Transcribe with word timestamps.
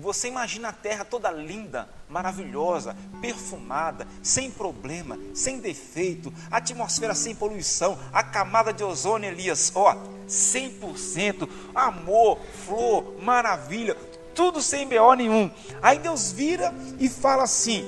E 0.00 0.02
você 0.02 0.28
imagina 0.28 0.70
a 0.70 0.72
terra 0.72 1.04
toda 1.04 1.30
linda, 1.30 1.86
maravilhosa, 2.08 2.96
perfumada, 3.20 4.08
sem 4.22 4.50
problema, 4.50 5.18
sem 5.34 5.58
defeito, 5.58 6.32
atmosfera 6.50 7.14
sem 7.14 7.34
poluição, 7.34 7.98
a 8.10 8.22
camada 8.22 8.72
de 8.72 8.82
ozônio, 8.82 9.28
Elias, 9.28 9.70
ó, 9.74 9.94
100%, 10.26 11.46
amor, 11.74 12.38
flor, 12.64 13.14
maravilha, 13.20 13.94
tudo 14.34 14.62
sem 14.62 14.88
BO 14.88 15.12
nenhum. 15.12 15.50
Aí 15.82 15.98
Deus 15.98 16.32
vira 16.32 16.72
e 16.98 17.06
fala 17.06 17.42
assim: 17.42 17.84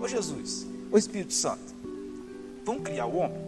Ô 0.00 0.08
Jesus, 0.08 0.66
ô 0.90 0.96
Espírito 0.96 1.34
Santo, 1.34 1.74
vamos 2.64 2.84
criar 2.84 3.04
o 3.04 3.16
homem? 3.18 3.44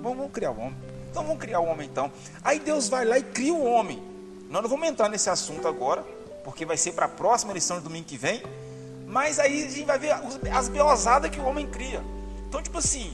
Vamos, 0.00 0.16
vamos 0.16 0.32
criar 0.32 0.52
o 0.52 0.58
homem. 0.58 0.78
Então 1.10 1.22
vamos 1.24 1.38
criar 1.38 1.60
o 1.60 1.66
homem 1.66 1.86
então. 1.86 2.10
Aí 2.42 2.58
Deus 2.58 2.88
vai 2.88 3.04
lá 3.04 3.18
e 3.18 3.22
cria 3.22 3.52
o 3.52 3.66
homem. 3.66 4.02
Nós 4.48 4.62
não 4.62 4.70
vamos 4.70 4.88
entrar 4.88 5.10
nesse 5.10 5.28
assunto 5.28 5.68
agora 5.68 6.16
porque 6.48 6.64
vai 6.64 6.78
ser 6.78 6.92
para 6.92 7.04
a 7.04 7.08
próxima 7.10 7.52
lição 7.52 7.76
do 7.76 7.82
domingo 7.82 8.06
que 8.06 8.16
vem. 8.16 8.42
Mas 9.06 9.38
aí 9.38 9.64
a 9.64 9.68
gente 9.68 9.84
vai 9.84 9.98
ver 9.98 10.16
as 10.50 10.66
beosadas 10.66 11.30
que 11.30 11.38
o 11.38 11.44
homem 11.44 11.66
cria. 11.66 12.02
Então, 12.48 12.62
tipo 12.62 12.78
assim, 12.78 13.12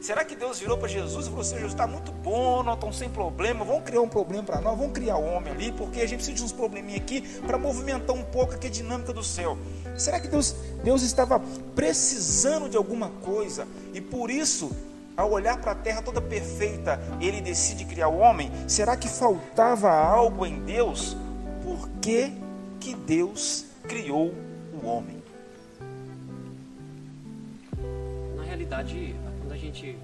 será 0.00 0.24
que 0.24 0.36
Deus 0.36 0.60
virou 0.60 0.78
para 0.78 0.86
Jesus 0.86 1.26
e 1.26 1.28
falou 1.28 1.40
assim: 1.40 1.56
Jesus 1.56 1.72
está 1.72 1.84
muito 1.84 2.12
bom, 2.12 2.62
nós 2.62 2.74
estamos 2.74 2.96
sem 2.96 3.08
problema, 3.08 3.64
vamos 3.64 3.82
criar 3.82 4.02
um 4.02 4.08
problema 4.08 4.44
para 4.44 4.60
nós, 4.60 4.78
vamos 4.78 4.92
criar 4.92 5.16
o 5.16 5.24
um 5.24 5.34
homem 5.34 5.52
ali, 5.52 5.72
porque 5.72 6.00
a 6.00 6.06
gente 6.06 6.18
precisa 6.18 6.36
de 6.36 6.44
uns 6.44 6.52
probleminha 6.52 6.96
aqui 6.96 7.22
para 7.40 7.58
movimentar 7.58 8.14
um 8.14 8.22
pouco 8.22 8.54
aqui 8.54 8.68
a 8.68 8.70
dinâmica 8.70 9.12
do 9.12 9.24
céu. 9.24 9.58
Será 9.98 10.20
que 10.20 10.28
Deus, 10.28 10.54
Deus 10.84 11.02
estava 11.02 11.40
precisando 11.74 12.68
de 12.68 12.76
alguma 12.76 13.08
coisa 13.24 13.66
e 13.92 14.00
por 14.00 14.30
isso 14.30 14.70
ao 15.16 15.32
olhar 15.32 15.56
para 15.56 15.72
a 15.72 15.74
terra 15.74 16.02
toda 16.02 16.20
perfeita, 16.20 17.00
ele 17.20 17.40
decide 17.40 17.84
criar 17.84 18.06
o 18.06 18.18
homem? 18.18 18.48
Será 18.68 18.96
que 18.96 19.08
faltava 19.08 19.90
algo 19.90 20.46
em 20.46 20.60
Deus? 20.60 21.16
Por 21.64 21.88
que 22.00 22.45
que 22.86 22.94
Deus 22.94 23.64
criou 23.88 24.32
o 24.72 24.86
homem? 24.86 25.20
Na 28.36 28.44
realidade, 28.44 29.12
quando 29.40 29.50
a 29.50 29.56
gente 29.56 29.98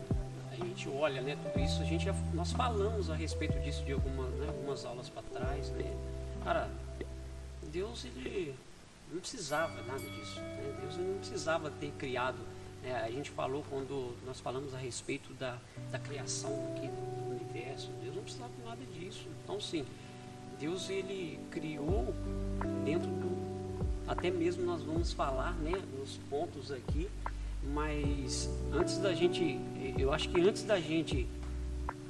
a 0.51 0.57
gente 0.57 0.89
olha, 0.89 1.23
né, 1.23 1.39
tudo 1.45 1.65
isso, 1.65 1.81
a 1.81 1.85
gente 1.85 2.09
nós 2.35 2.51
falamos 2.51 3.09
a 3.09 3.15
respeito 3.15 3.57
disso 3.61 3.85
de 3.85 3.93
alguma, 3.93 4.27
né, 4.31 4.49
algumas 4.49 4.85
aulas 4.85 5.09
para 5.09 5.23
trás, 5.23 5.71
né? 5.71 5.97
Cara, 6.43 6.69
Deus 7.71 8.05
ele 8.05 8.53
não 9.13 9.21
precisava 9.21 9.81
nada 9.85 10.01
disso, 10.01 10.41
né? 10.41 10.79
Deus 10.81 10.97
não 10.97 11.19
precisava 11.19 11.71
ter 11.71 11.93
criado. 11.93 12.39
Né? 12.83 13.01
A 13.01 13.11
gente 13.13 13.31
falou 13.31 13.65
quando 13.71 14.13
nós 14.27 14.41
falamos 14.41 14.75
a 14.75 14.79
respeito 14.79 15.33
da, 15.35 15.57
da 15.93 16.01
criação 16.01 16.51
aqui 16.75 16.89
do 16.89 17.31
universo, 17.31 17.93
Deus 18.03 18.17
não 18.17 18.25
precisava 18.25 18.51
de 18.59 18.65
nada 18.65 18.85
disso. 18.93 19.29
Então, 19.45 19.61
sim, 19.61 19.87
Deus 20.63 20.89
ele 20.89 21.41
criou 21.51 22.15
dentro 22.85 23.11
do 23.11 23.33
até 24.07 24.31
mesmo 24.31 24.65
nós 24.65 24.81
vamos 24.81 25.13
falar, 25.13 25.55
né, 25.55 25.73
nos 25.99 26.19
pontos 26.31 26.71
aqui, 26.71 27.09
mas 27.75 28.49
antes 28.73 28.99
da 28.99 29.13
gente, 29.13 29.59
eu 29.99 30.13
acho 30.13 30.29
que 30.29 30.41
antes 30.41 30.63
da 30.63 30.79
gente 30.79 31.27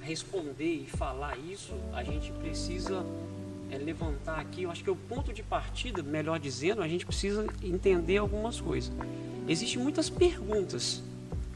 responder 0.03 0.83
e 0.83 0.87
falar 0.87 1.39
isso, 1.39 1.73
a 1.95 2.05
gente 2.05 2.31
precisa 2.33 3.03
é, 3.71 3.79
levantar 3.79 4.39
aqui, 4.41 4.65
eu 4.65 4.71
acho 4.71 4.85
que 4.85 4.91
é 4.91 4.93
o 4.93 4.97
ponto 4.97 5.33
de 5.33 5.43
partida, 5.43 6.03
melhor 6.03 6.39
dizendo, 6.39 6.83
a 6.83 6.89
gente 6.89 7.07
precisa 7.07 7.47
entender 7.63 8.19
algumas 8.19 8.61
coisas. 8.61 8.93
Existem 9.49 9.83
muitas 9.83 10.11
perguntas 10.11 11.03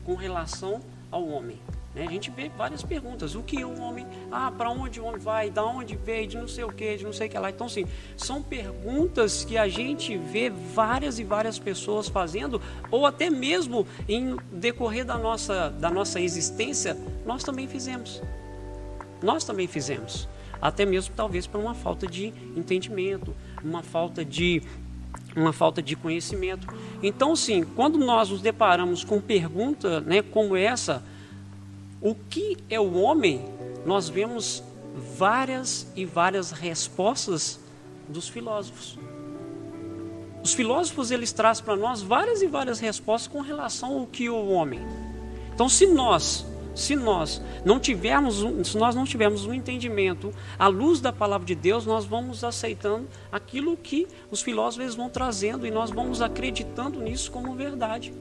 com 0.02 0.14
relação 0.14 0.80
ao 1.10 1.28
homem. 1.28 1.58
Né? 1.96 2.06
A 2.06 2.10
gente 2.10 2.30
vê 2.30 2.50
várias 2.50 2.82
perguntas. 2.82 3.34
O 3.34 3.42
que 3.42 3.64
um 3.64 3.80
homem. 3.82 4.06
Ah, 4.30 4.52
para 4.56 4.70
onde 4.70 5.00
o 5.00 5.06
homem 5.06 5.18
vai? 5.18 5.50
Da 5.50 5.64
onde 5.64 5.96
veio? 5.96 6.28
De 6.28 6.36
não 6.36 6.46
sei 6.46 6.62
o 6.62 6.70
que, 6.70 6.98
de 6.98 7.04
não 7.04 7.12
sei 7.12 7.26
o 7.26 7.30
que 7.30 7.38
lá. 7.38 7.48
Então, 7.48 7.68
sim, 7.68 7.86
são 8.16 8.42
perguntas 8.42 9.44
que 9.44 9.56
a 9.56 9.66
gente 9.66 10.16
vê 10.18 10.50
várias 10.50 11.18
e 11.18 11.24
várias 11.24 11.58
pessoas 11.58 12.06
fazendo, 12.06 12.60
ou 12.90 13.06
até 13.06 13.30
mesmo 13.30 13.86
em 14.06 14.36
decorrer 14.52 15.06
da 15.06 15.16
nossa, 15.16 15.70
da 15.70 15.88
nossa 15.88 16.20
existência, 16.20 16.96
nós 17.24 17.42
também 17.42 17.66
fizemos. 17.66 18.22
Nós 19.22 19.42
também 19.42 19.66
fizemos. 19.66 20.28
Até 20.60 20.84
mesmo, 20.84 21.14
talvez, 21.16 21.46
por 21.46 21.60
uma 21.60 21.74
falta 21.74 22.06
de 22.06 22.26
entendimento, 22.54 23.34
uma 23.64 23.82
falta 23.82 24.22
de 24.22 24.62
uma 25.34 25.52
falta 25.52 25.82
de 25.82 25.94
conhecimento. 25.96 26.66
Então, 27.02 27.36
sim, 27.36 27.62
quando 27.62 27.98
nós 27.98 28.30
nos 28.30 28.40
deparamos 28.40 29.04
com 29.04 29.20
pergunta, 29.20 30.00
né, 30.00 30.22
como 30.22 30.56
essa, 30.56 31.02
o 32.00 32.14
que 32.14 32.56
é 32.68 32.78
o 32.78 32.94
homem? 32.94 33.44
Nós 33.84 34.08
vemos 34.08 34.62
várias 35.16 35.86
e 35.94 36.04
várias 36.04 36.50
respostas 36.50 37.58
dos 38.08 38.28
filósofos. 38.28 38.98
Os 40.42 40.54
filósofos 40.54 41.10
eles 41.10 41.32
trazem 41.32 41.64
para 41.64 41.76
nós 41.76 42.02
várias 42.02 42.40
e 42.42 42.46
várias 42.46 42.78
respostas 42.78 43.32
com 43.32 43.40
relação 43.40 43.98
ao 43.98 44.06
que 44.06 44.26
é 44.26 44.30
o 44.30 44.48
homem. 44.48 44.80
Então, 45.52 45.68
se 45.68 45.86
nós, 45.86 46.46
se 46.74 46.94
nós 46.94 47.42
não 47.64 47.80
tivermos, 47.80 48.44
se 48.68 48.76
nós 48.76 48.94
não 48.94 49.04
tivermos 49.04 49.44
um 49.46 49.52
entendimento 49.52 50.32
à 50.58 50.68
luz 50.68 51.00
da 51.00 51.12
palavra 51.12 51.46
de 51.46 51.54
Deus, 51.54 51.86
nós 51.86 52.04
vamos 52.04 52.44
aceitando 52.44 53.08
aquilo 53.32 53.76
que 53.76 54.06
os 54.30 54.42
filósofos 54.42 54.94
vão 54.94 55.08
trazendo 55.08 55.66
e 55.66 55.70
nós 55.70 55.90
vamos 55.90 56.20
acreditando 56.22 57.00
nisso 57.00 57.30
como 57.32 57.54
verdade. 57.54 58.12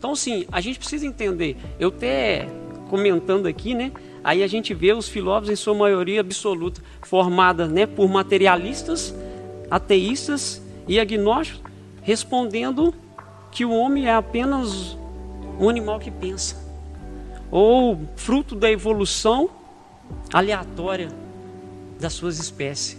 Então, 0.00 0.16
sim, 0.16 0.46
a 0.50 0.62
gente 0.62 0.78
precisa 0.78 1.06
entender. 1.06 1.58
Eu 1.78 1.90
até 1.90 2.48
comentando 2.88 3.44
aqui, 3.46 3.74
né? 3.74 3.92
Aí 4.24 4.42
a 4.42 4.46
gente 4.46 4.72
vê 4.72 4.94
os 4.94 5.06
filósofos, 5.06 5.50
em 5.50 5.56
sua 5.56 5.74
maioria 5.74 6.22
absoluta, 6.22 6.80
formada 7.02 7.68
né, 7.68 7.84
por 7.84 8.08
materialistas, 8.08 9.14
ateístas 9.70 10.62
e 10.88 10.98
agnósticos, 10.98 11.70
respondendo 12.00 12.94
que 13.52 13.62
o 13.62 13.72
homem 13.72 14.06
é 14.06 14.14
apenas 14.14 14.96
um 15.58 15.68
animal 15.68 16.00
que 16.00 16.10
pensa, 16.10 16.56
ou 17.50 18.00
fruto 18.16 18.54
da 18.54 18.70
evolução 18.70 19.50
aleatória 20.32 21.10
das 22.00 22.14
suas 22.14 22.38
espécies. 22.38 22.98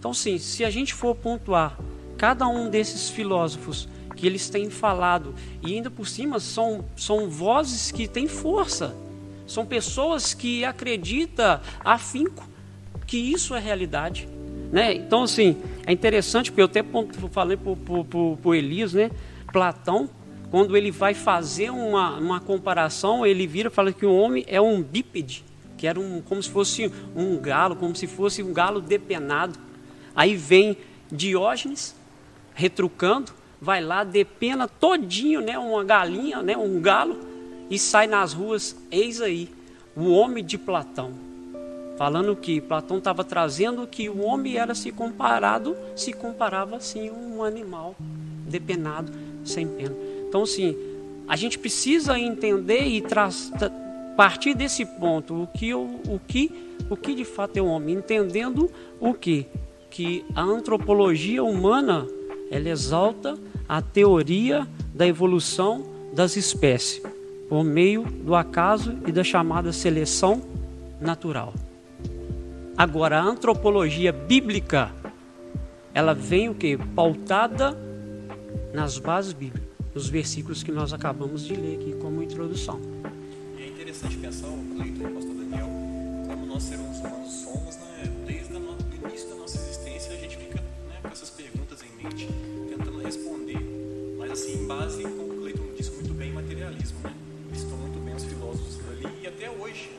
Então, 0.00 0.12
sim, 0.12 0.36
se 0.36 0.64
a 0.64 0.70
gente 0.70 0.92
for 0.92 1.14
pontuar 1.14 1.78
cada 2.18 2.48
um 2.48 2.68
desses 2.68 3.08
filósofos 3.08 3.88
que 4.24 4.28
eles 4.28 4.48
têm 4.48 4.70
falado. 4.70 5.34
E 5.62 5.74
ainda 5.74 5.90
por 5.90 6.08
cima 6.08 6.40
são, 6.40 6.82
são 6.96 7.28
vozes 7.28 7.92
que 7.92 8.08
têm 8.08 8.26
força. 8.26 8.96
São 9.46 9.66
pessoas 9.66 10.32
que 10.32 10.64
acreditam 10.64 11.60
afinco 11.84 12.48
que 13.06 13.18
isso 13.18 13.54
é 13.54 13.60
realidade. 13.60 14.26
Né? 14.72 14.94
Então, 14.94 15.24
assim, 15.24 15.58
é 15.84 15.92
interessante, 15.92 16.50
porque 16.50 16.62
eu 16.62 16.64
até 16.64 16.82
falei 17.30 17.58
para 17.58 18.48
o 18.48 18.54
Elias, 18.54 18.94
né? 18.94 19.10
Platão, 19.52 20.08
quando 20.50 20.74
ele 20.74 20.90
vai 20.90 21.12
fazer 21.12 21.68
uma, 21.68 22.16
uma 22.16 22.40
comparação, 22.40 23.26
ele 23.26 23.46
vira 23.46 23.68
e 23.68 23.70
fala 23.70 23.92
que 23.92 24.06
o 24.06 24.16
homem 24.16 24.42
é 24.48 24.58
um 24.58 24.82
bípede, 24.82 25.44
que 25.76 25.86
era 25.86 26.00
um, 26.00 26.22
como 26.22 26.42
se 26.42 26.48
fosse 26.48 26.90
um 27.14 27.38
galo, 27.38 27.76
como 27.76 27.94
se 27.94 28.06
fosse 28.06 28.42
um 28.42 28.54
galo 28.54 28.80
depenado. 28.80 29.58
Aí 30.16 30.34
vem 30.34 30.78
Diógenes, 31.12 31.94
retrucando, 32.54 33.43
vai 33.64 33.82
lá, 33.82 34.04
depena 34.04 34.68
todinho, 34.68 35.40
né, 35.40 35.58
uma 35.58 35.82
galinha, 35.82 36.42
né, 36.42 36.56
um 36.56 36.80
galo, 36.80 37.18
e 37.70 37.78
sai 37.78 38.06
nas 38.06 38.34
ruas, 38.34 38.76
eis 38.90 39.20
aí, 39.20 39.48
o 39.96 40.10
homem 40.10 40.44
de 40.44 40.58
Platão. 40.58 41.12
Falando 41.96 42.36
que 42.36 42.60
Platão 42.60 42.98
estava 42.98 43.24
trazendo 43.24 43.86
que 43.86 44.08
o 44.08 44.20
homem 44.20 44.56
era 44.56 44.74
se 44.74 44.92
comparado, 44.92 45.76
se 45.96 46.12
comparava 46.12 46.76
assim 46.76 47.10
um 47.10 47.42
animal 47.42 47.94
depenado, 48.46 49.10
sem 49.44 49.66
pena. 49.66 49.94
Então, 50.28 50.44
sim, 50.44 50.76
a 51.26 51.36
gente 51.36 51.58
precisa 51.58 52.18
entender 52.18 52.86
e 52.86 53.02
partir 54.16 54.54
desse 54.54 54.84
ponto 54.84 55.42
o 55.42 55.46
que, 55.46 55.72
o 55.72 56.20
que, 56.26 56.50
o 56.90 56.96
que 56.96 57.14
de 57.14 57.24
fato 57.24 57.56
é 57.56 57.62
o 57.62 57.66
homem, 57.66 57.96
entendendo 57.96 58.70
o 59.00 59.14
que 59.14 59.46
que 59.94 60.24
a 60.34 60.42
antropologia 60.42 61.44
humana 61.44 62.04
ela 62.50 62.68
exalta 62.68 63.38
a 63.68 63.80
teoria 63.80 64.66
da 64.94 65.06
evolução 65.06 65.84
das 66.12 66.36
espécies 66.36 67.02
por 67.48 67.62
meio 67.62 68.04
do 68.04 68.34
acaso 68.34 68.96
e 69.06 69.12
da 69.12 69.22
chamada 69.22 69.72
seleção 69.72 70.42
natural. 71.00 71.52
Agora, 72.76 73.18
a 73.20 73.22
antropologia 73.22 74.12
bíblica, 74.12 74.92
ela 75.92 76.14
vem 76.14 76.48
o 76.48 76.54
que? 76.54 76.76
Pautada 76.76 77.78
nas 78.72 78.98
bases 78.98 79.32
bíblicas, 79.32 79.68
nos 79.94 80.08
versículos 80.08 80.62
que 80.62 80.72
nós 80.72 80.92
acabamos 80.92 81.44
de 81.44 81.54
ler 81.54 81.76
aqui 81.76 81.94
como 82.00 82.22
introdução. 82.22 82.80
E 83.56 83.62
é 83.62 83.68
interessante 83.68 84.16
pensar, 84.16 84.48
o 84.48 84.74
Cleiton 84.74 85.14
pastor 85.14 85.34
Daniel, 85.34 85.68
como 86.26 86.46
nós 86.46 86.62
seres 86.64 86.80
humanos 86.98 87.32
somos, 87.32 87.76
né? 87.76 88.12
Desde 88.26 88.52
o 88.54 89.06
início 89.06 89.28
da 89.28 89.36
nossa 89.36 89.56
existência 89.58 90.12
a 90.12 90.16
gente 90.16 90.36
fica 90.36 90.56
né, 90.56 90.96
com 91.00 91.08
essas 91.08 91.30
perguntas 91.30 91.78
em 91.82 92.02
mente, 92.02 92.28
responder, 93.04 93.58
mas 94.18 94.30
assim, 94.30 94.62
em 94.62 94.66
base, 94.66 95.02
como 95.02 95.34
o 95.34 95.36
Cleiton 95.42 95.74
disse 95.76 95.90
muito 95.90 96.14
bem, 96.14 96.32
materialismo, 96.32 96.98
né? 97.04 97.12
Listou 97.52 97.76
muito 97.76 98.02
bem 98.02 98.14
os 98.14 98.24
filósofos 98.24 98.78
ali 98.90 99.22
e 99.22 99.26
até 99.26 99.50
hoje 99.50 99.90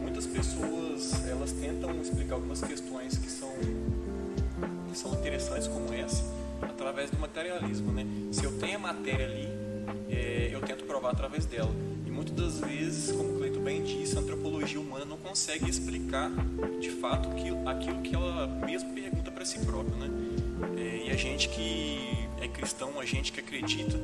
muitas 0.00 0.26
pessoas 0.26 1.26
elas 1.26 1.50
tentam 1.52 2.00
explicar 2.00 2.36
algumas 2.36 2.62
questões 2.62 3.18
que 3.18 3.28
são 3.28 3.50
que 4.88 4.96
são 4.96 5.12
interessantes 5.14 5.66
como 5.66 5.92
essa 5.92 6.22
através 6.62 7.10
do 7.10 7.18
materialismo, 7.18 7.92
né? 7.92 8.06
Se 8.30 8.44
eu 8.44 8.52
tenho 8.58 8.76
a 8.76 8.78
matéria 8.78 9.26
ali, 9.26 9.48
é, 10.08 10.50
eu 10.52 10.60
tento 10.60 10.84
provar 10.84 11.10
através 11.10 11.44
dela. 11.46 11.70
E 12.06 12.10
muitas 12.10 12.34
das 12.34 12.60
vezes, 12.60 13.10
como 13.10 13.34
o 13.34 13.38
Cleito 13.38 13.58
bem 13.58 13.82
disse, 13.82 14.16
a 14.16 14.20
antropologia 14.20 14.80
humana 14.80 15.04
não 15.04 15.16
consegue 15.16 15.68
explicar 15.68 16.30
de 16.80 16.90
fato 16.90 17.28
aquilo 17.66 18.02
que 18.02 18.14
ela 18.14 18.46
mesmo 18.64 18.92
pergunta 18.92 19.30
para 19.30 19.44
si 19.44 19.58
própria, 19.60 19.96
né? 19.96 20.10
É, 20.76 21.08
e 21.08 21.10
a 21.10 21.16
gente 21.16 21.48
que 21.48 22.11
é 22.42 22.48
cristão, 22.48 22.98
a 22.98 23.04
gente 23.04 23.32
que 23.32 23.40
acredita 23.40 23.98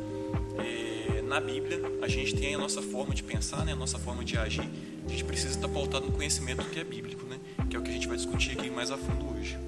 é, 0.58 1.23
na 1.23 1.40
Bíblia, 1.40 1.81
a 2.00 2.08
gente 2.08 2.37
tem 2.37 2.55
a 2.55 2.58
nossa 2.58 2.81
forma 2.81 3.14
de 3.14 3.23
pensar, 3.23 3.64
né? 3.64 3.73
A 3.73 3.76
nossa 3.76 3.99
forma 3.99 4.25
de 4.25 4.38
agir. 4.38 4.69
A 5.05 5.08
gente 5.08 5.25
precisa 5.25 5.55
estar 5.55 5.69
pautado 5.69 6.06
no 6.06 6.12
conhecimento 6.12 6.64
que 6.64 6.79
é 6.79 6.85
bíblico, 6.85 7.25
né? 7.26 7.38
Que 7.69 7.76
é 7.76 7.79
o 7.79 7.82
que 7.82 7.90
a 7.90 7.93
gente 7.93 8.06
vai 8.06 8.17
discutir 8.17 8.52
aqui 8.52 8.70
mais 8.70 8.90
a 8.90 8.96
fundo 8.96 9.37
hoje. 9.37 9.58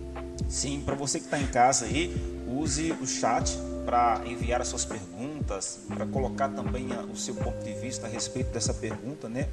Sim, 0.48 0.82
para 0.84 0.94
você 0.94 1.18
que 1.18 1.24
está 1.24 1.40
em 1.40 1.46
casa 1.46 1.86
aí, 1.86 2.14
use 2.46 2.92
o 2.92 3.06
chat 3.06 3.56
para 3.84 4.22
enviar 4.26 4.60
as 4.60 4.68
suas 4.68 4.84
perguntas, 4.84 5.80
para 5.88 6.06
colocar 6.06 6.48
também 6.48 6.88
o 7.12 7.16
seu 7.16 7.34
ponto 7.34 7.62
de 7.64 7.72
vista 7.74 8.06
a 8.06 8.10
respeito 8.10 8.52
dessa 8.52 8.72
pergunta, 8.72 9.28
né? 9.28 9.48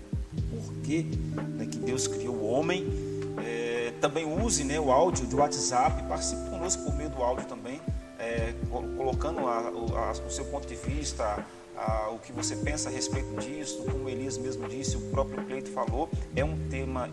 Por 0.49 0.73
que, 0.83 1.03
né, 1.03 1.65
que 1.65 1.77
Deus 1.79 2.07
criou 2.07 2.35
o 2.35 2.47
homem? 2.47 2.85
É, 3.43 3.93
também 3.99 4.25
use 4.25 4.63
né, 4.63 4.79
o 4.79 4.91
áudio 4.91 5.25
do 5.25 5.37
WhatsApp, 5.37 6.03
participe 6.03 6.49
conosco 6.49 6.83
por 6.83 6.95
meio 6.95 7.09
do 7.09 7.21
áudio 7.21 7.45
também, 7.45 7.66
é, 8.19 8.53
colocando 8.69 9.47
a, 9.47 9.57
a, 9.59 10.11
o 10.11 10.29
seu 10.29 10.45
ponto 10.45 10.67
de 10.67 10.75
vista, 10.75 11.45
a, 11.75 12.09
o 12.09 12.19
que 12.19 12.31
você 12.31 12.55
pensa 12.55 12.89
a 12.89 12.91
respeito 12.91 13.35
disso, 13.39 13.83
como 13.83 14.09
Elias 14.09 14.37
mesmo 14.37 14.67
disse, 14.67 14.97
o 14.97 15.01
próprio 15.11 15.43
Cleito 15.45 15.69
falou, 15.71 16.09
é 16.35 16.43
um 16.43 16.57
tema 16.69 17.09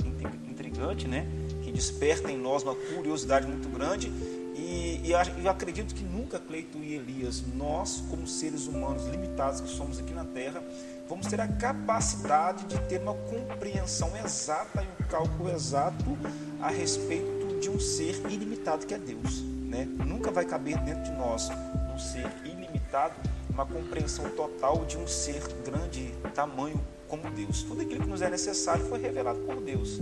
intrigante, 0.48 1.06
né? 1.06 1.26
desperta 1.74 2.30
em 2.30 2.38
nós 2.38 2.62
uma 2.62 2.74
curiosidade 2.74 3.46
muito 3.46 3.68
grande. 3.68 4.08
E, 4.56 5.00
e 5.04 5.10
eu 5.10 5.50
acredito 5.50 5.94
que 5.94 6.04
nunca, 6.04 6.38
Cleito 6.38 6.78
e 6.78 6.94
Elias, 6.94 7.42
nós, 7.54 8.02
como 8.08 8.26
seres 8.26 8.66
humanos 8.66 9.06
limitados 9.08 9.60
que 9.60 9.68
somos 9.68 9.98
aqui 9.98 10.14
na 10.14 10.24
Terra, 10.24 10.62
vamos 11.08 11.26
ter 11.26 11.40
a 11.40 11.48
capacidade 11.48 12.64
de 12.64 12.78
ter 12.88 13.00
uma 13.00 13.14
compreensão 13.14 14.16
exata 14.16 14.82
e 14.82 15.02
um 15.02 15.06
cálculo 15.08 15.50
exato 15.50 16.16
a 16.62 16.70
respeito 16.70 17.58
de 17.60 17.68
um 17.68 17.80
ser 17.80 18.14
ilimitado 18.30 18.86
que 18.86 18.94
é 18.94 18.98
Deus. 18.98 19.53
Né? 19.74 19.88
Nunca 20.06 20.30
vai 20.30 20.44
caber 20.44 20.78
dentro 20.82 21.02
de 21.02 21.10
nós 21.10 21.50
um 21.92 21.98
ser 21.98 22.30
ilimitado, 22.44 23.14
uma 23.50 23.66
compreensão 23.66 24.30
total 24.30 24.84
de 24.84 24.96
um 24.96 25.04
ser 25.04 25.42
grande 25.66 26.14
tamanho 26.32 26.80
como 27.08 27.28
Deus. 27.32 27.64
Tudo 27.64 27.82
aquilo 27.82 28.02
que 28.02 28.08
nos 28.08 28.22
é 28.22 28.30
necessário 28.30 28.84
foi 28.84 29.00
revelado 29.00 29.40
por 29.40 29.60
Deus. 29.60 29.98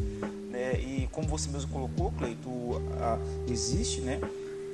Né? 0.50 0.74
E 0.74 1.08
como 1.10 1.26
você 1.26 1.48
mesmo 1.48 1.70
colocou, 1.72 2.12
Cleito, 2.12 2.50
existe 3.48 4.02
né, 4.02 4.20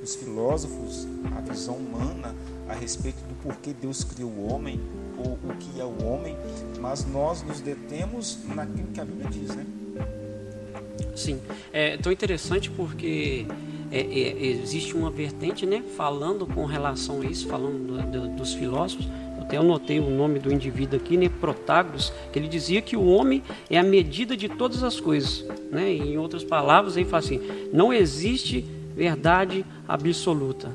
os 0.03 0.15
filósofos, 0.15 1.07
a 1.37 1.39
visão 1.49 1.75
humana 1.75 2.35
a 2.67 2.73
respeito 2.73 3.23
do 3.23 3.35
porquê 3.35 3.73
Deus 3.73 4.03
criou 4.03 4.29
o 4.29 4.53
homem, 4.53 4.81
ou 5.17 5.39
o 5.49 5.55
que 5.57 5.79
é 5.79 5.85
o 5.85 6.05
homem, 6.05 6.35
mas 6.81 7.05
nós 7.05 7.41
nos 7.41 7.61
detemos 7.61 8.39
naquilo 8.53 8.87
que 8.89 8.99
a 8.99 9.05
Bíblia 9.05 9.29
diz. 9.29 9.55
Né? 9.55 9.65
Sim, 11.15 11.39
é 11.71 11.95
tão 11.97 12.11
interessante 12.11 12.69
porque 12.69 13.45
é, 13.91 13.99
é, 13.99 14.45
existe 14.45 14.95
uma 14.95 15.09
vertente 15.09 15.65
né, 15.65 15.83
falando 15.95 16.45
com 16.45 16.65
relação 16.65 17.21
a 17.21 17.25
isso, 17.25 17.47
falando 17.47 17.87
do, 17.87 18.01
do, 18.11 18.27
dos 18.35 18.53
filósofos, 18.53 19.07
até 19.39 19.57
anotei 19.57 19.99
o 19.99 20.09
nome 20.11 20.37
do 20.37 20.53
indivíduo 20.53 20.99
aqui, 20.99 21.17
né, 21.17 21.27
Protágoras, 21.27 22.13
que 22.31 22.37
ele 22.37 22.47
dizia 22.47 22.81
que 22.83 22.95
o 22.95 23.05
homem 23.05 23.41
é 23.67 23.79
a 23.79 23.83
medida 23.83 24.37
de 24.37 24.47
todas 24.47 24.83
as 24.83 24.99
coisas. 24.99 25.43
Né? 25.71 25.91
Em 25.91 26.17
outras 26.19 26.43
palavras, 26.43 26.95
ele 26.95 27.05
fala 27.09 27.23
assim: 27.23 27.41
não 27.73 27.91
existe 27.91 28.63
verdade 28.95 29.65
absoluta, 29.87 30.71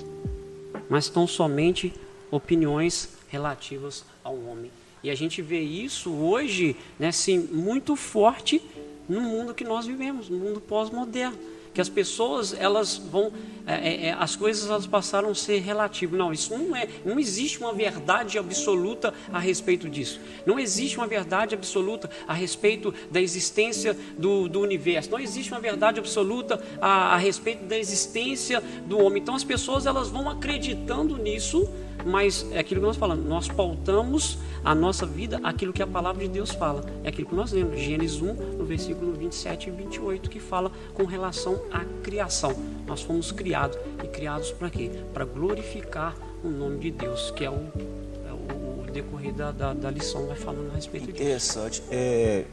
mas 0.89 1.09
tão 1.09 1.25
somente 1.25 1.93
opiniões 2.33 3.11
relativas 3.29 4.05
ao 4.25 4.35
homem. 4.35 4.73
E 5.05 5.11
a 5.11 5.15
gente 5.15 5.41
vê 5.41 5.61
isso 5.61 6.11
hoje, 6.13 6.75
né, 6.99 7.09
assim, 7.09 7.39
muito 7.39 7.95
forte 7.95 8.61
no 9.09 9.21
mundo 9.21 9.55
que 9.55 9.63
nós 9.63 9.87
vivemos, 9.87 10.29
no 10.29 10.39
mundo 10.39 10.61
pós-moderno 10.61 11.54
que 11.75 11.81
as 11.81 11.89
pessoas 11.89 12.55
elas 12.57 12.97
vão 12.97 13.33
é, 13.67 13.75
é, 13.75 14.07
é, 14.07 14.13
as 14.13 14.37
coisas 14.37 14.69
elas 14.69 14.87
passaram 14.87 15.31
a 15.31 15.35
ser 15.35 15.59
relativas. 15.61 16.19
Não 16.19 16.33
isso 16.33 16.57
não 16.57 16.77
é 16.77 16.87
não 17.05 17.19
existe 17.19 17.59
uma 17.59 17.73
verdade 17.73 18.39
absoluta 18.39 19.13
a 19.33 19.39
respeito 19.39 19.89
disso. 19.89 20.21
Não 20.47 20.59
existe 20.59 20.97
uma 20.97 21.07
verdade 21.07 21.55
absoluta 21.55 22.09
a 22.29 22.33
respeito 22.33 22.95
da 23.11 23.21
existência 23.21 23.97
do, 24.17 24.49
do 24.49 24.61
universo. 24.61 25.11
Não 25.11 25.19
existe 25.19 25.51
uma 25.51 25.61
verdade 25.61 25.99
absoluta 25.99 26.63
a, 26.81 27.15
a 27.15 27.17
respeito 27.17 27.65
da 27.65 27.77
existência 27.77 28.63
do 28.87 28.99
homem. 28.99 29.21
Então 29.21 29.35
as 29.35 29.45
pessoas 29.45 29.87
elas 29.87 30.11
vão 30.11 30.29
acreditando 30.29 31.17
nisso 31.17 31.69
mas 32.05 32.47
é 32.53 32.59
aquilo 32.59 32.81
que 32.81 32.87
nós 32.87 32.97
falamos, 32.97 33.25
nós 33.25 33.49
pautamos 33.49 34.39
a 34.65 34.75
nossa 34.75 35.05
vida 35.05 35.41
aquilo 35.43 35.73
que 35.73 35.83
a 35.83 35.87
palavra 35.87 36.23
de 36.23 36.29
Deus 36.29 36.51
fala. 36.51 36.85
É 37.03 37.09
aquilo 37.09 37.29
que 37.29 37.35
nós 37.35 37.53
lemos, 37.53 37.79
Gênesis 37.79 38.21
1, 38.21 38.35
no 38.57 38.65
versículo 38.65 39.13
27 39.13 39.69
e 39.69 39.73
28, 39.73 40.31
que 40.31 40.41
fala 40.41 40.73
com 40.95 41.05
relação 41.05 41.61
à 41.71 41.85
criação. 42.03 42.55
Nós 42.87 43.03
fomos 43.03 43.31
criados. 43.31 43.79
E 44.03 44.09
criados 44.09 44.51
para 44.53 44.71
quê? 44.71 44.91
Para 45.13 45.25
glorificar 45.25 46.15
o 46.43 46.49
nome 46.49 46.79
de 46.79 46.91
Deus, 46.91 47.31
que 47.31 47.45
é 47.45 47.51
o, 47.51 47.55
é 47.55 48.33
o, 48.33 48.91
decorrer 48.91 49.33
da, 49.35 49.51
da, 49.51 49.75
da, 49.75 49.91
lição 49.91 50.27
vai 50.27 50.37
falando 50.37 50.71
a 50.71 50.77
respeito 50.77 51.11
disso. 51.11 51.23
Interessante. 51.23 51.83
É, 51.91 52.45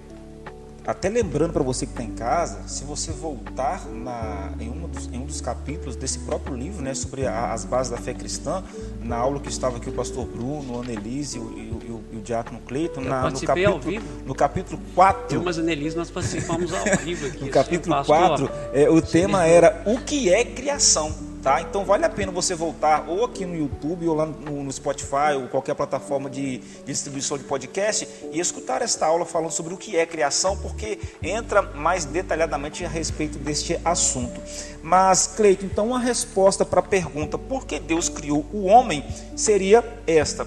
até 0.85 1.09
lembrando 1.09 1.53
para 1.53 1.61
você 1.61 1.85
que 1.85 1.91
está 1.91 2.03
em 2.03 2.11
casa, 2.11 2.67
se 2.67 2.83
você 2.83 3.11
voltar 3.11 3.85
na, 3.85 4.51
em, 4.59 4.69
um 4.69 4.87
dos, 4.87 5.07
em, 5.07 5.19
um 5.19 5.25
dos, 5.25 5.39
capítulos 5.39 5.95
desse 5.95 6.19
próprio 6.19 6.55
livro, 6.55 6.81
né, 6.81 6.93
sobre 6.93 7.27
a, 7.27 7.53
as 7.53 7.65
bases 7.65 7.91
da 7.91 7.97
fé 7.97 8.13
cristã, 8.13 8.63
na 8.99 9.17
aula 9.17 9.39
que 9.39 9.49
estava 9.49 9.77
aqui 9.77 9.89
o 9.89 9.93
pastor 9.93 10.25
Bruno, 10.25 10.77
o 10.77 10.81
Annelise 10.81 11.37
e 11.37 11.39
o, 11.39 11.43
e 11.53 11.71
o, 11.71 12.03
e 12.13 12.17
o 12.17 12.21
Diácono 12.21 12.59
Cleiton, 12.61 13.01
na, 13.01 13.29
no, 13.29 13.41
capítulo, 13.41 13.81
no 14.25 14.35
capítulo 14.35 14.81
4. 14.95 15.37
Eu, 15.37 15.43
mas 15.43 15.57
Annelise, 15.57 15.95
nós 15.95 16.09
participamos 16.09 16.73
ao 16.73 16.97
vivo 16.97 17.27
aqui. 17.27 17.45
no 17.45 17.49
capítulo 17.49 18.03
4, 18.03 18.49
é, 18.73 18.89
o 18.89 19.01
tema 19.01 19.45
era 19.45 19.83
O 19.85 19.99
que 19.99 20.33
é 20.33 20.43
criação? 20.43 21.30
Tá? 21.41 21.59
Então 21.59 21.83
vale 21.83 22.05
a 22.05 22.09
pena 22.09 22.31
você 22.31 22.53
voltar 22.53 23.05
ou 23.07 23.25
aqui 23.25 23.47
no 23.47 23.55
YouTube 23.55 24.07
ou 24.07 24.15
lá 24.15 24.27
no, 24.27 24.63
no 24.63 24.71
Spotify 24.71 25.33
ou 25.35 25.47
qualquer 25.47 25.73
plataforma 25.73 26.29
de, 26.29 26.59
de, 26.59 26.83
distribuição 26.85 27.35
de 27.35 27.43
podcast 27.43 28.07
e 28.31 28.39
escutar 28.39 28.83
esta 28.83 29.07
aula 29.07 29.25
falando 29.25 29.49
sobre 29.49 29.73
o 29.73 29.77
que 29.77 29.97
é 29.97 30.05
criação, 30.05 30.55
porque 30.57 30.99
entra 31.21 31.63
mais 31.63 32.05
detalhadamente 32.05 32.85
a 32.85 32.87
respeito 32.87 33.39
deste 33.39 33.79
assunto. 33.83 34.39
Mas, 34.83 35.25
Cleito, 35.35 35.65
então 35.65 35.95
a 35.95 35.99
resposta 35.99 36.63
para 36.63 36.79
a 36.79 36.83
pergunta 36.83 37.39
por 37.39 37.65
que 37.65 37.79
Deus 37.79 38.07
criou 38.07 38.45
o 38.53 38.65
homem 38.65 39.03
seria 39.35 39.83
esta: 40.05 40.45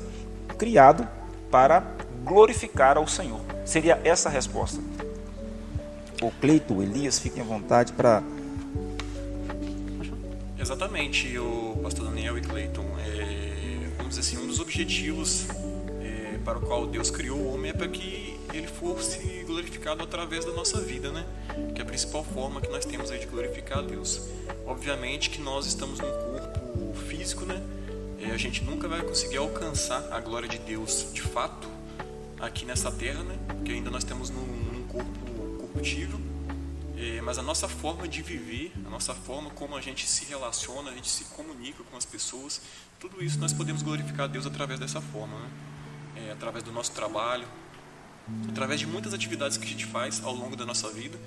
criado 0.56 1.08
para 1.50 1.82
glorificar 2.22 2.96
ao 2.96 3.08
Senhor. 3.08 3.40
Seria 3.64 4.00
essa 4.04 4.28
a 4.28 4.32
resposta. 4.32 4.80
O 6.22 6.30
Cleito, 6.40 6.80
Elias, 6.80 7.18
fiquem 7.18 7.42
à 7.42 7.46
vontade 7.46 7.92
para 7.92 8.22
Exatamente, 10.64 11.36
o 11.36 11.78
pastor 11.82 12.06
Daniel 12.06 12.38
e 12.38 12.40
Clayton. 12.40 12.86
É, 12.98 13.86
vamos 13.98 14.16
dizer 14.16 14.20
assim, 14.22 14.42
um 14.42 14.46
dos 14.46 14.60
objetivos 14.60 15.46
é, 16.00 16.38
para 16.42 16.56
o 16.56 16.62
qual 16.62 16.86
Deus 16.86 17.10
criou 17.10 17.36
o 17.38 17.52
homem 17.52 17.70
é 17.70 17.74
para 17.74 17.86
que 17.86 18.40
ele 18.50 18.66
fosse 18.66 19.44
glorificado 19.46 20.02
através 20.02 20.46
da 20.46 20.52
nossa 20.52 20.80
vida, 20.80 21.12
né? 21.12 21.26
Que 21.74 21.82
é 21.82 21.84
a 21.84 21.86
principal 21.86 22.24
forma 22.24 22.62
que 22.62 22.68
nós 22.70 22.86
temos 22.86 23.10
aí 23.10 23.18
de 23.18 23.26
glorificar 23.26 23.80
a 23.80 23.82
Deus. 23.82 24.22
Obviamente 24.64 25.28
que 25.28 25.38
nós 25.38 25.66
estamos 25.66 26.00
num 26.00 26.10
corpo 26.10 26.94
físico, 27.08 27.44
né? 27.44 27.62
É, 28.18 28.30
a 28.30 28.38
gente 28.38 28.64
nunca 28.64 28.88
vai 28.88 29.02
conseguir 29.02 29.36
alcançar 29.36 30.10
a 30.10 30.18
glória 30.18 30.48
de 30.48 30.58
Deus 30.60 31.08
de 31.12 31.20
fato 31.20 31.68
aqui 32.40 32.64
nessa 32.64 32.90
terra, 32.90 33.22
né? 33.22 33.36
Porque 33.48 33.72
ainda 33.72 33.90
nós 33.90 34.02
temos 34.02 34.30
num, 34.30 34.46
num 34.72 34.82
corpo 34.84 35.10
corruptível 35.58 36.18
é, 36.96 37.20
mas 37.20 37.38
a 37.38 37.42
nossa 37.42 37.68
forma 37.68 38.06
de 38.06 38.22
viver, 38.22 38.72
a 38.86 38.90
nossa 38.90 39.14
forma 39.14 39.50
como 39.50 39.76
a 39.76 39.80
gente 39.80 40.06
se 40.06 40.24
relaciona, 40.26 40.90
a 40.90 40.94
gente 40.94 41.08
se 41.08 41.24
comunica 41.24 41.82
com 41.84 41.96
as 41.96 42.04
pessoas, 42.04 42.60
tudo 43.00 43.22
isso 43.22 43.38
nós 43.38 43.52
podemos 43.52 43.82
glorificar 43.82 44.24
a 44.24 44.28
Deus 44.28 44.46
através 44.46 44.78
dessa 44.78 45.00
forma, 45.00 45.38
né? 45.38 45.50
é, 46.16 46.32
através 46.32 46.62
do 46.62 46.72
nosso 46.72 46.92
trabalho, 46.92 47.46
através 48.48 48.80
de 48.80 48.86
muitas 48.86 49.12
atividades 49.12 49.56
que 49.56 49.64
a 49.64 49.68
gente 49.68 49.86
faz 49.86 50.22
ao 50.24 50.34
longo 50.34 50.56
da 50.56 50.64
nossa 50.64 50.88
vida, 50.90 51.18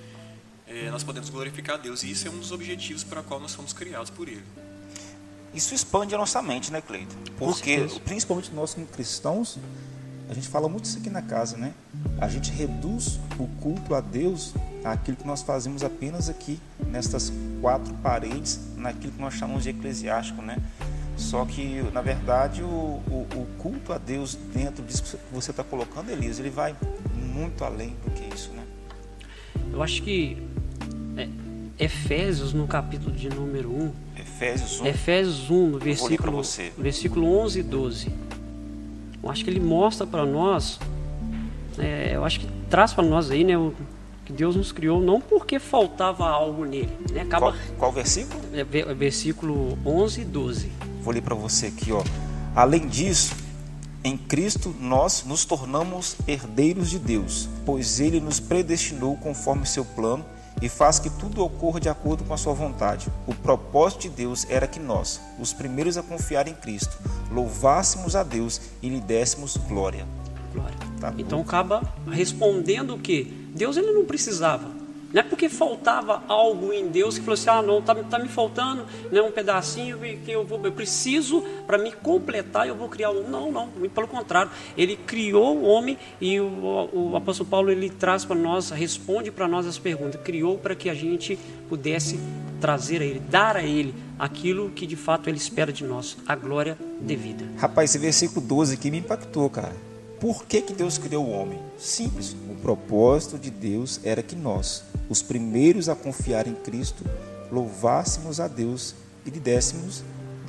é, 0.65 0.89
nós 0.89 1.03
podemos 1.03 1.29
glorificar 1.29 1.75
a 1.75 1.79
Deus 1.79 2.03
e 2.03 2.11
isso 2.11 2.27
é 2.27 2.31
um 2.31 2.37
dos 2.39 2.51
objetivos 2.51 3.03
para 3.03 3.21
o 3.21 3.23
qual 3.23 3.39
nós 3.39 3.53
fomos 3.53 3.73
criados 3.73 4.09
por 4.09 4.27
Ele. 4.27 4.43
Isso 5.53 5.73
expande 5.73 6.13
a 6.13 6.17
nossa 6.17 6.41
mente, 6.41 6.71
né, 6.71 6.81
Cleiton? 6.81 7.15
Porque, 7.37 7.77
certeza. 7.77 7.99
principalmente 8.01 8.53
nós 8.53 8.73
como 8.73 8.85
cristãos, 8.85 9.57
a 10.29 10.33
gente 10.33 10.47
fala 10.47 10.67
muito 10.67 10.85
isso 10.85 10.97
aqui 10.97 11.09
na 11.09 11.21
casa, 11.21 11.57
né? 11.57 11.73
A 12.19 12.27
gente 12.27 12.51
reduz 12.51 13.19
o 13.39 13.47
culto 13.61 13.95
a 13.95 14.01
Deus 14.01 14.53
àquilo 14.91 15.17
que 15.17 15.27
nós 15.27 15.41
fazemos 15.41 15.83
apenas 15.83 16.29
aqui, 16.29 16.59
nestas 16.87 17.31
quatro 17.61 17.93
paredes, 17.95 18.59
naquilo 18.75 19.13
que 19.13 19.21
nós 19.21 19.33
chamamos 19.33 19.63
de 19.63 19.69
eclesiástico, 19.69 20.41
né? 20.41 20.57
Só 21.17 21.45
que, 21.45 21.81
na 21.91 22.01
verdade, 22.01 22.61
o, 22.61 22.67
o, 22.67 23.27
o 23.35 23.47
culto 23.57 23.91
a 23.91 23.97
Deus 23.97 24.35
dentro 24.53 24.83
disso 24.83 25.03
que 25.03 25.17
você 25.33 25.51
está 25.51 25.63
colocando, 25.63 26.11
Elias, 26.11 26.39
ele 26.39 26.51
vai 26.51 26.75
muito 27.15 27.63
além 27.63 27.95
do 28.05 28.11
que 28.11 28.33
isso, 28.33 28.51
né? 28.51 28.63
Eu 29.73 29.81
acho 29.81 30.03
que 30.03 30.37
é, 31.17 31.27
Efésios, 31.83 32.53
no 32.53 32.67
capítulo 32.67 33.15
de 33.15 33.29
número 33.29 33.71
1, 33.71 33.91
Efésios 34.19 34.79
1, 34.79 34.85
Efésios 34.85 35.49
1, 35.49 35.67
no 35.69 35.79
versículo, 35.79 36.41
versículo 36.77 37.39
11 37.39 37.59
e 37.59 37.63
12. 37.63 38.11
Eu 39.23 39.29
acho 39.31 39.43
que 39.43 39.49
ele 39.49 39.59
mostra 39.59 40.05
para 40.05 40.25
nós, 40.25 40.79
é, 41.79 42.11
eu 42.13 42.23
acho 42.23 42.39
que 42.39 42.47
traz 42.69 42.93
para 42.93 43.03
nós 43.03 43.31
aí, 43.31 43.43
né, 43.43 43.57
o, 43.57 43.73
que 44.27 44.33
Deus 44.33 44.57
nos 44.57 44.73
criou 44.73 45.01
não 45.01 45.21
porque 45.21 45.57
faltava 45.57 46.27
algo 46.27 46.65
nele, 46.65 46.89
né? 47.13 47.21
Acaba 47.21 47.51
qual, 47.53 47.55
qual 47.79 47.91
versículo? 47.93 48.41
é, 48.53 48.61
ve- 48.61 48.83
versículo 48.93 49.77
11 49.85 50.21
e 50.21 50.25
12. 50.25 50.71
Vou 51.01 51.13
ler 51.13 51.21
para 51.21 51.33
você 51.33 51.67
aqui, 51.67 51.93
ó. 51.93 52.03
Além 52.53 52.85
disso, 52.87 53.33
em 54.03 54.17
Cristo 54.17 54.75
nós 54.81 55.23
nos 55.25 55.45
tornamos 55.45 56.17
herdeiros 56.27 56.89
de 56.89 56.99
Deus, 56.99 57.47
pois 57.65 58.01
ele 58.01 58.19
nos 58.19 58.37
predestinou 58.41 59.15
conforme 59.15 59.65
seu 59.65 59.85
plano 59.85 60.25
e 60.61 60.67
faz 60.67 60.99
que 60.99 61.09
tudo 61.09 61.41
ocorra 61.41 61.79
de 61.79 61.87
acordo 61.87 62.25
com 62.25 62.33
a 62.33 62.37
sua 62.37 62.53
vontade. 62.53 63.07
O 63.27 63.33
propósito 63.33 64.01
de 64.01 64.09
Deus 64.09 64.45
era 64.49 64.67
que 64.67 64.79
nós, 64.79 65.21
os 65.39 65.53
primeiros 65.53 65.97
a 65.97 66.03
confiar 66.03 66.47
em 66.49 66.53
Cristo, 66.53 66.97
louvássemos 67.31 68.13
a 68.15 68.23
Deus 68.23 68.59
e 68.81 68.89
lhe 68.89 68.99
dessemos 68.99 69.55
glória. 69.55 70.05
Glória. 70.53 70.75
Tá. 70.99 71.13
Então 71.17 71.39
acaba 71.41 71.83
respondendo 72.11 72.95
o 72.95 72.99
que 72.99 73.46
Deus 73.57 73.75
ele 73.75 73.91
não 73.91 74.05
precisava. 74.05 74.87
Não 75.13 75.21
é 75.21 75.23
porque 75.23 75.47
faltava 75.47 76.21
algo 76.27 76.73
em 76.73 76.87
Deus 76.87 77.17
que 77.17 77.21
falou 77.23 77.35
assim: 77.35 77.49
ah, 77.49 77.61
não, 77.61 77.81
tá, 77.81 77.95
tá 77.95 78.19
me 78.19 78.27
faltando 78.27 78.85
né, 79.11 79.21
um 79.21 79.31
pedacinho 79.31 79.97
que 79.97 80.31
eu, 80.31 80.45
vou, 80.45 80.59
eu 80.63 80.71
preciso 80.71 81.41
para 81.65 81.77
me 81.77 81.91
completar, 81.91 82.67
eu 82.67 82.75
vou 82.75 82.89
criar 82.89 83.11
um. 83.11 83.27
Não, 83.27 83.51
não, 83.51 83.67
pelo 83.69 84.07
contrário. 84.07 84.51
Ele 84.77 84.97
criou 84.97 85.57
o 85.57 85.63
homem 85.63 85.97
e 86.19 86.39
o, 86.39 86.89
o 86.93 87.15
apóstolo 87.15 87.49
Paulo 87.49 87.71
ele 87.71 87.89
traz 87.89 88.25
para 88.25 88.35
nós, 88.35 88.69
responde 88.69 89.31
para 89.31 89.47
nós 89.47 89.65
as 89.65 89.77
perguntas. 89.77 90.19
Criou 90.21 90.57
para 90.57 90.75
que 90.75 90.89
a 90.89 90.93
gente 90.93 91.39
pudesse 91.69 92.19
trazer 92.59 93.01
a 93.01 93.05
ele, 93.05 93.19
dar 93.19 93.55
a 93.55 93.63
ele 93.63 93.93
aquilo 94.19 94.69
que 94.71 94.85
de 94.85 94.95
fato 94.95 95.29
ele 95.29 95.37
espera 95.37 95.71
de 95.71 95.83
nós, 95.83 96.17
a 96.27 96.35
glória 96.35 96.77
devida. 96.99 97.45
Rapaz, 97.57 97.91
esse 97.91 97.99
versículo 97.99 98.45
12 98.45 98.73
aqui 98.73 98.91
me 98.91 98.97
impactou, 98.97 99.49
cara. 99.49 99.73
Por 100.19 100.45
que, 100.45 100.61
que 100.61 100.73
Deus 100.73 100.97
criou 100.97 101.25
o 101.25 101.31
homem? 101.31 101.59
Simples. 101.77 102.35
O 102.49 102.55
propósito 102.55 103.37
de 103.37 103.51
Deus 103.51 103.99
era 104.03 104.23
que 104.23 104.35
nós, 104.35 104.83
os 105.09 105.21
primeiros 105.21 105.89
a 105.89 105.95
confiar 105.95 106.47
em 106.47 106.55
Cristo, 106.55 107.03
louvássemos 107.51 108.39
a 108.39 108.47
Deus 108.47 108.95
e 109.25 109.29
lhe 109.29 109.39
dessemos 109.39 110.03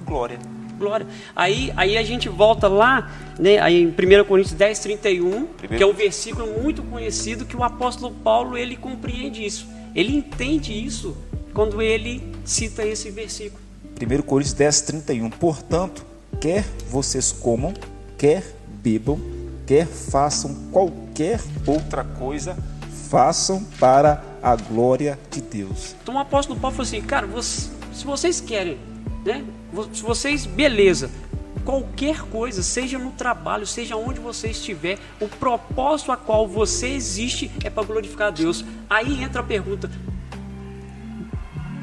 glória. 0.08 0.38
Glória. 0.78 1.06
Aí, 1.36 1.72
aí 1.76 1.98
a 1.98 2.02
gente 2.02 2.28
volta 2.28 2.68
lá, 2.68 3.10
né, 3.38 3.58
aí 3.58 3.82
em 3.82 3.88
1 3.88 4.24
Coríntios 4.24 4.54
10, 4.54 4.78
31, 4.78 5.46
que 5.76 5.82
é 5.82 5.86
um 5.86 5.92
versículo 5.92 6.62
muito 6.62 6.82
conhecido 6.84 7.44
que 7.44 7.56
o 7.56 7.62
apóstolo 7.62 8.14
Paulo 8.14 8.56
ele 8.56 8.76
compreende 8.76 9.44
isso. 9.44 9.66
Ele 9.94 10.16
entende 10.16 10.72
isso 10.72 11.16
quando 11.52 11.82
ele 11.82 12.22
cita 12.44 12.86
esse 12.86 13.10
versículo. 13.10 13.60
1 14.00 14.22
Coríntios 14.22 14.54
10, 14.54 14.80
31. 14.82 15.30
Portanto, 15.30 16.06
quer 16.40 16.64
vocês 16.88 17.32
comam, 17.32 17.74
quer 18.16 18.44
bebam, 18.68 19.20
quer 19.68 19.86
façam 19.86 20.54
qualquer 20.72 21.40
outra 21.66 22.02
coisa, 22.02 22.56
façam 23.10 23.62
para 23.78 24.24
a 24.42 24.56
glória 24.56 25.18
de 25.30 25.42
Deus. 25.42 25.94
Então 26.02 26.14
o 26.14 26.18
apóstolo 26.18 26.58
Paulo 26.58 26.74
falou 26.74 26.88
assim, 26.88 27.02
cara, 27.02 27.26
você- 27.26 27.70
se 27.92 28.04
vocês 28.04 28.40
querem, 28.40 28.78
né, 29.24 29.44
se 29.92 30.02
vocês, 30.02 30.46
beleza, 30.46 31.10
qualquer 31.66 32.22
coisa, 32.22 32.62
seja 32.62 32.98
no 32.98 33.10
trabalho, 33.10 33.66
seja 33.66 33.94
onde 33.94 34.18
você 34.18 34.48
estiver, 34.48 34.98
o 35.20 35.28
propósito 35.28 36.10
a 36.12 36.16
qual 36.16 36.48
você 36.48 36.88
existe 36.88 37.50
é 37.62 37.68
para 37.68 37.82
glorificar 37.82 38.28
a 38.28 38.30
Deus. 38.30 38.64
Aí 38.88 39.22
entra 39.22 39.42
a 39.42 39.44
pergunta, 39.44 39.90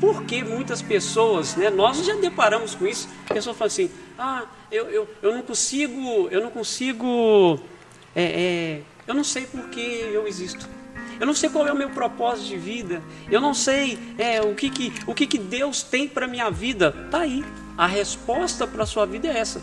por 0.02 0.24
que 0.24 0.44
muitas 0.44 0.82
pessoas, 0.82 1.56
né, 1.56 1.70
nós 1.70 2.04
já 2.04 2.16
deparamos 2.16 2.74
com 2.74 2.88
isso, 2.88 3.08
a 3.30 3.34
pessoa 3.34 3.54
fala 3.54 3.68
assim, 3.68 3.90
ah, 4.18 4.44
eu, 4.72 4.88
eu, 4.90 5.08
eu 5.22 5.34
não 5.36 5.42
consigo, 5.44 6.28
eu 6.32 6.42
não 6.42 6.50
consigo, 6.50 7.60
é, 8.16 8.24
é, 8.24 8.82
eu 9.08 9.14
não 9.14 9.24
sei 9.24 9.46
por 9.46 9.70
que 9.70 9.82
eu 9.82 10.28
existo. 10.28 10.68
Eu 11.20 11.26
não 11.26 11.34
sei 11.34 11.50
qual 11.50 11.68
é 11.68 11.72
o 11.72 11.76
meu 11.76 11.90
propósito 11.90 12.48
de 12.48 12.58
vida. 12.58 13.02
Eu 13.30 13.40
não 13.40 13.54
sei 13.54 13.98
é, 14.18 14.42
o, 14.42 14.54
que, 14.56 14.70
que, 14.70 14.94
o 15.06 15.14
que, 15.14 15.28
que 15.28 15.38
Deus 15.38 15.84
tem 15.84 16.08
para 16.08 16.28
minha 16.28 16.50
vida. 16.50 16.92
Tá 17.12 17.20
aí. 17.20 17.44
A 17.78 17.86
resposta 17.86 18.66
para 18.66 18.84
a 18.84 18.86
sua 18.86 19.06
vida 19.06 19.28
é 19.28 19.38
essa. 19.38 19.62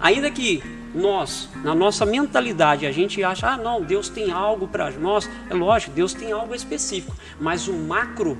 Ainda 0.00 0.30
que 0.30 0.62
nós, 0.94 1.48
na 1.62 1.74
nossa 1.74 2.04
mentalidade, 2.04 2.86
a 2.86 2.92
gente 2.92 3.22
acha, 3.22 3.48
ah, 3.48 3.56
não, 3.56 3.82
Deus 3.82 4.08
tem 4.08 4.30
algo 4.30 4.68
para 4.68 4.90
nós. 4.92 5.28
É 5.48 5.54
lógico, 5.54 5.92
Deus 5.92 6.14
tem 6.14 6.32
algo 6.32 6.54
específico. 6.54 7.14
Mas 7.40 7.68
o 7.68 7.72
macro 7.72 8.38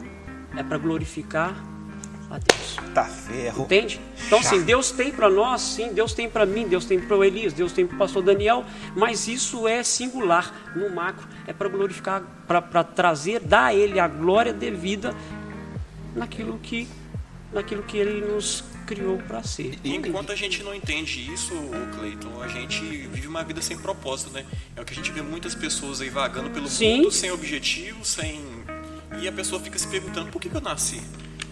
é 0.56 0.62
para 0.62 0.78
glorificar 0.78 1.54
a 2.34 2.38
Deus. 2.38 2.76
Tá 2.92 3.04
ferro. 3.04 3.64
Entende? 3.64 4.00
Então, 4.26 4.42
sim, 4.42 4.62
Deus 4.62 4.90
tem 4.90 5.12
para 5.12 5.30
nós, 5.30 5.60
sim, 5.60 5.92
Deus 5.92 6.12
tem 6.12 6.28
para 6.28 6.44
mim, 6.44 6.66
Deus 6.66 6.84
tem 6.84 6.98
para 6.98 7.16
o 7.16 7.24
Elias, 7.24 7.52
Deus 7.52 7.72
tem 7.72 7.86
para 7.86 7.94
o 7.94 7.98
pastor 7.98 8.22
Daniel, 8.22 8.64
mas 8.96 9.28
isso 9.28 9.68
é 9.68 9.82
singular 9.82 10.72
no 10.74 10.90
macro, 10.90 11.26
é 11.46 11.52
para 11.52 11.68
glorificar, 11.68 12.22
para 12.46 12.82
trazer, 12.82 13.40
dar 13.40 13.66
a 13.66 13.74
Ele 13.74 14.00
a 14.00 14.08
glória 14.08 14.52
devida 14.52 15.14
naquilo 16.14 16.58
que, 16.58 16.88
naquilo 17.52 17.82
que 17.82 17.96
Ele 17.96 18.26
nos 18.26 18.64
criou 18.84 19.18
para 19.18 19.42
ser. 19.42 19.78
E 19.82 19.94
enquanto 19.94 20.32
a 20.32 20.36
gente 20.36 20.62
não 20.62 20.74
entende 20.74 21.32
isso, 21.32 21.54
Cleiton, 21.96 22.42
a 22.42 22.48
gente 22.48 22.82
vive 22.82 23.26
uma 23.26 23.42
vida 23.42 23.62
sem 23.62 23.78
propósito, 23.78 24.30
né? 24.32 24.44
É 24.76 24.80
o 24.80 24.84
que 24.84 24.92
a 24.92 24.96
gente 24.96 25.10
vê 25.10 25.22
muitas 25.22 25.54
pessoas 25.54 26.00
aí 26.00 26.10
vagando 26.10 26.50
pelo 26.50 26.68
Sim. 26.68 26.98
mundo, 26.98 27.10
sem 27.10 27.30
objetivo, 27.30 28.04
sem. 28.04 28.42
E 29.20 29.28
a 29.28 29.32
pessoa 29.32 29.60
fica 29.60 29.78
se 29.78 29.86
perguntando: 29.86 30.30
por 30.30 30.40
que, 30.40 30.48
que 30.48 30.56
eu 30.56 30.60
nasci? 30.60 31.00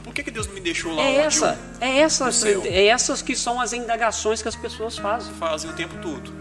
Por 0.04 0.12
que, 0.12 0.22
que 0.22 0.30
Deus 0.30 0.46
me 0.48 0.60
deixou 0.60 0.94
lá 0.94 1.02
É 1.02 1.16
essa, 1.16 1.58
é 1.80 1.98
essas, 2.00 2.34
céu. 2.36 2.62
é 2.64 2.86
essas 2.86 3.22
que 3.22 3.36
são 3.36 3.60
as 3.60 3.72
indagações 3.72 4.42
que 4.42 4.48
as 4.48 4.56
pessoas 4.56 4.98
fazem. 4.98 5.32
fazem 5.34 5.70
o 5.70 5.72
tempo 5.74 5.94
todo? 6.02 6.32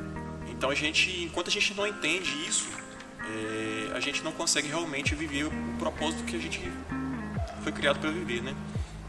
Então 0.49 0.69
a 0.69 0.75
gente, 0.75 1.23
enquanto 1.23 1.47
a 1.47 1.51
gente 1.51 1.73
não 1.75 1.85
entende 1.87 2.29
isso, 2.47 2.67
é, 3.19 3.95
a 3.95 3.99
gente 3.99 4.23
não 4.23 4.31
consegue 4.31 4.67
realmente 4.67 5.13
viver 5.15 5.45
o 5.45 5.51
propósito 5.79 6.23
que 6.23 6.35
a 6.35 6.39
gente 6.39 6.59
foi 7.63 7.71
criado 7.71 7.99
para 7.99 8.09
viver, 8.09 8.41
né? 8.41 8.55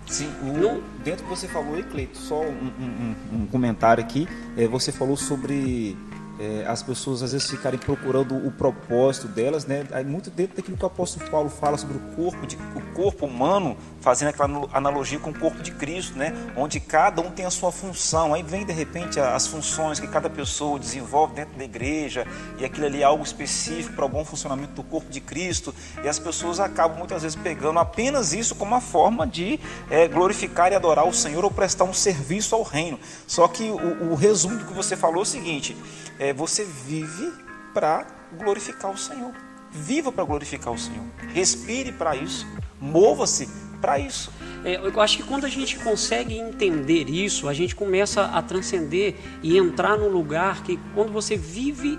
Sim, 0.06 0.26
o- 0.42 0.82
dentro 1.02 1.24
do 1.24 1.30
que 1.30 1.36
você 1.38 1.48
falou 1.48 1.82
Cleito, 1.84 2.18
só 2.18 2.40
um, 2.42 2.46
um- 2.78 3.14
um- 3.32 3.42
um 3.42 3.46
comentário 3.46 4.02
aqui. 4.04 4.28
É, 4.56 4.66
você 4.66 4.92
falou 4.92 5.16
sobre 5.16 5.96
é, 6.38 6.64
as 6.66 6.82
pessoas 6.82 7.22
às 7.22 7.32
vezes 7.32 7.48
ficarem 7.48 7.78
procurando 7.78 8.34
o 8.34 8.50
propósito 8.50 9.28
delas, 9.28 9.66
né? 9.66 9.86
Aí 9.92 10.04
muito 10.04 10.30
dentro 10.30 10.56
daquilo 10.56 10.76
que 10.76 10.84
o 10.84 10.86
apóstolo 10.86 11.30
Paulo 11.30 11.48
fala 11.50 11.76
sobre 11.76 11.96
o 11.96 12.00
corpo, 12.16 12.46
de, 12.46 12.56
o 12.74 12.94
corpo 12.94 13.26
humano, 13.26 13.76
fazendo 14.00 14.28
aquela 14.28 14.68
analogia 14.72 15.18
com 15.18 15.30
o 15.30 15.38
corpo 15.38 15.62
de 15.62 15.72
Cristo, 15.72 16.16
né? 16.18 16.34
Onde 16.56 16.80
cada 16.80 17.20
um 17.20 17.30
tem 17.30 17.44
a 17.44 17.50
sua 17.50 17.70
função. 17.70 18.34
Aí 18.34 18.42
vem 18.42 18.64
de 18.64 18.72
repente 18.72 19.20
as 19.20 19.46
funções 19.46 20.00
que 20.00 20.06
cada 20.06 20.28
pessoa 20.30 20.78
desenvolve 20.78 21.34
dentro 21.34 21.56
da 21.56 21.64
igreja 21.64 22.26
e 22.58 22.64
aquilo 22.64 22.86
ali 22.86 23.02
é 23.02 23.04
algo 23.04 23.22
específico 23.22 23.94
para 23.94 24.04
o 24.04 24.08
bom 24.08 24.24
funcionamento 24.24 24.72
do 24.72 24.82
corpo 24.82 25.10
de 25.10 25.20
Cristo. 25.20 25.74
E 26.02 26.08
as 26.08 26.18
pessoas 26.18 26.60
acabam 26.60 26.98
muitas 26.98 27.22
vezes 27.22 27.36
pegando 27.36 27.78
apenas 27.78 28.32
isso 28.32 28.54
como 28.54 28.72
uma 28.72 28.80
forma 28.80 29.26
de 29.26 29.60
é, 29.90 30.08
glorificar 30.08 30.72
e 30.72 30.74
adorar 30.74 31.06
o 31.06 31.12
Senhor 31.12 31.44
ou 31.44 31.50
prestar 31.50 31.84
um 31.84 31.94
serviço 31.94 32.54
ao 32.54 32.62
reino. 32.62 32.98
Só 33.26 33.46
que 33.48 33.64
o, 33.64 34.12
o 34.12 34.14
resumo 34.14 34.58
do 34.58 34.64
que 34.64 34.72
você 34.72 34.96
falou 34.96 35.20
é 35.20 35.22
o 35.22 35.26
seguinte: 35.26 35.76
é, 36.22 36.32
você 36.32 36.64
vive 36.64 37.32
para 37.74 38.06
glorificar 38.38 38.92
o 38.92 38.96
Senhor. 38.96 39.32
Viva 39.72 40.12
para 40.12 40.22
glorificar 40.22 40.72
o 40.72 40.78
Senhor. 40.78 41.04
Respire 41.34 41.90
para 41.90 42.14
isso. 42.14 42.46
Mova-se 42.80 43.48
para 43.80 43.98
isso. 43.98 44.30
É, 44.64 44.76
eu 44.76 45.00
acho 45.00 45.16
que 45.16 45.24
quando 45.24 45.46
a 45.46 45.48
gente 45.48 45.80
consegue 45.80 46.38
entender 46.38 47.10
isso, 47.10 47.48
a 47.48 47.52
gente 47.52 47.74
começa 47.74 48.26
a 48.26 48.40
transcender 48.40 49.16
e 49.42 49.58
entrar 49.58 49.98
num 49.98 50.10
lugar 50.10 50.62
que, 50.62 50.78
quando 50.94 51.10
você 51.10 51.36
vive 51.36 51.98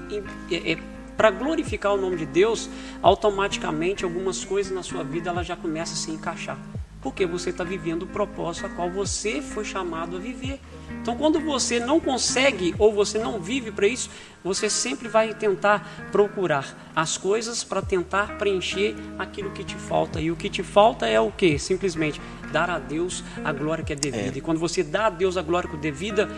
para 1.17 1.29
glorificar 1.29 1.93
o 1.93 1.97
nome 1.97 2.15
de 2.15 2.25
Deus, 2.25 2.69
automaticamente 3.01 4.05
algumas 4.05 4.45
coisas 4.45 4.71
na 4.71 4.83
sua 4.83 5.03
vida 5.03 5.31
ela 5.31 5.43
já 5.43 5.57
começa 5.57 5.95
a 5.95 5.97
se 5.97 6.11
encaixar. 6.11 6.57
Porque 7.03 7.25
você 7.25 7.49
está 7.49 7.63
vivendo 7.63 8.03
o 8.03 8.07
propósito 8.07 8.65
a 8.65 8.69
qual 8.69 8.89
você 8.89 9.41
foi 9.41 9.65
chamado 9.65 10.15
a 10.15 10.19
viver. 10.19 10.59
Então, 11.01 11.17
quando 11.17 11.39
você 11.39 11.79
não 11.79 11.99
consegue 11.99 12.73
ou 12.79 12.93
você 12.93 13.19
não 13.19 13.39
vive 13.39 13.71
para 13.71 13.85
isso, 13.85 14.09
você 14.41 14.69
sempre 14.69 15.09
vai 15.09 15.33
tentar 15.33 16.07
procurar 16.11 16.91
as 16.95 17.17
coisas 17.17 17.63
para 17.63 17.81
tentar 17.81 18.37
preencher 18.37 18.95
aquilo 19.19 19.51
que 19.51 19.63
te 19.63 19.75
falta. 19.75 20.21
E 20.21 20.31
o 20.31 20.35
que 20.35 20.49
te 20.49 20.63
falta 20.63 21.05
é 21.05 21.19
o 21.19 21.29
que? 21.29 21.59
Simplesmente 21.59 22.21
dar 22.51 22.69
a 22.69 22.79
Deus 22.79 23.23
a 23.43 23.51
glória 23.51 23.83
que 23.83 23.91
é 23.91 23.95
devida. 23.95 24.35
É. 24.35 24.37
E 24.37 24.41
quando 24.41 24.59
você 24.59 24.81
dá 24.81 25.07
a 25.07 25.09
Deus 25.09 25.35
a 25.35 25.41
glória 25.41 25.69
que 25.69 25.75
é 25.75 25.79
devida, 25.79 26.29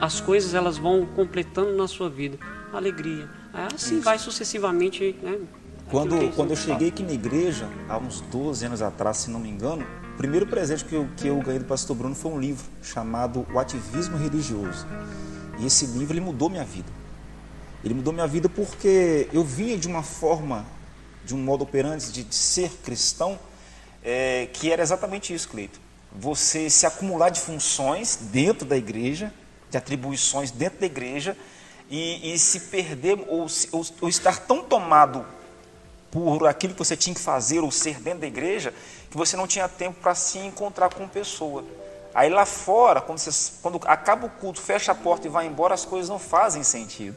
as 0.00 0.20
coisas 0.20 0.54
elas 0.54 0.76
vão 0.76 1.06
completando 1.06 1.76
na 1.76 1.86
sua 1.86 2.08
vida. 2.08 2.38
Alegria. 2.72 3.28
Assim 3.52 4.00
vai 4.00 4.18
sucessivamente. 4.18 5.16
Né? 5.22 5.38
Quando, 5.90 6.32
quando 6.36 6.50
eu 6.50 6.56
cheguei 6.56 6.88
aqui 6.88 7.02
na 7.02 7.12
igreja, 7.12 7.68
há 7.88 7.98
uns 7.98 8.20
12 8.20 8.64
anos 8.64 8.80
atrás, 8.80 9.16
se 9.16 9.30
não 9.30 9.40
me 9.40 9.48
engano, 9.48 9.84
o 10.14 10.16
primeiro 10.16 10.46
presente 10.46 10.84
que 10.84 10.94
eu, 10.94 11.08
que 11.16 11.26
eu 11.26 11.36
ganhei 11.40 11.58
do 11.58 11.64
pastor 11.64 11.96
Bruno 11.96 12.14
foi 12.14 12.30
um 12.30 12.38
livro 12.38 12.64
chamado 12.80 13.44
O 13.52 13.58
Ativismo 13.58 14.16
Religioso. 14.16 14.86
E 15.58 15.66
esse 15.66 15.86
livro 15.86 16.14
ele 16.14 16.20
mudou 16.20 16.48
minha 16.48 16.62
vida. 16.62 16.88
Ele 17.82 17.94
mudou 17.94 18.12
minha 18.12 18.26
vida 18.28 18.48
porque 18.48 19.28
eu 19.32 19.42
vinha 19.42 19.76
de 19.76 19.88
uma 19.88 20.04
forma, 20.04 20.64
de 21.24 21.34
um 21.34 21.38
modo 21.38 21.64
operante 21.64 22.12
de, 22.12 22.22
de 22.22 22.36
ser 22.36 22.70
cristão, 22.84 23.36
é, 24.04 24.48
que 24.52 24.70
era 24.70 24.82
exatamente 24.82 25.34
isso, 25.34 25.48
Cleito. 25.48 25.80
Você 26.12 26.70
se 26.70 26.86
acumular 26.86 27.30
de 27.30 27.40
funções 27.40 28.16
dentro 28.30 28.64
da 28.64 28.76
igreja, 28.76 29.34
de 29.68 29.76
atribuições 29.76 30.52
dentro 30.52 30.78
da 30.78 30.86
igreja, 30.86 31.36
e, 31.90 32.32
e 32.32 32.38
se 32.38 32.60
perder 32.60 33.18
ou, 33.26 33.48
ou, 33.72 33.86
ou 34.02 34.08
estar 34.08 34.38
tão 34.38 34.62
tomado 34.62 35.26
por 36.10 36.46
aquilo 36.46 36.72
que 36.72 36.78
você 36.78 36.96
tinha 36.96 37.14
que 37.14 37.20
fazer 37.20 37.60
ou 37.60 37.70
ser 37.70 38.00
dentro 38.00 38.20
da 38.20 38.26
igreja, 38.26 38.74
que 39.10 39.16
você 39.16 39.36
não 39.36 39.46
tinha 39.46 39.68
tempo 39.68 39.98
para 40.00 40.14
se 40.14 40.38
encontrar 40.38 40.92
com 40.92 41.06
pessoa. 41.06 41.64
Aí 42.14 42.28
lá 42.28 42.44
fora, 42.44 43.00
quando, 43.00 43.18
você, 43.18 43.52
quando, 43.62 43.80
acaba 43.84 44.26
o 44.26 44.30
culto, 44.30 44.60
fecha 44.60 44.92
a 44.92 44.94
porta 44.94 45.26
e 45.26 45.30
vai 45.30 45.46
embora, 45.46 45.74
as 45.74 45.84
coisas 45.84 46.08
não 46.08 46.18
fazem 46.18 46.62
sentido. 46.62 47.16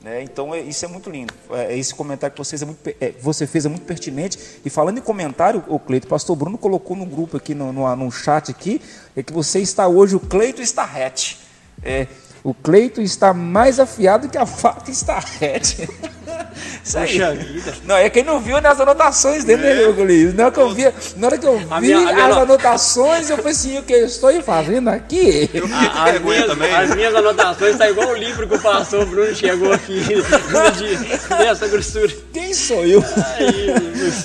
Né? 0.00 0.22
Então 0.22 0.54
é, 0.54 0.60
isso 0.60 0.84
é 0.84 0.88
muito 0.88 1.10
lindo. 1.10 1.34
É, 1.50 1.76
esse 1.76 1.94
comentário 1.94 2.32
que 2.32 2.38
vocês 2.38 2.62
é 2.62 2.66
muito, 2.66 2.88
é, 3.00 3.12
você 3.20 3.46
fez 3.46 3.66
é 3.66 3.68
muito 3.68 3.84
pertinente. 3.84 4.60
E 4.64 4.70
falando 4.70 4.98
em 4.98 5.00
comentário, 5.00 5.64
o 5.66 5.80
Cleito, 5.80 6.06
o 6.06 6.10
pastor 6.10 6.36
Bruno 6.36 6.58
colocou 6.58 6.96
no 6.96 7.06
grupo 7.06 7.36
aqui, 7.36 7.54
no, 7.54 7.72
no, 7.72 7.96
no 7.96 8.12
chat 8.12 8.50
aqui, 8.50 8.80
é 9.16 9.22
que 9.22 9.32
você 9.32 9.60
está 9.60 9.88
hoje, 9.88 10.14
o 10.14 10.20
Cleito 10.20 10.62
está 10.62 10.84
rete. 10.84 11.40
É, 11.82 12.06
o 12.44 12.54
Cleito 12.54 13.00
está 13.00 13.32
mais 13.32 13.80
afiado 13.80 14.28
que 14.28 14.38
a 14.38 14.44
faca 14.46 14.90
está 14.90 15.18
rete. 15.18 15.88
Isso 16.84 16.98
aí. 16.98 17.18
vida. 17.36 17.74
Não, 17.84 17.96
é 17.96 18.10
quem 18.10 18.22
não 18.22 18.40
viu 18.40 18.60
nas 18.60 18.78
anotações 18.80 19.44
dele, 19.44 19.62
né, 19.62 19.82
é. 19.82 20.32
Na 20.32 20.44
hora 20.44 20.52
que 20.52 20.60
eu 20.60 20.70
vi, 20.70 20.92
na 21.16 21.26
hora 21.26 21.38
que 21.38 21.46
eu 21.46 21.58
vi 21.58 21.64
minha, 21.80 22.00
minha 22.00 22.26
as 22.26 22.36
anotações, 22.36 23.30
eu 23.30 23.36
falei 23.36 23.52
assim, 23.52 23.78
o 23.78 23.82
que 23.82 23.92
eu 23.92 24.06
estou 24.06 24.42
fazendo 24.42 24.88
aqui? 24.88 25.50
Eu 25.52 25.66
a, 25.72 26.10
as, 26.10 26.20
minhas, 26.20 26.50
as 26.50 26.94
minhas 26.94 27.14
anotações 27.14 27.72
estão 27.72 27.86
tá 27.86 27.90
igual 27.90 28.08
o 28.08 28.16
livro 28.16 28.46
que 28.48 28.54
o 28.54 28.60
pastor 28.60 29.06
Bruno 29.06 29.34
chegou 29.34 29.72
aqui 29.72 30.02
dia 30.76 30.98
dessa 31.38 31.68
grossura. 31.68 32.12
Quem 32.32 32.52
sou 32.52 32.84
eu? 32.84 33.02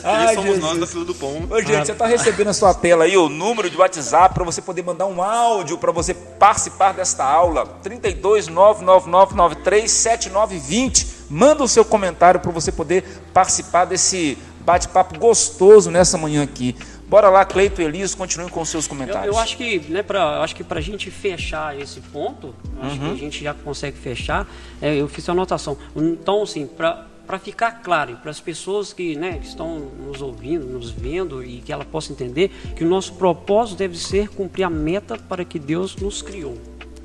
Ai, 0.03 0.35
somos 0.35 0.55
Jesus. 0.55 0.59
nós 0.59 0.77
da 0.79 0.87
fila 0.87 1.05
do 1.05 1.15
pão. 1.15 1.47
Ô, 1.49 1.59
gente, 1.59 1.75
ah. 1.75 1.85
você 1.85 1.91
está 1.91 2.05
recebendo 2.05 2.47
na 2.47 2.53
sua 2.53 2.73
tela 2.73 3.05
aí 3.05 3.17
o 3.17 3.29
número 3.29 3.69
de 3.69 3.77
WhatsApp 3.77 4.33
para 4.33 4.43
você 4.43 4.61
poder 4.61 4.83
mandar 4.83 5.05
um 5.05 5.21
áudio 5.21 5.77
para 5.77 5.91
você 5.91 6.13
participar 6.13 6.93
desta 6.93 7.23
aula. 7.23 7.65
32 7.83 8.47
99993 8.47 9.91
7920 9.91 11.18
Manda 11.29 11.63
o 11.63 11.67
seu 11.67 11.85
comentário 11.85 12.39
para 12.39 12.51
você 12.51 12.71
poder 12.71 13.03
participar 13.33 13.85
desse 13.85 14.37
bate-papo 14.61 15.17
gostoso 15.17 15.89
nessa 15.91 16.17
manhã 16.17 16.43
aqui. 16.43 16.75
Bora 17.07 17.27
lá, 17.29 17.43
Cleito 17.43 17.81
e 17.81 17.85
Elias, 17.85 18.13
continuem 18.13 18.49
com 18.49 18.61
os 18.61 18.69
seus 18.69 18.87
comentários. 18.87 19.25
Eu, 19.25 19.33
eu 19.33 19.39
acho 19.39 19.57
que, 19.57 19.79
né, 19.89 20.03
para 20.03 20.41
acho 20.41 20.55
que 20.55 20.63
para 20.63 20.77
a 20.77 20.81
gente 20.81 21.09
fechar 21.09 21.79
esse 21.79 21.99
ponto, 22.01 22.53
acho 22.81 22.95
uhum. 22.95 23.07
que 23.07 23.13
a 23.13 23.17
gente 23.17 23.43
já 23.43 23.53
consegue 23.53 23.97
fechar. 23.97 24.47
É, 24.79 24.95
eu 24.95 25.07
fiz 25.07 25.27
a 25.27 25.31
anotação. 25.31 25.75
Então, 25.95 26.43
assim, 26.43 26.67
para 26.67 27.07
para 27.29 27.37
ficar 27.37 27.83
claro 27.83 28.17
para 28.17 28.31
as 28.31 28.39
pessoas 28.39 28.91
que, 28.91 29.15
né, 29.15 29.37
que 29.37 29.45
estão 29.45 29.77
nos 29.79 30.19
ouvindo, 30.19 30.65
nos 30.65 30.89
vendo 30.89 31.43
e 31.43 31.61
que 31.61 31.71
ela 31.71 31.85
possa 31.85 32.11
entender 32.11 32.49
que 32.75 32.83
o 32.83 32.89
nosso 32.89 33.13
propósito 33.13 33.77
deve 33.77 33.95
ser 33.95 34.29
cumprir 34.29 34.63
a 34.63 34.69
meta 34.69 35.15
para 35.15 35.45
que 35.45 35.59
Deus 35.59 35.95
nos 35.95 36.23
criou. 36.23 36.57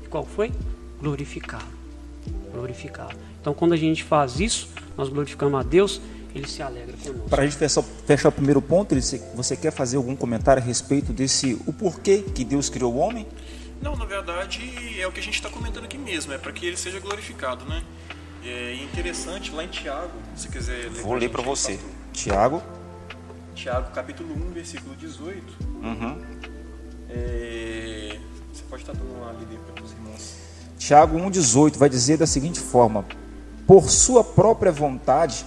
Qual 0.09 0.25
foi? 0.25 0.51
Glorificar. 0.99 1.61
Glorificar. 2.51 3.15
Então, 3.45 3.53
quando 3.53 3.73
a 3.73 3.77
gente 3.77 4.03
faz 4.03 4.39
isso, 4.39 4.67
nós 4.97 5.07
glorificamos 5.07 5.59
a 5.59 5.61
Deus, 5.61 6.01
ele 6.33 6.47
se 6.47 6.63
alegra 6.63 6.97
conosco. 6.97 7.29
Para 7.29 7.43
a 7.43 7.45
gente 7.45 7.55
fechar, 7.55 7.83
fechar 7.83 8.29
o 8.29 8.31
primeiro 8.31 8.59
ponto, 8.59 8.95
você 9.35 9.55
quer 9.55 9.69
fazer 9.69 9.97
algum 9.97 10.15
comentário 10.15 10.63
a 10.63 10.65
respeito 10.65 11.13
desse 11.13 11.53
o 11.67 11.71
porquê 11.71 12.23
que 12.33 12.43
Deus 12.43 12.69
criou 12.69 12.95
o 12.95 12.97
homem? 12.97 13.27
Não, 13.79 13.95
na 13.95 14.05
verdade 14.05 14.99
é 14.99 15.05
o 15.05 15.11
que 15.11 15.19
a 15.19 15.23
gente 15.23 15.35
está 15.35 15.47
comentando 15.47 15.85
aqui 15.85 15.95
mesmo, 15.95 16.33
é 16.33 16.39
para 16.39 16.51
que 16.51 16.65
ele 16.65 16.75
seja 16.75 16.99
glorificado, 16.99 17.65
né? 17.65 17.83
É 18.43 18.83
interessante 18.83 19.51
lá 19.51 19.63
em 19.63 19.67
Tiago, 19.67 20.13
se 20.35 20.49
quiser 20.49 20.89
ler. 20.91 21.03
Vou 21.03 21.13
ler 21.13 21.29
para 21.29 21.43
você. 21.43 21.79
Tiago. 22.11 22.63
Tiago, 23.53 23.91
capítulo 23.91 24.33
1, 24.33 24.53
versículo 24.53 24.95
18. 24.95 25.43
Uhum. 25.83 26.17
É... 27.11 28.17
Você 28.51 28.63
pode 28.67 28.81
estar 28.81 28.93
dando 28.93 29.13
uma 29.15 29.31
lida 29.33 29.55
para 29.71 29.83
os 29.83 29.91
irmãos. 29.91 30.35
Tiago 30.79 31.15
1,18 31.19 31.77
vai 31.77 31.89
dizer 31.89 32.17
da 32.17 32.25
seguinte 32.25 32.59
forma: 32.59 33.05
por 33.67 33.89
sua 33.89 34.23
própria 34.23 34.71
vontade, 34.71 35.45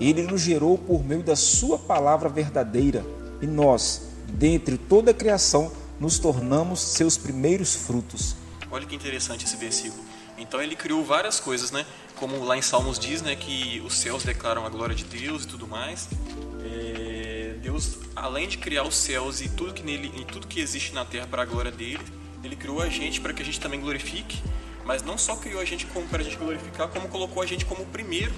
ele 0.00 0.22
nos 0.22 0.40
gerou 0.40 0.78
por 0.78 1.04
meio 1.04 1.22
da 1.22 1.36
sua 1.36 1.78
palavra 1.78 2.28
verdadeira, 2.28 3.04
e 3.42 3.46
nós, 3.46 4.02
dentre 4.28 4.78
toda 4.78 5.10
a 5.10 5.14
criação, 5.14 5.72
nos 5.98 6.18
tornamos 6.18 6.80
seus 6.80 7.18
primeiros 7.18 7.74
frutos. 7.74 8.36
Olha 8.70 8.86
que 8.86 8.94
interessante 8.94 9.44
esse 9.44 9.56
versículo. 9.56 10.02
Então 10.38 10.62
ele 10.62 10.74
criou 10.74 11.04
várias 11.04 11.38
coisas, 11.38 11.70
né? 11.70 11.84
Como 12.16 12.42
lá 12.44 12.56
em 12.56 12.62
Salmos 12.62 12.98
diz, 12.98 13.20
né, 13.20 13.36
que 13.36 13.82
os 13.84 13.98
céus 13.98 14.22
declaram 14.22 14.64
a 14.64 14.70
glória 14.70 14.94
de 14.94 15.04
Deus 15.04 15.44
e 15.44 15.46
tudo 15.46 15.66
mais. 15.66 16.08
É... 16.64 17.56
Deus, 17.60 17.98
além 18.16 18.48
de 18.48 18.56
criar 18.56 18.84
os 18.84 18.94
céus 18.94 19.42
e 19.42 19.48
tudo 19.50 19.74
que 19.74 19.82
nele, 19.82 20.10
e 20.16 20.24
tudo 20.24 20.46
que 20.46 20.60
existe 20.60 20.94
na 20.94 21.04
terra 21.04 21.26
para 21.26 21.42
a 21.42 21.44
glória 21.44 21.70
dele, 21.70 22.00
ele 22.42 22.56
criou 22.56 22.80
a 22.80 22.88
gente 22.88 23.20
para 23.20 23.34
que 23.34 23.42
a 23.42 23.44
gente 23.44 23.60
também 23.60 23.80
glorifique 23.80 24.42
mas 24.84 25.02
não 25.02 25.16
só 25.18 25.36
criou 25.36 25.60
a 25.60 25.64
gente 25.64 25.86
como 25.86 26.06
para 26.08 26.20
a 26.20 26.24
gente 26.24 26.36
glorificar, 26.36 26.88
como 26.88 27.08
colocou 27.08 27.42
a 27.42 27.46
gente 27.46 27.64
como 27.64 27.82
o 27.82 27.86
primeiro 27.86 28.34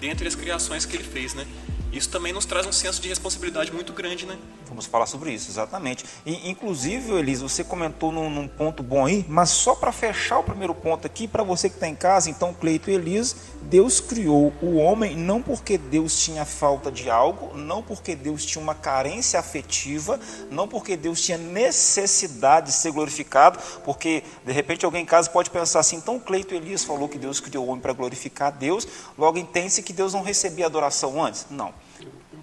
dentre 0.00 0.28
as 0.28 0.34
criações 0.34 0.84
que 0.84 0.96
ele 0.96 1.04
fez, 1.04 1.34
né? 1.34 1.46
Isso 1.90 2.10
também 2.10 2.32
nos 2.32 2.44
traz 2.44 2.66
um 2.66 2.72
senso 2.72 3.00
de 3.00 3.08
responsabilidade 3.08 3.72
muito 3.72 3.92
grande, 3.94 4.26
né? 4.26 4.36
Vamos 4.66 4.84
falar 4.84 5.06
sobre 5.06 5.32
isso, 5.32 5.50
exatamente. 5.50 6.04
E, 6.26 6.50
inclusive, 6.50 7.12
Elisa, 7.12 7.48
você 7.48 7.64
comentou 7.64 8.12
num, 8.12 8.28
num 8.28 8.46
ponto 8.46 8.82
bom 8.82 9.06
aí, 9.06 9.24
mas 9.26 9.48
só 9.48 9.74
para 9.74 9.90
fechar 9.90 10.38
o 10.38 10.44
primeiro 10.44 10.74
ponto 10.74 11.06
aqui, 11.06 11.26
para 11.26 11.42
você 11.42 11.68
que 11.70 11.76
está 11.76 11.88
em 11.88 11.94
casa, 11.94 12.28
então, 12.28 12.52
Cleito 12.52 12.90
e 12.90 12.94
Elisa, 12.94 13.36
Deus 13.62 14.00
criou 14.00 14.52
o 14.60 14.76
homem 14.76 15.16
não 15.16 15.40
porque 15.40 15.78
Deus 15.78 16.22
tinha 16.22 16.44
falta 16.44 16.92
de 16.92 17.08
algo, 17.08 17.56
não 17.56 17.82
porque 17.82 18.14
Deus 18.14 18.44
tinha 18.44 18.62
uma 18.62 18.74
carência 18.74 19.40
afetiva, 19.40 20.20
não 20.50 20.68
porque 20.68 20.96
Deus 20.96 21.22
tinha 21.22 21.38
necessidade 21.38 22.66
de 22.66 22.72
ser 22.72 22.92
glorificado, 22.92 23.58
porque 23.84 24.22
de 24.44 24.52
repente 24.52 24.84
alguém 24.84 25.02
em 25.02 25.06
casa 25.06 25.30
pode 25.30 25.50
pensar 25.50 25.80
assim, 25.80 25.96
então 25.96 26.20
Cleito 26.20 26.54
Elias 26.54 26.84
falou 26.84 27.08
que 27.08 27.18
Deus 27.18 27.40
criou 27.40 27.66
o 27.66 27.68
homem 27.68 27.80
para 27.80 27.94
glorificar 27.94 28.52
Deus, 28.52 28.86
logo 29.16 29.38
entende-se 29.38 29.82
que 29.82 29.92
Deus 29.92 30.12
não 30.12 30.22
recebia 30.22 30.66
adoração 30.66 31.22
antes? 31.22 31.46
Não. 31.50 31.72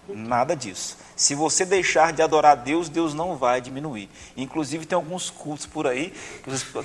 Nada 0.07 0.55
disso. 0.55 0.97
Se 1.15 1.33
você 1.33 1.65
deixar 1.65 2.11
de 2.13 2.21
adorar 2.21 2.51
a 2.51 2.55
Deus, 2.55 2.89
Deus 2.89 3.13
não 3.13 3.37
vai 3.37 3.61
diminuir. 3.61 4.09
Inclusive, 4.35 4.85
tem 4.85 4.95
alguns 4.95 5.29
cultos 5.29 5.65
por 5.65 5.87
aí 5.87 6.13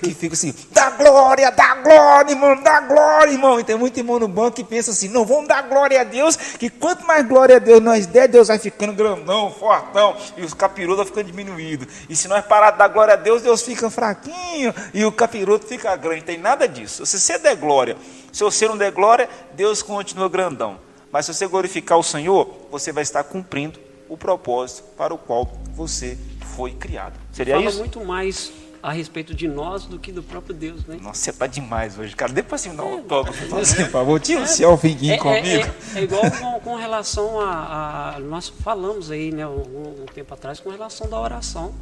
que 0.02 0.14
ficam 0.14 0.35
assim: 0.35 0.54
dá 0.70 0.90
glória, 0.90 1.50
dá 1.50 1.74
glória, 1.74 2.30
irmão, 2.30 2.62
dá 2.62 2.80
glória, 2.80 3.33
irmão. 3.33 3.59
E 3.61 3.64
tem 3.64 3.76
muito 3.76 3.98
irmão 3.98 4.18
no 4.18 4.28
banco 4.28 4.56
que 4.56 4.64
pensa 4.64 4.92
assim: 4.92 5.09
não, 5.09 5.26
vamos 5.26 5.48
dar 5.48 5.62
glória 5.62 6.00
a 6.00 6.04
Deus, 6.04 6.37
que 6.37 6.70
quanto 6.70 7.04
mais 7.04 7.26
glória 7.26 7.56
a 7.56 7.59
Deus 7.59 7.80
nós 7.83 8.06
der, 8.06 8.28
Deus 8.28 8.48
vai 8.48 8.59
ficando 8.59 8.94
grandão, 8.94 9.52
fortão, 9.52 10.16
e 10.37 10.42
os 10.42 10.54
capirotos 10.54 10.98
vão 10.98 11.06
ficando 11.06 11.26
diminuídos. 11.26 11.88
E 12.09 12.14
se 12.14 12.28
nós 12.28 12.44
parar 12.44 12.70
de 12.70 12.78
dar 12.78 12.88
glória 12.88 13.14
a 13.14 13.16
Deus, 13.16 13.42
Deus 13.42 13.62
fica 13.62 13.90
fraquinho 13.90 14.72
e 14.94 15.04
o 15.04 15.12
capiroto 15.12 15.66
fica 15.66 15.94
grande. 15.96 16.22
Tem 16.22 16.38
nada 16.38 16.68
disso. 16.68 17.04
Se 17.04 17.18
você 17.18 17.37
der 17.37 17.56
glória, 17.56 17.96
se 18.33 18.44
você 18.44 18.68
não 18.68 18.78
der 18.78 18.92
glória, 18.92 19.28
Deus 19.54 19.83
continua 19.83 20.28
grandão. 20.28 20.89
Mas 21.12 21.27
se 21.27 21.35
você 21.35 21.46
glorificar 21.46 21.99
o 21.99 22.03
Senhor, 22.03 22.49
você 22.70 22.92
vai 22.92 23.03
estar 23.03 23.25
cumprindo 23.25 23.79
o 24.09 24.16
propósito 24.16 24.85
para 24.96 25.14
o 25.14 25.18
qual 25.18 25.51
você 25.75 26.16
foi 26.57 26.73
criado. 26.73 27.18
Seria 27.33 27.55
Fala 27.55 27.68
isso? 27.68 27.79
muito 27.79 28.05
mais 28.05 28.53
a 28.83 28.92
respeito 28.92 29.35
de 29.35 29.46
nós 29.46 29.85
do 29.85 29.99
que 29.99 30.11
do 30.11 30.23
próprio 30.23 30.55
Deus, 30.55 30.85
né? 30.87 30.99
Nossa, 31.01 31.20
você 31.20 31.33
tá 31.33 31.46
demais 31.46 31.99
hoje, 31.99 32.16
cara. 32.16 32.33
Depois 32.33 32.61
assim, 32.64 32.75
não, 32.75 32.99
é, 32.99 33.03
toca, 33.03 33.33
por 33.33 33.90
favor, 33.90 34.20
tira 34.20 34.42
o 34.42 34.46
céu 34.46 34.73
é, 34.73 34.77
comigo. 34.77 35.29
É, 35.29 35.99
é, 35.99 36.03
igual 36.03 36.23
com, 36.31 36.61
com 36.61 36.77
relação 36.77 37.40
a, 37.40 38.14
a, 38.16 38.20
Nós 38.20 38.49
falamos 38.49 39.11
aí, 39.11 39.31
né, 39.33 39.46
um, 39.46 40.03
um, 40.03 40.07
tempo 40.14 40.33
atrás, 40.33 40.61
com 40.61 40.70
relação 40.70 41.09
da 41.09 41.20
oração. 41.20 41.75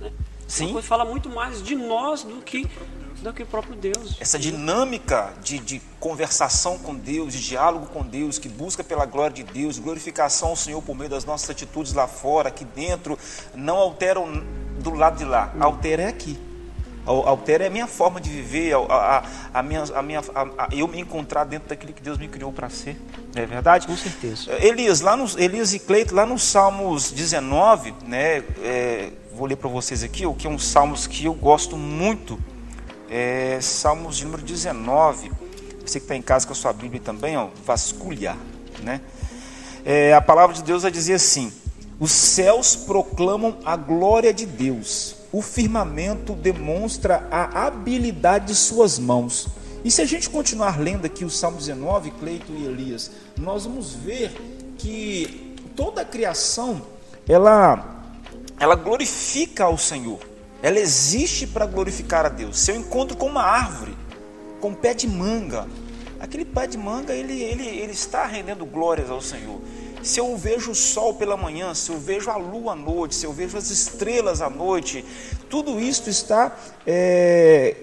Né? 0.00 0.10
Sim. 0.48 0.72
Uma 0.72 0.82
fala 0.82 1.04
muito 1.04 1.28
mais 1.28 1.62
de 1.62 1.76
nós 1.76 2.24
do 2.24 2.42
que 2.42 2.68
do 3.20 3.32
que 3.32 3.42
o 3.42 3.46
próprio 3.46 3.76
Deus. 3.76 4.16
Essa 4.20 4.38
dinâmica 4.38 5.32
de, 5.42 5.58
de 5.58 5.82
conversação 5.98 6.78
com 6.78 6.94
Deus, 6.94 7.32
de 7.32 7.40
diálogo 7.40 7.86
com 7.86 8.02
Deus, 8.02 8.38
que 8.38 8.48
busca 8.48 8.82
pela 8.82 9.04
glória 9.04 9.34
de 9.34 9.44
Deus, 9.44 9.78
glorificação 9.78 10.50
ao 10.50 10.56
Senhor 10.56 10.82
por 10.82 10.96
meio 10.96 11.10
das 11.10 11.24
nossas 11.24 11.50
atitudes 11.50 11.92
lá 11.92 12.06
fora, 12.06 12.48
aqui 12.48 12.64
dentro, 12.64 13.18
não 13.54 13.76
alteram 13.76 14.42
do 14.80 14.94
lado 14.94 15.18
de 15.18 15.24
lá, 15.24 15.52
altera 15.60 16.02
é 16.02 16.08
aqui. 16.08 16.38
Altera 17.06 17.64
é 17.64 17.66
a 17.66 17.70
minha 17.70 17.86
forma 17.86 18.20
de 18.20 18.28
viver, 18.28 18.74
a, 18.74 18.78
a, 18.78 19.58
a 19.58 19.62
minha, 19.62 19.82
a 19.82 20.02
minha, 20.02 20.20
a, 20.34 20.68
eu 20.70 20.86
me 20.86 21.00
encontrar 21.00 21.44
dentro 21.44 21.68
daquilo 21.68 21.92
que 21.92 22.02
Deus 22.02 22.18
me 22.18 22.28
criou 22.28 22.52
para 22.52 22.68
ser. 22.68 23.00
Não 23.34 23.42
é 23.42 23.46
verdade? 23.46 23.86
Com 23.86 23.96
certeza. 23.96 24.52
Elias, 24.62 25.00
lá 25.00 25.16
nos, 25.16 25.36
Elias 25.36 25.72
e 25.72 25.78
Cleito, 25.78 26.14
lá 26.14 26.26
nos 26.26 26.42
Salmos 26.44 27.10
19, 27.10 27.94
né, 28.06 28.44
é, 28.62 29.10
vou 29.34 29.46
ler 29.46 29.56
para 29.56 29.68
vocês 29.68 30.04
aqui, 30.04 30.26
o 30.26 30.34
que 30.34 30.46
é 30.46 30.50
um 30.50 30.58
Salmos 30.58 31.06
que 31.06 31.24
eu 31.24 31.34
gosto 31.34 31.76
muito 31.76 32.38
é, 33.10 33.58
Salmos 33.60 34.16
de 34.16 34.24
número 34.24 34.42
19. 34.42 35.32
Você 35.84 35.98
que 35.98 36.04
está 36.04 36.14
em 36.14 36.22
casa 36.22 36.46
com 36.46 36.52
a 36.52 36.56
sua 36.56 36.72
Bíblia 36.72 37.02
também, 37.04 37.36
ó, 37.36 37.48
vasculhar. 37.66 38.38
Né? 38.82 39.00
É, 39.84 40.14
a 40.14 40.20
palavra 40.20 40.54
de 40.54 40.62
Deus 40.62 40.82
vai 40.82 40.92
dizer 40.92 41.14
assim: 41.14 41.52
Os 41.98 42.12
céus 42.12 42.76
proclamam 42.76 43.58
a 43.64 43.76
glória 43.76 44.32
de 44.32 44.46
Deus, 44.46 45.16
o 45.32 45.42
firmamento 45.42 46.34
demonstra 46.34 47.26
a 47.30 47.66
habilidade 47.66 48.46
de 48.46 48.54
suas 48.54 48.98
mãos. 48.98 49.48
E 49.82 49.90
se 49.90 50.00
a 50.02 50.04
gente 50.04 50.30
continuar 50.30 50.78
lendo 50.78 51.06
aqui 51.06 51.24
o 51.24 51.30
Salmo 51.30 51.56
19, 51.56 52.10
Cleito 52.12 52.52
e 52.52 52.66
Elias, 52.66 53.10
nós 53.36 53.64
vamos 53.64 53.94
ver 53.94 54.30
que 54.78 55.56
toda 55.74 56.02
a 56.02 56.04
criação 56.04 56.82
ela, 57.26 58.04
ela 58.58 58.74
glorifica 58.74 59.64
ao 59.64 59.78
Senhor 59.78 60.29
ela 60.62 60.78
existe 60.78 61.46
para 61.46 61.66
glorificar 61.66 62.26
a 62.26 62.28
Deus. 62.28 62.58
Se 62.58 62.70
eu 62.70 62.76
encontro 62.76 63.16
com 63.16 63.26
uma 63.26 63.42
árvore, 63.42 63.96
com 64.60 64.68
um 64.68 64.74
pé 64.74 64.92
de 64.92 65.08
manga, 65.08 65.66
aquele 66.18 66.44
pé 66.44 66.66
de 66.66 66.76
manga 66.76 67.14
ele, 67.14 67.40
ele, 67.42 67.66
ele 67.66 67.92
está 67.92 68.26
rendendo 68.26 68.66
glórias 68.66 69.10
ao 69.10 69.20
Senhor. 69.20 69.60
Se 70.02 70.18
eu 70.18 70.36
vejo 70.36 70.70
o 70.70 70.74
sol 70.74 71.14
pela 71.14 71.36
manhã, 71.36 71.74
se 71.74 71.90
eu 71.90 71.98
vejo 71.98 72.30
a 72.30 72.36
lua 72.36 72.72
à 72.72 72.76
noite, 72.76 73.14
se 73.14 73.26
eu 73.26 73.32
vejo 73.32 73.56
as 73.56 73.70
estrelas 73.70 74.40
à 74.40 74.48
noite, 74.48 75.04
tudo 75.48 75.78
isso 75.80 76.08
está 76.08 76.56
é, 76.86 77.76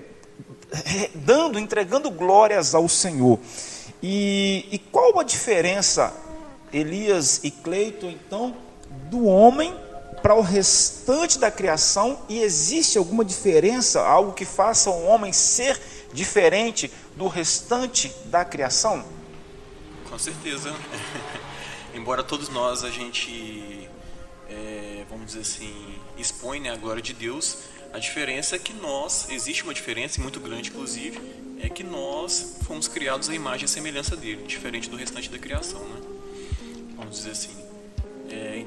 dando, 1.13 1.59
entregando 1.59 2.09
glórias 2.09 2.73
ao 2.73 2.87
Senhor. 2.87 3.39
E, 4.01 4.67
e 4.71 4.79
qual 4.79 5.19
a 5.19 5.23
diferença, 5.23 6.13
Elias 6.71 7.41
e 7.43 7.51
Cleito, 7.51 8.07
então, 8.07 8.55
do 9.09 9.25
homem 9.25 9.73
para 10.27 10.35
o 10.35 10.41
restante 10.41 11.39
da 11.39 11.49
criação 11.49 12.19
e 12.27 12.41
existe 12.41 12.97
alguma 12.97 13.23
diferença, 13.23 14.01
algo 14.01 14.33
que 14.33 14.43
faça 14.43 14.89
o 14.89 15.05
homem 15.05 15.31
ser 15.31 15.79
diferente 16.11 16.91
do 17.15 17.29
restante 17.29 18.13
da 18.25 18.43
criação? 18.43 19.05
Com 20.09 20.19
certeza. 20.19 20.75
Embora 21.95 22.25
todos 22.25 22.49
nós 22.49 22.83
a 22.83 22.89
gente, 22.89 23.89
é, 24.49 25.05
vamos 25.09 25.27
dizer 25.27 25.39
assim, 25.39 25.95
expõe 26.17 26.59
né, 26.59 26.71
a 26.71 26.75
glória 26.75 27.01
de 27.01 27.13
Deus, 27.13 27.59
a 27.93 27.97
diferença 27.97 28.57
é 28.57 28.59
que 28.59 28.73
nós, 28.73 29.29
existe 29.29 29.63
uma 29.63 29.73
diferença 29.73 30.21
muito 30.21 30.41
grande, 30.41 30.71
inclusive, 30.71 31.21
é 31.61 31.69
que 31.69 31.85
nós 31.85 32.57
fomos 32.65 32.89
criados 32.89 33.29
à 33.29 33.33
imagem 33.33 33.63
e 33.63 33.69
semelhança 33.69 34.17
dele, 34.17 34.43
diferente 34.45 34.89
do 34.89 34.97
restante 34.97 35.29
da 35.29 35.39
criação, 35.39 35.79
né? 35.79 36.01
Vamos 36.97 37.15
dizer 37.15 37.31
assim. 37.31 37.66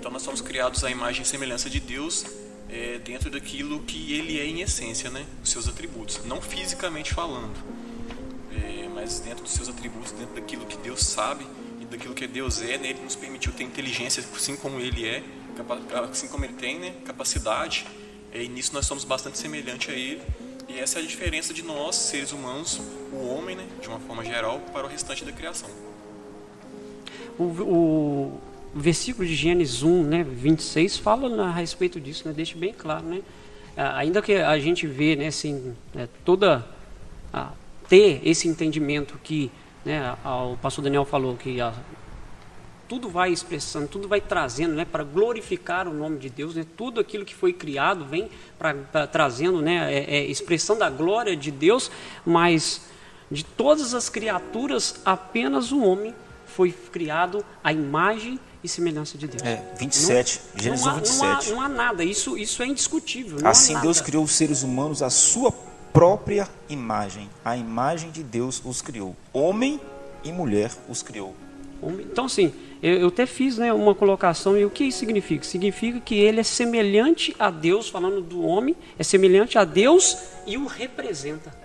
Então 0.00 0.10
nós 0.10 0.22
somos 0.22 0.40
criados 0.40 0.82
à 0.82 0.90
imagem 0.90 1.20
e 1.20 1.26
semelhança 1.26 1.68
de 1.68 1.78
Deus 1.78 2.24
é, 2.70 2.98
dentro 3.04 3.30
daquilo 3.30 3.80
que 3.80 4.14
Ele 4.14 4.40
é 4.40 4.46
em 4.46 4.62
essência, 4.62 5.10
né? 5.10 5.26
Os 5.44 5.50
seus 5.50 5.68
atributos, 5.68 6.24
não 6.24 6.40
fisicamente 6.40 7.12
falando, 7.12 7.52
é, 8.50 8.88
mas 8.88 9.20
dentro 9.20 9.44
dos 9.44 9.52
seus 9.52 9.68
atributos, 9.68 10.12
dentro 10.12 10.34
daquilo 10.36 10.64
que 10.64 10.78
Deus 10.78 11.00
sabe 11.00 11.46
e 11.82 11.84
daquilo 11.84 12.14
que 12.14 12.26
Deus 12.26 12.62
é, 12.62 12.78
né? 12.78 12.88
Ele 12.88 13.02
nos 13.02 13.14
permitiu 13.14 13.52
ter 13.52 13.62
inteligência, 13.64 14.24
assim 14.34 14.56
como 14.56 14.80
Ele 14.80 15.06
é, 15.06 15.22
assim 16.10 16.28
como 16.28 16.46
Ele 16.46 16.54
tem, 16.54 16.78
né? 16.78 16.94
Capacidade. 17.04 17.86
É, 18.32 18.42
e 18.42 18.48
nisso 18.48 18.72
nós 18.72 18.86
somos 18.86 19.04
bastante 19.04 19.36
semelhantes 19.36 19.90
a 19.90 19.92
Ele. 19.92 20.22
E 20.66 20.78
essa 20.78 20.98
é 20.98 21.02
a 21.02 21.06
diferença 21.06 21.52
de 21.52 21.62
nós, 21.62 21.94
seres 21.94 22.32
humanos, 22.32 22.80
o 23.12 23.26
homem, 23.26 23.54
né? 23.54 23.68
De 23.82 23.88
uma 23.88 24.00
forma 24.00 24.24
geral, 24.24 24.60
para 24.72 24.86
o 24.86 24.88
restante 24.88 25.26
da 25.26 25.32
criação. 25.32 25.68
o, 27.38 27.44
o 27.44 28.49
o 28.74 28.78
versículo 28.78 29.26
de 29.26 29.34
Gênesis 29.34 29.82
1, 29.82 30.04
né, 30.04 30.24
26, 30.24 30.96
fala 30.98 31.44
a 31.44 31.50
respeito 31.50 32.00
disso, 32.00 32.26
né, 32.26 32.34
deixa 32.34 32.56
bem 32.56 32.72
claro. 32.72 33.04
Né, 33.04 33.22
ainda 33.76 34.22
que 34.22 34.34
a 34.34 34.58
gente 34.58 34.86
vê 34.86 35.16
né, 35.16 35.26
assim, 35.28 35.74
né, 35.94 36.08
toda, 36.24 36.66
a, 37.32 37.50
ter 37.88 38.20
esse 38.24 38.46
entendimento 38.46 39.18
que 39.22 39.50
né, 39.84 40.14
o 40.24 40.56
pastor 40.56 40.84
Daniel 40.84 41.04
falou 41.04 41.36
que 41.36 41.60
a, 41.60 41.72
tudo 42.88 43.08
vai 43.08 43.32
expressando, 43.32 43.88
tudo 43.88 44.08
vai 44.08 44.20
trazendo 44.20 44.74
né, 44.74 44.84
para 44.84 45.02
glorificar 45.02 45.88
o 45.88 45.94
nome 45.94 46.18
de 46.18 46.28
Deus, 46.28 46.54
né, 46.54 46.66
tudo 46.76 47.00
aquilo 47.00 47.24
que 47.24 47.34
foi 47.34 47.52
criado 47.52 48.04
vem 48.04 48.28
para 48.58 49.06
trazendo 49.06 49.60
né, 49.62 49.92
é, 49.92 50.16
é 50.16 50.24
expressão 50.26 50.76
da 50.76 50.90
glória 50.90 51.36
de 51.36 51.50
Deus, 51.50 51.90
mas 52.24 52.88
de 53.30 53.44
todas 53.44 53.94
as 53.94 54.08
criaturas, 54.08 55.00
apenas 55.04 55.70
o 55.70 55.82
homem 55.82 56.14
foi 56.46 56.72
criado 56.72 57.44
à 57.62 57.72
imagem 57.72 58.40
e 58.62 58.68
semelhança 58.68 59.16
de 59.16 59.26
Deus. 59.26 59.42
É, 59.42 59.62
27, 59.78 60.40
não, 60.54 60.62
Gênesis 60.62 60.84
não 60.84 60.92
há, 60.92 60.94
27. 60.96 61.20
Não 61.20 61.30
há, 61.30 61.42
não 61.42 61.60
há, 61.60 61.68
nada, 61.68 62.04
isso, 62.04 62.36
isso 62.36 62.62
é 62.62 62.66
indiscutível. 62.66 63.38
assim 63.46 63.78
Deus 63.80 64.00
criou 64.00 64.24
os 64.24 64.32
seres 64.32 64.62
humanos 64.62 65.02
à 65.02 65.10
sua 65.10 65.52
própria 65.92 66.48
imagem. 66.68 67.28
A 67.44 67.56
imagem 67.56 68.10
de 68.10 68.22
Deus 68.22 68.62
os 68.64 68.80
criou. 68.82 69.16
Homem 69.32 69.80
e 70.22 70.32
mulher 70.32 70.70
os 70.88 71.02
criou. 71.02 71.34
Então, 71.82 72.26
assim, 72.26 72.52
eu, 72.82 72.98
eu 72.98 73.08
até 73.08 73.26
fiz 73.26 73.56
né, 73.56 73.72
uma 73.72 73.94
colocação, 73.94 74.56
e 74.56 74.64
o 74.64 74.70
que 74.70 74.84
isso 74.84 74.98
significa? 74.98 75.44
Significa 75.44 76.00
que 76.00 76.14
ele 76.14 76.40
é 76.40 76.42
semelhante 76.42 77.34
a 77.38 77.50
Deus, 77.50 77.88
falando 77.88 78.20
do 78.20 78.42
homem, 78.42 78.76
é 78.98 79.02
semelhante 79.02 79.58
a 79.58 79.64
Deus 79.64 80.16
e 80.46 80.56
o 80.56 80.66
representa. 80.66 81.59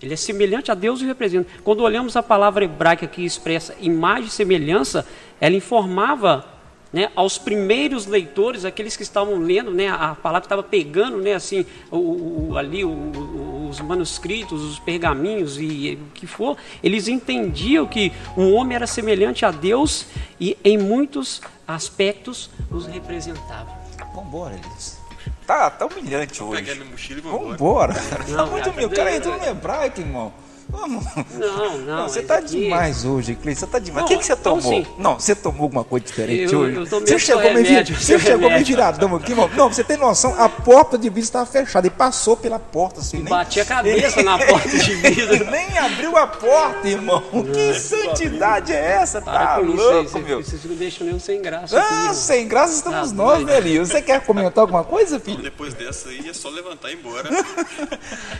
Ele 0.00 0.14
é 0.14 0.16
semelhante 0.16 0.70
a 0.70 0.74
Deus 0.74 1.00
e 1.00 1.04
o 1.04 1.06
representa. 1.06 1.48
Quando 1.64 1.82
olhamos 1.82 2.16
a 2.16 2.22
palavra 2.22 2.64
hebraica 2.64 3.06
que 3.06 3.24
expressa 3.24 3.74
imagem 3.80 4.26
e 4.26 4.30
semelhança, 4.30 5.06
ela 5.40 5.56
informava 5.56 6.44
né, 6.92 7.10
aos 7.14 7.36
primeiros 7.36 8.06
leitores, 8.06 8.64
aqueles 8.64 8.96
que 8.96 9.02
estavam 9.02 9.38
lendo, 9.38 9.70
né, 9.70 9.88
a 9.88 10.14
palavra 10.14 10.46
estava 10.46 10.62
pegando, 10.62 11.18
né, 11.18 11.34
assim, 11.34 11.66
o, 11.90 12.50
o 12.50 12.56
ali 12.56 12.84
o, 12.84 13.68
os 13.68 13.80
manuscritos, 13.80 14.62
os 14.62 14.78
pergaminhos 14.78 15.58
e, 15.58 15.64
e 15.64 15.94
o 15.94 16.10
que 16.14 16.26
for, 16.26 16.56
eles 16.82 17.08
entendiam 17.08 17.86
que 17.86 18.12
um 18.36 18.54
homem 18.54 18.76
era 18.76 18.86
semelhante 18.86 19.44
a 19.44 19.50
Deus 19.50 20.06
e 20.40 20.56
em 20.64 20.78
muitos 20.78 21.42
aspectos 21.66 22.48
os 22.70 22.86
representava. 22.86 23.70
Vamos 24.14 24.28
embora, 24.28 24.54
Elias. 24.54 25.07
Tá, 25.48 25.70
tá 25.70 25.86
humilhante 25.86 26.42
hoje. 26.42 26.62
Pega 26.62 26.74
minha 26.74 26.90
mochila 26.90 27.20
e 27.20 27.22
vamos 27.22 27.54
embora. 27.54 27.94
Tá 28.36 28.44
muito 28.44 28.68
humilhante. 28.68 28.92
O 28.92 28.96
cara 28.96 29.16
entrou 29.16 29.38
no 29.38 29.44
hebraico, 29.46 29.98
irmão. 29.98 30.30
Vamos. 30.68 31.04
Não, 31.34 31.78
não. 31.86 32.08
você 32.08 32.22
tá 32.22 32.36
aqui... 32.36 32.60
demais 32.60 33.04
hoje, 33.04 33.34
Cleiton. 33.34 33.60
Você 33.60 33.66
tá 33.66 33.78
demais. 33.78 34.04
O 34.04 34.08
que, 34.08 34.18
que 34.18 34.26
você 34.26 34.36
tomou? 34.36 34.72
Então. 34.72 34.94
Não, 34.98 35.14
você 35.18 35.34
tomou 35.34 35.62
alguma 35.62 35.82
coisa 35.82 36.04
diferente 36.04 36.52
eu, 36.52 36.60
hoje? 36.60 36.76
Eu 36.76 36.86
tomei 36.86 37.06
você 37.06 37.18
chegou 37.18 37.42
remédio, 37.42 37.72
meio, 37.72 37.86
Você 38.00 38.18
chegou 38.18 38.50
meio 38.50 38.64
viradão 38.64 39.16
aqui, 39.16 39.32
irmão. 39.32 39.50
Não, 39.56 39.72
você 39.72 39.82
tem 39.82 39.96
noção, 39.96 40.38
a 40.38 40.48
porta 40.48 40.98
de 40.98 41.08
vidro 41.08 41.22
estava 41.22 41.46
fechada 41.46 41.86
e 41.86 41.90
passou 41.90 42.36
pela 42.36 42.58
porta 42.58 43.00
assim. 43.00 43.18
Nem... 43.18 43.28
Bati 43.28 43.60
a 43.60 43.64
cabeça 43.64 44.22
na 44.22 44.38
porta 44.44 44.68
de 44.68 44.94
vidro. 44.94 45.44
nem 45.50 45.78
abriu 45.78 46.16
a 46.16 46.26
porta, 46.26 46.86
irmão. 46.86 47.22
que 47.52 47.74
santidade 47.74 48.72
é 48.72 48.98
essa? 49.00 49.22
Para 49.22 49.46
tá 49.46 49.56
louco, 49.56 50.04
isso, 50.04 50.18
meu. 50.18 50.42
Vocês 50.42 50.64
não 50.64 50.76
deixam 50.76 51.06
nem 51.06 51.18
sem 51.18 51.40
graça. 51.40 51.80
Ah, 51.80 52.06
aqui, 52.06 52.16
sem 52.16 52.46
graça 52.46 52.74
estamos 52.74 53.12
ah, 53.12 53.14
nós, 53.14 53.44
né, 53.44 53.56
Eli? 53.56 53.78
Você 53.78 54.02
quer 54.02 54.20
comentar 54.20 54.62
alguma 54.62 54.84
coisa, 54.84 55.18
filho? 55.18 55.42
Depois 55.42 55.72
dessa 55.72 56.10
aí 56.10 56.28
é 56.28 56.32
só 56.34 56.50
levantar 56.50 56.90
e 56.90 56.92
ir 56.92 56.98
embora. 56.98 57.30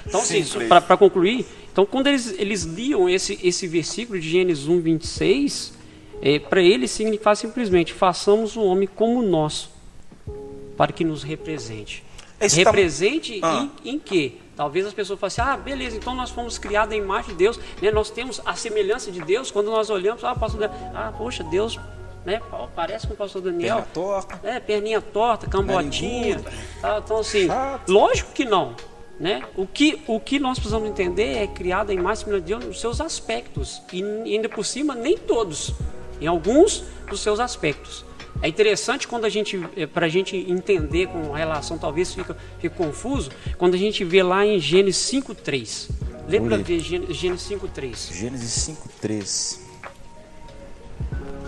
então, 0.07 0.21
sim, 0.21 0.45
para 0.69 0.97
concluir, 0.97 1.47
então, 1.79 1.87
quando 1.87 2.09
eles, 2.27 2.41
eles 2.41 2.63
liam 2.65 3.09
esse, 3.09 3.39
esse 3.43 3.67
versículo 3.67 4.19
de 4.19 4.29
Gênesis 4.29 4.67
1, 4.67 4.81
26, 4.81 5.73
é, 6.21 6.39
para 6.39 6.61
eles 6.61 6.91
significava 6.91 7.37
simplesmente: 7.37 7.93
façamos 7.93 8.57
o 8.57 8.63
homem 8.63 8.89
como 8.93 9.23
nós, 9.23 9.69
para 10.77 10.93
que 10.93 11.05
nos 11.05 11.23
represente. 11.23 12.05
Esse 12.41 12.63
tá 12.63 12.71
represente 12.71 13.41
tá... 13.41 13.61
ah. 13.61 13.69
em, 13.85 13.95
em 13.95 13.99
quê? 13.99 14.35
Talvez 14.57 14.87
as 14.87 14.93
pessoas 14.93 15.19
falem 15.21 15.29
assim: 15.29 15.41
ah, 15.41 15.57
beleza, 15.57 15.97
então 15.97 16.15
nós 16.15 16.31
fomos 16.31 16.59
criados 16.59 16.93
à 16.95 16.97
imagem 16.97 17.31
de 17.31 17.37
Deus, 17.37 17.59
né? 17.81 17.91
nós 17.91 18.11
temos 18.11 18.41
a 18.45 18.55
semelhança 18.55 19.11
de 19.11 19.21
Deus. 19.21 19.51
Quando 19.51 19.71
nós 19.71 19.91
olhamos, 19.91 20.25
ah, 20.25 20.35
pastor 20.35 20.61
Daniel, 20.61 20.91
ah 20.95 21.13
poxa, 21.17 21.45
Deus 21.45 21.79
né? 22.25 22.43
Parece 22.75 23.07
com 23.07 23.15
o 23.15 23.17
pastor 23.17 23.41
Daniel. 23.41 23.77
Perninha 23.77 23.95
torta. 23.95 24.41
É, 24.43 24.61
perninha 24.61 25.01
torta, 25.01 25.47
cambotinha. 25.47 26.43
Então, 27.03 27.19
assim, 27.19 27.47
Chato. 27.47 27.91
lógico 27.91 28.33
que 28.33 28.45
não. 28.45 28.75
Né? 29.19 29.43
O, 29.57 29.67
que, 29.67 30.01
o 30.07 30.21
que 30.21 30.39
nós 30.39 30.59
precisamos 30.59 30.89
entender 30.89 31.39
é 31.39 31.47
criado 31.47 31.91
a 31.91 31.95
imagem 31.95 32.27
de 32.27 32.41
Deus 32.41 32.65
nos 32.65 32.81
seus 32.81 33.01
aspectos, 33.01 33.83
e 33.93 34.03
ainda 34.03 34.49
por 34.49 34.65
cima, 34.65 34.95
nem 34.95 35.19
todos, 35.19 35.75
em 36.21 36.27
alguns 36.27 36.85
dos 37.09 37.21
seus 37.21 37.41
aspectos. 37.41 38.05
É 38.41 38.47
interessante 38.47 39.09
quando 39.09 39.25
a 39.25 39.29
gente, 39.29 39.59
para 39.93 40.07
a 40.07 40.09
gente 40.09 40.37
entender 40.37 41.09
com 41.09 41.33
relação, 41.33 41.77
talvez 41.77 42.15
fique, 42.15 42.33
fique 42.61 42.77
confuso, 42.77 43.31
quando 43.57 43.75
a 43.75 43.79
gente 43.79 44.05
vê 44.05 44.23
lá 44.23 44.47
em 44.47 44.61
Gênesis 44.61 45.11
5,3. 45.11 45.91
Lembra 46.29 46.55
Olha. 46.55 46.65
de 46.65 46.79
Gênesis 46.79 47.17
Gênesis 47.17 47.49
5,3? 47.49 48.13
Gênesis 48.13 48.69
5.3. 49.03 49.59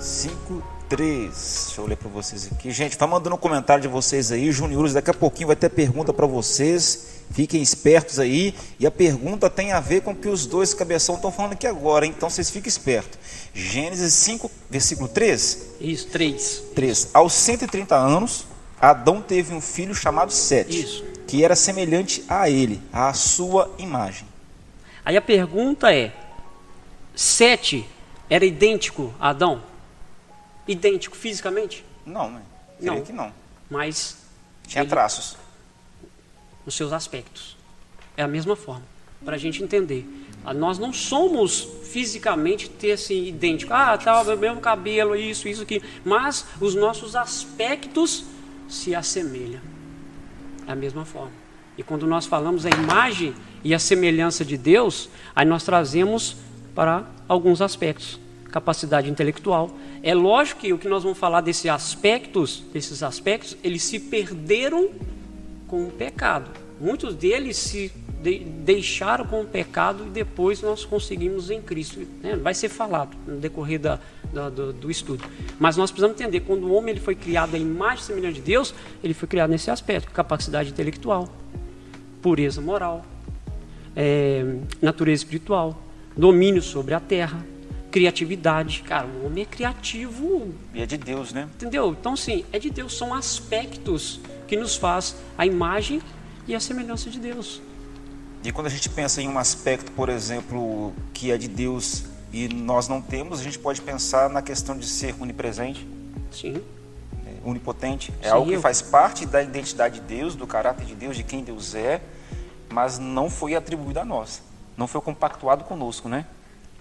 5.3. 0.01 0.89
Deixa 0.89 1.81
eu 1.81 1.87
ler 1.87 1.97
para 1.97 2.09
vocês 2.09 2.51
aqui. 2.51 2.73
Gente, 2.73 2.97
vai 2.99 3.09
mandando 3.09 3.37
um 3.37 3.39
comentário 3.39 3.83
de 3.83 3.89
vocês 3.89 4.33
aí. 4.33 4.51
Juniores, 4.51 4.95
daqui 4.95 5.11
a 5.11 5.15
pouquinho 5.15 5.47
vai 5.49 5.57
ter 5.57 5.69
pergunta 5.69 6.13
para 6.13 6.27
vocês. 6.27 7.20
Fiquem 7.31 7.63
espertos 7.63 8.19
aí. 8.19 8.55
E 8.79 8.87
a 8.87 8.91
pergunta 8.91 9.49
tem 9.49 9.73
a 9.73 9.81
ver 9.81 10.03
com 10.03 10.11
o 10.13 10.17
que 10.17 10.29
os 10.29 10.47
dois 10.47 10.75
cabeção 10.75 11.15
estão 11.15 11.31
falando 11.31 11.53
aqui 11.53 11.67
agora. 11.67 12.05
hein? 12.05 12.13
Então 12.17 12.29
vocês 12.29 12.51
fiquem 12.51 12.69
espertos. 12.69 13.19
Gênesis 13.55 14.13
5, 14.15 14.51
versículo 14.69 15.09
3. 15.09 15.67
Isso, 15.81 16.09
3. 16.09 16.63
3. 16.75 17.11
Aos 17.15 17.33
130 17.33 17.95
anos, 17.97 18.47
Adão 18.81 19.23
teve 19.23 19.55
um 19.55 19.61
filho 19.61 19.95
chamado 19.95 20.33
Sete, 20.33 20.81
Isso. 20.81 21.05
que 21.27 21.45
era 21.45 21.55
semelhante 21.55 22.25
a 22.29 22.49
ele, 22.51 22.83
à 22.93 23.13
sua 23.13 23.71
imagem. 23.79 24.27
Aí 25.05 25.17
a 25.17 25.23
pergunta 25.23 25.95
é: 25.95 26.13
Sete 27.15 27.87
era 28.29 28.45
idêntico 28.45 29.15
a 29.21 29.31
Adão? 29.31 29.63
Idêntico 30.67 31.17
fisicamente? 31.17 31.85
Não, 32.07 32.31
né? 32.31 32.43
Creio 32.79 32.95
Não. 32.95 33.03
que 33.03 33.13
não. 33.13 33.33
Mas 33.69 34.17
Tinha 34.67 34.83
Ele- 34.83 34.91
traços. 34.91 35.37
Nos 36.71 36.77
seus 36.77 36.93
aspectos. 36.93 37.57
É 38.17 38.23
a 38.23 38.29
mesma 38.29 38.55
forma, 38.55 38.85
para 39.25 39.35
a 39.35 39.39
gente 39.39 39.61
entender. 39.61 40.07
Ah, 40.45 40.55
Nós 40.55 40.79
não 40.79 40.93
somos 40.93 41.69
fisicamente 41.83 42.71
ter 42.71 42.93
assim 42.93 43.27
idêntico. 43.27 43.75
Ah, 43.75 43.99
tá, 43.99 44.23
o 44.23 44.37
mesmo 44.37 44.61
cabelo, 44.61 45.17
isso, 45.17 45.49
isso, 45.49 45.63
aqui. 45.63 45.83
Mas 46.05 46.47
os 46.61 46.77
nossos 46.77 47.17
aspectos 47.17 48.25
se 48.69 48.95
assemelham. 48.95 49.61
É 50.65 50.71
a 50.71 50.77
mesma 50.77 51.05
forma. 51.05 51.33
E 51.77 51.83
quando 51.83 52.07
nós 52.07 52.25
falamos 52.25 52.65
a 52.65 52.71
imagem 52.71 53.35
e 53.65 53.75
a 53.75 53.79
semelhança 53.79 54.45
de 54.45 54.57
Deus, 54.57 55.11
aí 55.35 55.45
nós 55.45 55.65
trazemos 55.65 56.37
para 56.73 57.05
alguns 57.27 57.61
aspectos. 57.61 58.21
Capacidade 58.53 59.11
intelectual. 59.11 59.77
É 60.05 60.15
lógico 60.15 60.61
que 60.61 60.73
o 60.73 60.79
que 60.79 60.89
nós 60.89 61.03
vamos 61.03 61.19
falar 61.19 61.41
desses 61.41 61.67
aspectos, 61.67 62.63
desses 62.73 63.03
aspectos, 63.03 63.57
eles 63.65 63.83
se 63.83 63.99
perderam 63.99 64.91
com 65.67 65.87
o 65.87 65.91
pecado. 65.91 66.60
Muitos 66.81 67.15
deles 67.15 67.57
se 67.57 67.93
de- 68.23 68.39
deixaram 68.41 69.25
com 69.27 69.43
o 69.43 69.47
pecado 69.47 70.07
e 70.07 70.11
depois 70.11 70.61
nós 70.63 70.85
conseguimos 70.85 71.51
em 71.51 71.61
Cristo. 71.61 72.01
né? 72.23 72.37
Vai 72.37 72.55
ser 72.55 72.69
falado 72.69 73.17
no 73.27 73.37
decorrer 73.37 73.79
da, 73.79 73.99
da- 74.33 74.49
do, 74.49 74.73
do 74.73 74.91
estudo. 74.91 75.25
Mas 75.59 75.77
nós 75.77 75.91
precisamos 75.91 76.19
entender, 76.21 76.41
quando 76.41 76.65
o 76.65 76.73
homem 76.73 76.91
ele 76.93 77.01
foi 77.01 77.15
criado 77.15 77.55
à 77.55 77.59
imagem 77.59 78.03
e 78.03 78.07
semelhança 78.07 78.35
de 78.35 78.41
Deus, 78.41 78.75
ele 79.05 79.15
foi 79.15 79.29
criado 79.29 79.51
nesse 79.51 79.71
aspecto, 79.71 80.11
capacidade 80.11 80.71
intelectual, 80.71 81.29
pureza 82.23 82.61
moral, 82.61 83.05
é, 83.97 84.57
natureza 84.81 85.23
espiritual, 85.23 85.83
domínio 86.17 86.63
sobre 86.63 86.95
a 86.95 87.01
terra, 87.01 87.45
criatividade. 87.91 88.83
Cara, 88.87 89.07
o 89.07 89.27
homem 89.27 89.43
é 89.43 89.47
criativo 89.47 90.49
E 90.75 90.81
é 90.83 90.87
de 90.87 90.97
Deus, 90.97 91.33
né? 91.33 91.49
Entendeu? 91.57 91.95
Então, 91.99 92.17
sim, 92.17 92.45
é 92.53 92.59
de 92.59 92.71
Deus, 92.71 92.97
são 92.97 93.13
aspectos 93.13 94.21
que 94.47 94.57
nos 94.57 94.77
faz 94.77 95.17
a 95.37 95.45
imagem 95.47 96.01
e 96.51 96.55
a 96.57 96.61
semelhança 96.61 97.09
de 97.09 97.21
Deus. 97.21 97.63
E 98.43 98.51
quando 98.51 98.67
a 98.67 98.71
gente 98.71 98.89
pensa 98.89 99.23
em 99.23 99.29
um 99.29 99.39
aspecto, 99.39 99.93
por 99.93 100.09
exemplo, 100.09 100.93
que 101.15 101.31
é 101.31 101.39
de 101.39 101.47
Deus 101.47 102.05
e 102.33 102.49
nós 102.49 102.89
não 102.89 103.01
temos, 103.01 103.39
a 103.39 103.43
gente 103.43 103.59
pode 103.59 103.81
pensar 103.81 104.29
na 104.29 104.43
questão 104.43 104.77
de 104.77 104.85
ser 104.87 105.15
onipresente, 105.21 105.87
Sim, 106.33 106.55
né, 107.25 107.35
onipotente. 107.45 108.13
É 108.21 108.29
Sim, 108.29 108.35
algo 108.35 108.49
que 108.49 108.57
eu- 108.57 108.61
faz 108.61 108.83
parte 108.83 109.27
da 109.27 109.41
identidade 109.43 110.01
de 110.01 110.07
Deus, 110.07 110.35
do 110.35 110.45
caráter 110.47 110.85
de 110.87 110.95
Deus, 110.97 111.17
de 111.17 111.23
quem 111.23 111.45
Deus 111.45 111.75
é, 111.77 112.01
mas 112.69 112.99
não 112.99 113.31
foi 113.31 113.55
atribuído 113.55 114.01
a 114.01 114.05
nós. 114.05 114.43
Não 114.77 114.89
foi 114.89 115.01
compactuado 115.01 115.63
conosco, 115.65 116.09
né? 116.09 116.27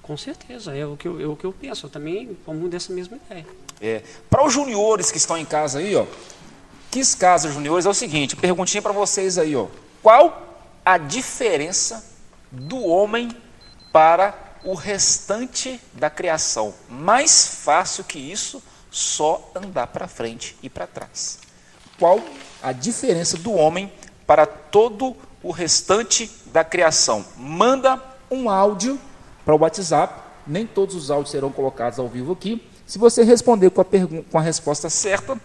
com 0.02 0.18
certeza, 0.18 0.76
é 0.76 0.84
o 0.88 0.98
que 0.98 1.08
eu, 1.08 1.22
é 1.22 1.28
o 1.28 1.36
que 1.36 1.46
eu 1.46 1.54
penso. 1.54 1.86
Eu 1.86 1.90
também 1.92 2.36
como 2.44 2.68
dessa 2.68 2.92
mesma 2.92 3.16
ideia. 3.18 3.46
É. 3.80 4.02
Para 4.28 4.44
os 4.44 4.52
juniores 4.52 5.12
que 5.12 5.20
estão 5.20 5.38
em 5.38 5.46
casa 5.46 5.78
aí, 5.78 5.96
ó, 5.96 6.04
quis 6.92 7.16
casa 7.16 7.52
juniores 7.52 7.86
é 7.86 7.90
o 7.90 7.94
seguinte, 7.94 8.36
perguntinha 8.36 8.82
para 8.82 8.92
vocês 8.92 9.38
aí, 9.38 9.56
ó. 9.56 9.68
Qual 10.02 10.58
a 10.84 10.98
diferença 10.98 12.04
do 12.52 12.84
homem 12.86 13.30
para 13.92 14.34
o 14.64 14.74
restante 14.74 15.80
da 15.94 16.10
criação? 16.10 16.74
Mais 16.90 17.62
fácil 17.64 18.04
que 18.04 18.18
isso, 18.18 18.62
só 18.90 19.52
andar 19.56 19.88
para 19.88 20.08
frente 20.08 20.58
e 20.64 20.70
para 20.70 20.88
trás. 20.88 21.40
Qual 21.98 22.20
a 22.62 22.72
diferença 22.72 23.38
do 23.38 23.54
homem 23.54 23.92
para 24.26 24.46
todo 24.46 25.16
o 25.44 25.52
restante 25.52 26.32
da 26.48 26.64
criação? 26.64 27.26
Manda 27.38 28.02
um 28.32 28.50
áudio 28.50 29.00
para 29.46 29.54
o 29.54 29.60
WhatsApp. 29.60 30.30
Nem 30.48 30.66
todos 30.66 30.96
os 30.96 31.12
áudios 31.12 31.32
serão 31.32 31.52
colocados 31.52 32.00
ao 32.00 32.08
vivo 32.08 32.32
aqui. 32.32 32.66
Se 32.88 32.98
você 32.98 33.24
responder 33.24 33.70
com 33.70 33.82
a, 33.82 33.86
com 34.32 34.38
a 34.40 34.42
resposta 34.42 34.90
certa, 34.90 35.40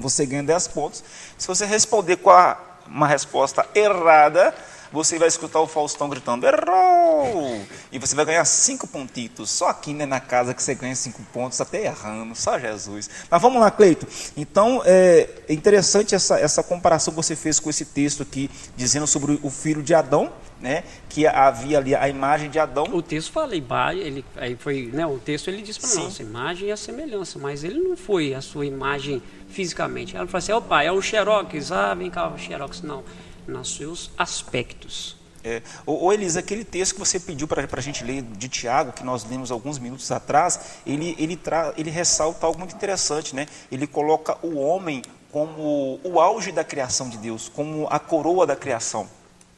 você 0.00 0.24
ganha 0.26 0.42
10 0.42 0.68
pontos. 0.68 1.02
Se 1.38 1.46
você 1.46 1.64
responder 1.66 2.16
com 2.16 2.30
a- 2.30 2.58
uma 2.86 3.06
resposta 3.08 3.66
errada, 3.74 4.54
você 4.92 5.18
vai 5.18 5.26
escutar 5.26 5.58
o 5.60 5.66
Faustão 5.66 6.08
gritando, 6.08 6.46
errou! 6.46 7.60
E 7.90 7.98
você 7.98 8.14
vai 8.14 8.24
ganhar 8.24 8.44
5 8.44 8.86
pontitos. 8.86 9.50
Só 9.50 9.68
aqui 9.68 9.92
né, 9.92 10.06
na 10.06 10.20
casa 10.20 10.54
que 10.54 10.62
você 10.62 10.74
ganha 10.74 10.94
5 10.94 11.20
pontos, 11.32 11.60
até 11.60 11.84
errando, 11.84 12.34
só 12.36 12.58
Jesus. 12.58 13.10
Mas 13.30 13.42
vamos 13.42 13.60
lá, 13.60 13.70
Cleito. 13.70 14.06
Então, 14.36 14.82
é 14.84 15.28
interessante 15.48 16.14
essa, 16.14 16.38
essa 16.38 16.62
comparação 16.62 17.12
que 17.12 17.16
você 17.16 17.34
fez 17.34 17.58
com 17.58 17.68
esse 17.68 17.84
texto 17.84 18.22
aqui, 18.22 18.48
dizendo 18.76 19.06
sobre 19.06 19.38
o 19.42 19.50
filho 19.50 19.82
de 19.82 19.92
Adão, 19.94 20.32
né, 20.60 20.84
que 21.08 21.26
havia 21.26 21.78
ali 21.78 21.94
a 21.94 22.08
imagem 22.08 22.48
de 22.48 22.58
Adão. 22.58 22.84
O 22.92 23.02
texto 23.02 23.30
fala, 23.32 23.54
iba- 23.54 23.92
ele, 23.94 24.24
aí 24.36 24.56
foi, 24.56 24.88
né, 24.92 25.04
o 25.06 25.18
texto 25.18 25.48
ele 25.48 25.60
diz 25.60 25.76
para 25.76 25.94
nós, 25.96 26.18
a 26.18 26.22
imagem 26.22 26.68
e 26.68 26.72
a 26.72 26.76
semelhança, 26.76 27.38
mas 27.38 27.62
ele 27.62 27.78
não 27.80 27.96
foi 27.96 28.32
a 28.34 28.40
sua 28.40 28.64
imagem 28.64 29.22
fisicamente. 29.48 30.16
Ela 30.16 30.26
falou 30.26 30.38
assim, 30.38 30.52
opa, 30.52 30.82
é 30.82 30.90
o 30.92 31.00
xerox, 31.00 31.72
ah, 31.72 31.94
vem 31.94 32.10
cá, 32.10 32.28
o 32.28 32.38
xerox. 32.38 32.82
Não, 32.82 33.04
nos 33.46 33.76
seus 33.76 34.10
aspectos. 34.16 35.16
É, 35.44 35.62
ô, 35.86 36.06
ô 36.06 36.12
Elisa, 36.12 36.40
aquele 36.40 36.64
texto 36.64 36.94
que 36.94 36.98
você 36.98 37.20
pediu 37.20 37.46
para 37.46 37.68
a 37.70 37.80
gente 37.80 38.02
ler 38.02 38.22
de 38.22 38.48
Tiago, 38.48 38.92
que 38.92 39.04
nós 39.04 39.24
lemos 39.24 39.52
alguns 39.52 39.78
minutos 39.78 40.10
atrás, 40.10 40.78
ele, 40.84 41.14
ele, 41.18 41.36
tra, 41.36 41.72
ele 41.76 41.88
ressalta 41.90 42.46
algo 42.46 42.58
muito 42.58 42.74
interessante, 42.74 43.34
né? 43.34 43.46
Ele 43.70 43.86
coloca 43.86 44.36
o 44.44 44.56
homem 44.58 45.02
como 45.30 46.00
o 46.02 46.20
auge 46.20 46.50
da 46.50 46.64
criação 46.64 47.08
de 47.08 47.18
Deus, 47.18 47.48
como 47.48 47.86
a 47.90 47.98
coroa 48.00 48.44
da 48.46 48.56
criação, 48.56 49.08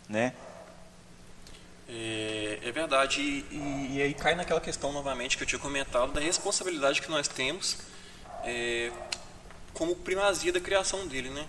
né? 0.08 0.34
É, 1.88 2.58
é 2.64 2.72
verdade, 2.72 3.20
e, 3.22 3.46
e- 3.50 3.96
e 3.96 4.02
aí 4.02 4.12
cai 4.12 4.34
naquela 4.34 4.60
questão 4.60 4.92
novamente 4.92 5.38
que 5.38 5.42
eu 5.42 5.46
tinha 5.46 5.58
comentado 5.58 6.12
da 6.12 6.20
responsabilidade 6.20 7.00
que 7.00 7.10
nós 7.10 7.26
temos 7.28 7.78
é, 8.44 8.90
como 9.72 9.94
primazia 9.96 10.52
da 10.52 10.60
criação 10.60 11.06
dele, 11.06 11.30
né? 11.30 11.46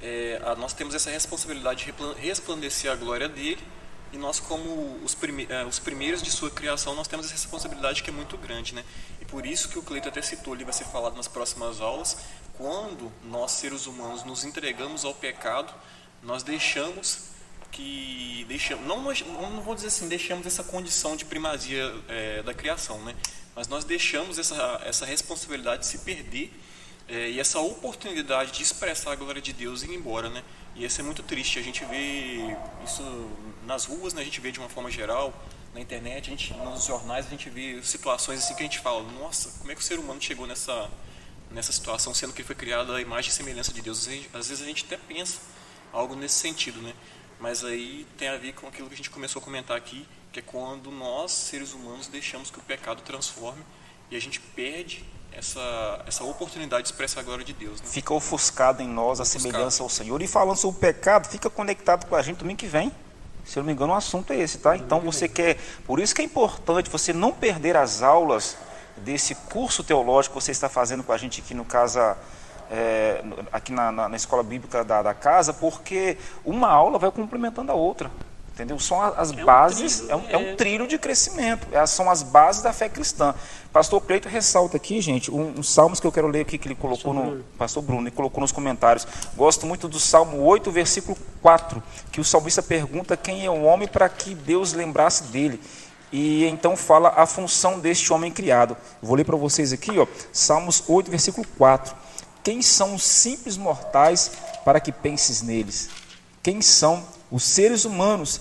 É, 0.00 0.40
a- 0.44 0.54
nós 0.54 0.72
temos 0.72 0.94
essa 0.94 1.10
responsabilidade 1.10 1.84
de 1.86 2.20
resplandecer 2.20 2.90
a 2.90 2.94
glória 2.94 3.28
dele 3.28 3.58
e 4.12 4.16
nós 4.16 4.38
como 4.40 4.98
os, 5.04 5.14
prime, 5.14 5.46
é, 5.50 5.64
os 5.64 5.78
primeiros 5.78 6.22
de 6.22 6.30
sua 6.30 6.50
criação 6.50 6.94
nós 6.94 7.08
temos 7.08 7.26
essa 7.26 7.34
responsabilidade 7.34 8.02
que 8.02 8.10
é 8.10 8.12
muito 8.12 8.36
grande, 8.38 8.74
né? 8.74 8.84
E 9.20 9.24
por 9.24 9.44
isso 9.44 9.68
que 9.68 9.78
o 9.78 9.82
Cleito 9.82 10.08
até 10.08 10.22
citou 10.22 10.54
ali 10.54 10.64
vai 10.64 10.72
ser 10.72 10.84
falado 10.84 11.16
nas 11.16 11.28
próximas 11.28 11.80
aulas, 11.80 12.16
quando 12.56 13.12
nós 13.24 13.52
seres 13.52 13.86
humanos 13.86 14.24
nos 14.24 14.44
entregamos 14.44 15.04
ao 15.04 15.14
pecado, 15.14 15.72
nós 16.22 16.42
deixamos 16.42 17.28
que 17.70 18.46
deixamos, 18.48 18.86
não, 18.86 19.02
não 19.50 19.60
vou 19.60 19.74
dizer 19.74 19.88
assim, 19.88 20.08
deixamos 20.08 20.46
essa 20.46 20.64
condição 20.64 21.14
de 21.16 21.24
primazia 21.24 21.94
é, 22.08 22.42
da 22.42 22.54
criação, 22.54 22.98
né? 23.04 23.14
Mas 23.54 23.68
nós 23.68 23.84
deixamos 23.84 24.38
essa, 24.38 24.80
essa 24.84 25.04
responsabilidade 25.04 25.84
se 25.86 25.98
perder 25.98 26.50
é, 27.08 27.30
e 27.30 27.40
essa 27.40 27.58
oportunidade 27.58 28.52
de 28.52 28.62
expressar 28.62 29.12
a 29.12 29.16
glória 29.16 29.40
de 29.40 29.52
Deus 29.52 29.82
ir 29.82 29.94
embora, 29.94 30.28
né? 30.28 30.44
E 30.76 30.84
isso 30.84 31.00
é 31.00 31.04
muito 31.04 31.22
triste. 31.22 31.58
A 31.58 31.62
gente 31.62 31.84
vê 31.86 32.54
isso 32.84 33.02
nas 33.66 33.86
ruas, 33.86 34.12
né? 34.12 34.20
A 34.20 34.24
gente 34.24 34.40
vê 34.40 34.52
de 34.52 34.58
uma 34.58 34.68
forma 34.68 34.90
geral, 34.90 35.32
na 35.74 35.80
internet, 35.80 36.28
a 36.28 36.30
gente, 36.30 36.52
nos 36.54 36.84
jornais, 36.84 37.26
a 37.26 37.30
gente 37.30 37.48
vê 37.48 37.80
situações 37.82 38.40
assim 38.40 38.54
que 38.54 38.60
a 38.60 38.64
gente 38.64 38.78
fala, 38.78 39.02
nossa, 39.12 39.58
como 39.58 39.70
é 39.70 39.74
que 39.74 39.80
o 39.80 39.84
ser 39.84 39.98
humano 39.98 40.20
chegou 40.20 40.46
nessa 40.46 40.90
nessa 41.50 41.72
situação, 41.72 42.12
sendo 42.12 42.34
que 42.34 42.44
foi 42.44 42.54
criado 42.54 42.92
à 42.92 43.00
imagem 43.00 43.30
e 43.30 43.32
semelhança 43.32 43.72
de 43.72 43.80
Deus? 43.80 44.06
Às 44.34 44.48
vezes 44.48 44.62
a 44.62 44.66
gente 44.66 44.84
até 44.84 44.98
pensa 44.98 45.40
algo 45.92 46.14
nesse 46.14 46.34
sentido, 46.34 46.82
né? 46.82 46.92
Mas 47.40 47.64
aí 47.64 48.06
tem 48.18 48.28
a 48.28 48.36
ver 48.36 48.52
com 48.52 48.66
aquilo 48.66 48.88
que 48.88 48.94
a 48.94 48.96
gente 48.96 49.08
começou 49.08 49.40
a 49.40 49.44
comentar 49.44 49.76
aqui, 49.76 50.06
que 50.32 50.40
é 50.40 50.42
quando 50.42 50.90
nós, 50.90 51.32
seres 51.32 51.72
humanos, 51.72 52.06
deixamos 52.06 52.50
que 52.50 52.58
o 52.58 52.62
pecado 52.62 53.00
transforme 53.02 53.62
e 54.10 54.16
a 54.16 54.20
gente 54.20 54.40
perde 54.40 55.04
essa, 55.32 56.02
essa 56.06 56.24
oportunidade 56.24 56.82
de 56.82 56.88
expressar 56.88 57.20
a 57.20 57.22
glória 57.22 57.44
de 57.44 57.52
Deus. 57.52 57.80
Né? 57.80 57.86
Fica 57.88 58.12
ofuscado 58.12 58.82
em 58.82 58.88
nós 58.88 59.20
a 59.20 59.22
Ofuscado. 59.22 59.42
semelhança 59.42 59.82
ao 59.82 59.88
Senhor. 59.88 60.20
E 60.20 60.26
falando 60.26 60.56
sobre 60.56 60.76
o 60.76 60.80
pecado, 60.80 61.28
fica 61.28 61.48
conectado 61.48 62.06
com 62.06 62.16
a 62.16 62.22
gente 62.22 62.38
domingo 62.38 62.58
que 62.58 62.66
vem. 62.66 62.92
Se 63.44 63.58
eu 63.58 63.62
não 63.62 63.68
me 63.68 63.72
engano, 63.72 63.92
o 63.92 63.96
assunto 63.96 64.32
é 64.32 64.36
esse, 64.36 64.58
tá? 64.58 64.76
Então 64.76 65.00
você 65.00 65.26
quer. 65.26 65.56
Por 65.86 66.00
isso 66.00 66.14
que 66.14 66.20
é 66.20 66.24
importante 66.24 66.90
você 66.90 67.12
não 67.12 67.32
perder 67.32 67.76
as 67.76 68.02
aulas 68.02 68.58
desse 68.98 69.34
curso 69.34 69.82
teológico 69.82 70.36
que 70.36 70.44
você 70.44 70.50
está 70.50 70.68
fazendo 70.68 71.02
com 71.02 71.12
a 71.12 71.16
gente 71.16 71.40
aqui 71.40 71.54
no 71.54 71.64
Casa, 71.64 72.18
é, 72.70 73.22
aqui 73.50 73.72
na, 73.72 73.90
na, 73.90 74.08
na 74.08 74.16
Escola 74.16 74.42
Bíblica 74.42 74.84
da, 74.84 75.02
da 75.02 75.14
Casa, 75.14 75.54
porque 75.54 76.18
uma 76.44 76.68
aula 76.68 76.98
vai 76.98 77.10
complementando 77.10 77.72
a 77.72 77.74
outra. 77.74 78.10
Entendeu? 78.58 78.76
São 78.80 79.00
as 79.00 79.30
É 79.30 79.40
um 79.40 79.44
bases, 79.44 79.98
trilho, 79.98 80.10
é, 80.10 80.16
um, 80.16 80.30
é 80.30 80.36
um 80.36 80.48
é. 80.48 80.54
trilho 80.56 80.88
de 80.88 80.98
crescimento, 80.98 81.68
é, 81.70 81.86
são 81.86 82.10
as 82.10 82.24
bases 82.24 82.60
da 82.60 82.72
fé 82.72 82.88
cristã. 82.88 83.32
Pastor 83.72 84.00
Cleito 84.00 84.28
ressalta 84.28 84.76
aqui, 84.76 85.00
gente, 85.00 85.30
um, 85.30 85.60
um 85.60 85.62
salmos 85.62 86.00
que 86.00 86.06
eu 86.08 86.10
quero 86.10 86.26
ler 86.26 86.40
aqui 86.40 86.58
que 86.58 86.66
ele 86.66 86.74
colocou 86.74 87.14
Pastor 87.14 87.14
no. 87.14 87.30
Bruno. 87.30 87.44
Pastor 87.56 87.82
Bruno, 87.84 88.02
ele 88.02 88.10
colocou 88.10 88.40
nos 88.40 88.50
comentários. 88.50 89.06
Gosto 89.36 89.64
muito 89.64 89.86
do 89.86 90.00
Salmo 90.00 90.42
8, 90.42 90.72
versículo 90.72 91.16
4, 91.40 91.80
que 92.10 92.20
o 92.20 92.24
salmista 92.24 92.60
pergunta 92.60 93.16
quem 93.16 93.46
é 93.46 93.50
o 93.50 93.62
homem 93.62 93.86
para 93.86 94.08
que 94.08 94.34
Deus 94.34 94.72
lembrasse 94.72 95.22
dele. 95.24 95.60
E 96.10 96.44
então 96.46 96.76
fala 96.76 97.12
a 97.16 97.26
função 97.26 97.78
deste 97.78 98.12
homem 98.12 98.32
criado. 98.32 98.76
Vou 99.00 99.14
ler 99.14 99.22
para 99.22 99.36
vocês 99.36 99.72
aqui, 99.72 99.96
ó, 100.00 100.06
Salmos 100.32 100.82
8, 100.88 101.08
versículo 101.12 101.46
4. 101.56 101.94
Quem 102.42 102.60
são 102.60 102.96
os 102.96 103.04
simples 103.04 103.56
mortais 103.56 104.32
para 104.64 104.80
que 104.80 104.90
penses 104.90 105.42
neles? 105.42 105.90
Quem 106.42 106.60
são 106.60 107.04
os 107.30 107.42
seres 107.42 107.84
humanos 107.84 108.40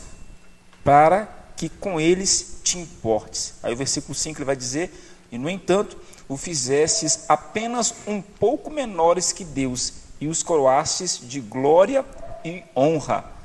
para 0.84 1.28
que 1.56 1.70
com 1.70 2.00
eles 2.00 2.62
te 2.64 2.78
importes? 2.78 3.56
Aí 3.64 3.74
o 3.74 3.78
versículo 3.78 4.14
5 4.14 4.38
ele 4.38 4.46
vai 4.46 4.56
dizer: 4.56 4.92
E 5.32 5.38
no 5.38 5.50
entanto, 5.50 5.98
o 6.28 6.38
fizestes 6.38 7.26
apenas 7.30 7.94
um 8.06 8.22
pouco 8.22 8.70
menores 8.70 9.32
que 9.32 9.44
Deus, 9.44 9.94
e 10.20 10.28
os 10.28 10.44
coroastes 10.44 11.20
de 11.24 11.40
glória 11.40 12.06
e 12.44 12.64
honra. 12.76 13.38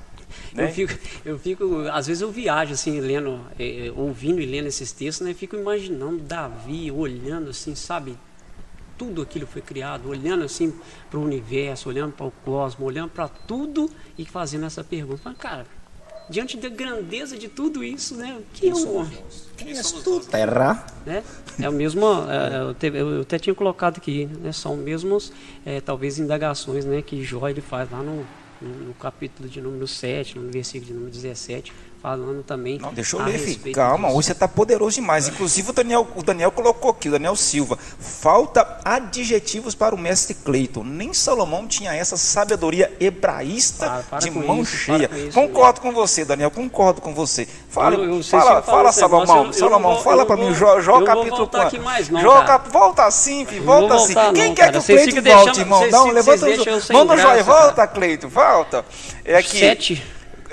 Né? 0.53 0.65
Eu 0.65 0.69
fico, 0.69 0.99
eu 1.25 1.39
fico, 1.39 1.89
às 1.93 2.07
vezes 2.07 2.23
eu 2.23 2.31
viajo 2.31 2.73
assim, 2.73 3.01
lendo, 3.01 3.41
eh, 3.59 3.93
ouvindo 3.95 4.41
e 4.41 4.47
lendo 4.47 4.67
esses 4.67 4.93
textos, 4.93 5.27
né? 5.27 5.35
Fico 5.35 5.57
imaginando 5.57 6.21
Davi 6.21 6.91
olhando 6.91 7.51
assim, 7.51 7.75
sabe? 7.75 8.17
Tudo 9.03 9.23
aquilo 9.23 9.49
foi 9.49 9.61
criado, 9.61 10.09
olhando 10.09 10.45
assim 10.45 10.73
para 11.11 11.19
o 11.19 11.25
universo, 11.25 11.89
olhando 11.89 12.13
para 12.13 12.27
o 12.27 12.31
cosmos, 12.45 12.87
olhando 12.87 13.11
para 13.11 13.27
tudo 13.27 13.91
e 14.17 14.25
fazendo 14.25 14.65
essa 14.65 14.85
pergunta. 14.85 15.21
Mas, 15.25 15.37
cara, 15.39 15.67
diante 16.31 16.57
da 16.57 16.69
grandeza 16.69 17.37
de 17.37 17.49
tudo 17.49 17.83
isso, 17.83 18.15
né? 18.15 18.37
O 18.39 18.45
que 18.55 18.69
é 18.69 18.73
um 18.73 18.97
homem? 18.99 19.19
Quem 19.57 19.77
és 19.77 19.91
tu, 19.91 20.21
terra? 20.21 20.87
né? 21.05 21.25
É 21.61 21.69
o 21.69 21.73
mesmo, 21.73 22.07
é, 22.31 22.61
eu, 22.63 22.75
te- 22.75 22.93
eu 22.95 23.23
até 23.23 23.41
tinha 23.41 23.55
colocado 23.55 23.97
aqui, 23.97 24.27
né? 24.27 24.53
São 24.53 24.77
mesmos, 24.77 25.33
é, 25.67 25.81
talvez, 25.81 26.21
indagações, 26.21 26.85
né? 26.85 27.03
Que 27.03 27.25
Jó 27.25 27.49
ele 27.49 27.61
faz 27.61 27.91
lá 27.91 27.99
no, 28.05 28.25
no, 28.61 28.69
no 28.87 28.95
capítulo 28.95 29.49
de 29.49 29.61
número 29.61 29.89
7, 29.89 30.39
no 30.39 30.49
versículo 30.49 30.87
de 30.87 30.93
número 30.93 31.11
17, 31.13 31.73
falando 32.03 32.43
também. 32.43 32.79
Não, 32.79 32.93
deixa 32.93 33.17
eu 33.17 33.23
ler, 33.25 33.39
filho. 33.39 33.73
Calma, 33.75 34.09
disso. 34.09 34.19
hoje 34.19 34.27
você 34.27 34.33
está 34.33 34.49
poderoso 34.49 34.97
demais. 34.97 35.29
Inclusive 35.29 35.71
o 35.71 35.73
Daniel, 35.73 36.07
o 36.17 36.23
Daniel 36.23 36.51
colocou 36.51 36.91
aqui, 36.91 37.09
o 37.09 37.13
Daniel 37.13 37.37
Silva. 37.37 37.79
Falta 37.99 38.81
adjetivos 38.85 39.75
para 39.75 39.95
o 39.95 39.99
mestre 39.99 40.35
Cleiton. 40.35 40.83
Nem 40.83 41.13
Salomão 41.15 41.67
tinha 41.67 41.95
essa 41.95 42.17
sabedoria 42.17 42.93
hebraísta 42.99 43.87
Para- 43.87 44.03
para 44.03 44.19
de 44.19 44.31
mão 44.31 44.63
isso, 44.63 44.77
cheia. 44.77 45.09
isso, 45.15 45.33
concordo 45.33 45.81
com 45.81 45.93
você, 45.93 46.25
Daniel, 46.25 46.51
concordo 46.51 47.01
com 47.01 47.15
você. 47.15 47.47
Fala, 47.71 47.95
Eu- 47.95 48.17
eu- 48.17 48.23
fala, 48.23 48.93
Salomão. 48.93 49.47
eu- 49.47 49.53
Salomão, 49.53 49.95
vou- 49.95 50.03
fala 50.03 50.27
para 50.27 50.37
mim, 50.37 50.53
Jó, 50.55 50.81
capítulo 51.03 51.37
voltar 51.37 51.59
4. 51.63 51.67
aqui 51.69 51.79
mais 51.79 52.09
não, 52.09 52.21
Jó, 52.21 52.33
cara. 52.35 52.45
cap- 52.47 52.71
volta 52.71 53.05
assim, 53.05 53.47
filho, 53.47 53.65
volta 53.65 53.95
assim. 53.95 54.15
Quem 54.35 54.49
não, 54.49 54.55
quer 54.55 54.55
cara. 54.57 54.73
que 54.73 54.79
o 54.79 54.83
Cleiton 54.83 55.23
volte, 55.23 55.61
irmão? 55.61 55.91
Não, 55.91 56.07
levanta 56.11 56.47
o 56.47 56.93
Manda 56.93 57.15
o 57.15 57.17
cara. 57.17 57.43
volta, 57.45 57.87
Cleiton, 57.87 58.29
volta. 58.29 58.85
É 59.25 59.37
aqui, 59.37 59.59
7, 59.61 60.03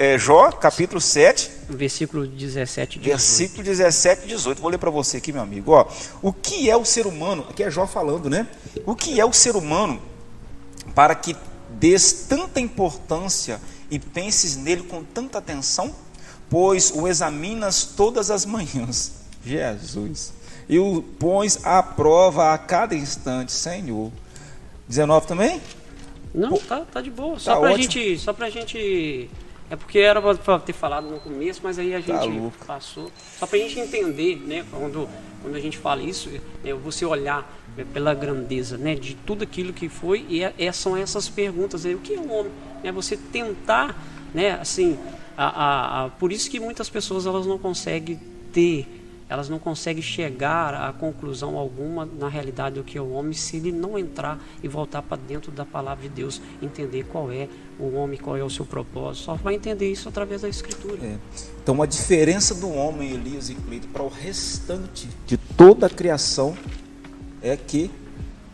é, 0.02 0.18
Jó, 0.18 0.50
capítulo 0.54 1.02
7. 1.02 1.52
versículo 1.70 2.26
17 2.26 3.00
de 3.00 3.10
Versículo 3.10 3.64
17 3.64 4.24
e 4.24 4.28
18. 4.30 4.62
Vou 4.62 4.72
ler 4.72 4.78
para 4.78 4.90
você 4.90 5.18
aqui, 5.18 5.34
meu 5.34 5.42
amigo. 5.42 5.74
Ó, 5.74 5.86
o 6.22 6.32
que 6.32 6.70
é 6.70 6.78
o 6.78 6.86
ser 6.86 7.06
humano? 7.06 7.46
Aqui 7.50 7.64
é 7.64 7.70
Jó 7.70 7.86
falando, 7.86 8.30
né? 8.30 8.48
O 8.86 8.96
que 8.96 9.20
é 9.20 9.26
o 9.26 9.34
ser 9.34 9.58
humano 9.58 10.02
para 10.96 11.14
que 11.16 11.36
des 11.72 12.14
tanta 12.30 12.62
importância 12.62 13.60
e 13.92 14.00
penses 14.00 14.56
nele 14.56 14.84
com 14.84 15.04
tanta 15.04 15.38
atenção? 15.38 15.94
Pois 16.50 16.92
o 16.96 17.06
examinas 17.06 17.84
todas 17.84 18.32
as 18.32 18.46
manhãs. 18.46 19.12
Jesus. 19.46 20.34
E 20.70 20.80
o 20.80 21.02
pões 21.20 21.66
à 21.66 21.84
prova 21.84 22.54
a 22.54 22.58
cada 22.58 22.96
instante, 22.96 23.52
Senhor. 23.52 24.12
19 24.88 25.28
também? 25.28 25.62
Não, 26.34 26.58
tá, 26.58 26.86
tá 26.92 27.02
de 27.02 27.12
boa. 27.12 27.38
Só 27.38 27.54
Tá 27.56 27.60
pra 27.60 27.72
ótimo. 27.72 27.84
gente. 27.92 28.18
Só 28.20 28.32
pra 28.34 28.50
gente. 28.50 29.30
É 29.70 29.76
porque 29.76 30.00
era 30.00 30.20
pra 30.22 30.60
ter 30.60 30.74
falado 30.74 31.08
no 31.10 31.20
começo, 31.20 31.62
mas 31.64 31.78
aí 31.78 31.94
a 31.94 32.00
gente 32.00 32.52
Tá 32.60 32.66
passou. 32.66 33.12
Só 33.38 33.46
pra 33.46 33.58
gente 33.60 33.80
entender, 33.80 34.42
né? 34.48 34.66
Quando, 34.72 35.08
quando 35.44 35.56
a 35.56 35.60
gente 35.60 35.78
fala 35.78 36.02
isso, 36.02 36.30
é 36.66 36.74
você 36.74 37.06
olhar 37.06 37.48
é, 37.78 37.84
pela 37.84 38.14
grandeza, 38.16 38.78
né? 38.78 38.96
De 38.96 39.14
tudo 39.14 39.44
aquilo 39.44 39.72
que 39.72 39.88
foi, 39.88 40.26
e 40.28 40.44
é, 40.44 40.54
é- 40.58 40.72
são 40.72 40.98
essas 40.98 41.30
perguntas 41.30 41.86
aí. 41.86 41.94
O 41.94 42.00
que 42.00 42.16
é 42.16 42.20
um 42.20 42.32
homem? 42.34 42.52
É 42.84 42.92
você 42.92 43.16
tentar, 43.16 43.96
né? 44.34 44.52
Assim, 44.60 44.98
a, 45.38 45.46
a- 45.46 46.06
a- 46.06 46.10
por 46.10 46.32
isso 46.32 46.50
que 46.50 46.60
muitas 46.60 46.90
pessoas 46.90 47.26
elas 47.28 47.46
não 47.46 47.60
conseguem 47.60 48.20
ter 48.52 48.99
elas 49.30 49.48
não 49.48 49.60
conseguem 49.60 50.02
chegar 50.02 50.74
a 50.74 50.92
conclusão 50.92 51.56
alguma 51.56 52.06
na 52.06 52.28
realidade 52.28 52.76
do 52.76 52.84
que 52.84 52.98
é 52.98 53.02
o 53.02 53.12
homem 53.12 53.34
se 53.34 53.58
ele 53.58 53.72
não 53.72 53.98
entrar 53.98 54.44
e 54.64 54.68
voltar 54.68 55.04
para 55.04 55.18
dentro 55.18 55.52
da 55.52 55.64
palavra 55.64 56.02
de 56.02 56.10
Deus, 56.10 56.42
entender 56.62 57.06
qual 57.06 57.32
é 57.32 57.48
o 57.80 57.94
homem, 57.94 58.20
qual 58.20 58.36
é 58.36 58.44
o 58.44 58.50
seu 58.50 58.66
propósito. 58.66 59.26
Só 59.26 59.36
vai 59.36 59.54
entender 59.54 59.90
isso 59.90 60.10
através 60.10 60.42
da 60.42 60.50
escritura. 60.50 60.98
É. 61.06 61.18
Então 61.62 61.80
a 61.82 61.86
diferença 61.86 62.56
do 62.56 62.70
homem, 62.70 63.12
Elias 63.12 63.50
e 63.52 63.56
Cleito, 63.56 63.88
para 63.90 64.02
o 64.02 64.10
restante 64.10 65.08
de 65.28 65.38
toda 65.38 65.86
a 65.86 65.90
criação 65.90 66.58
é 67.42 67.56
que 67.56 67.92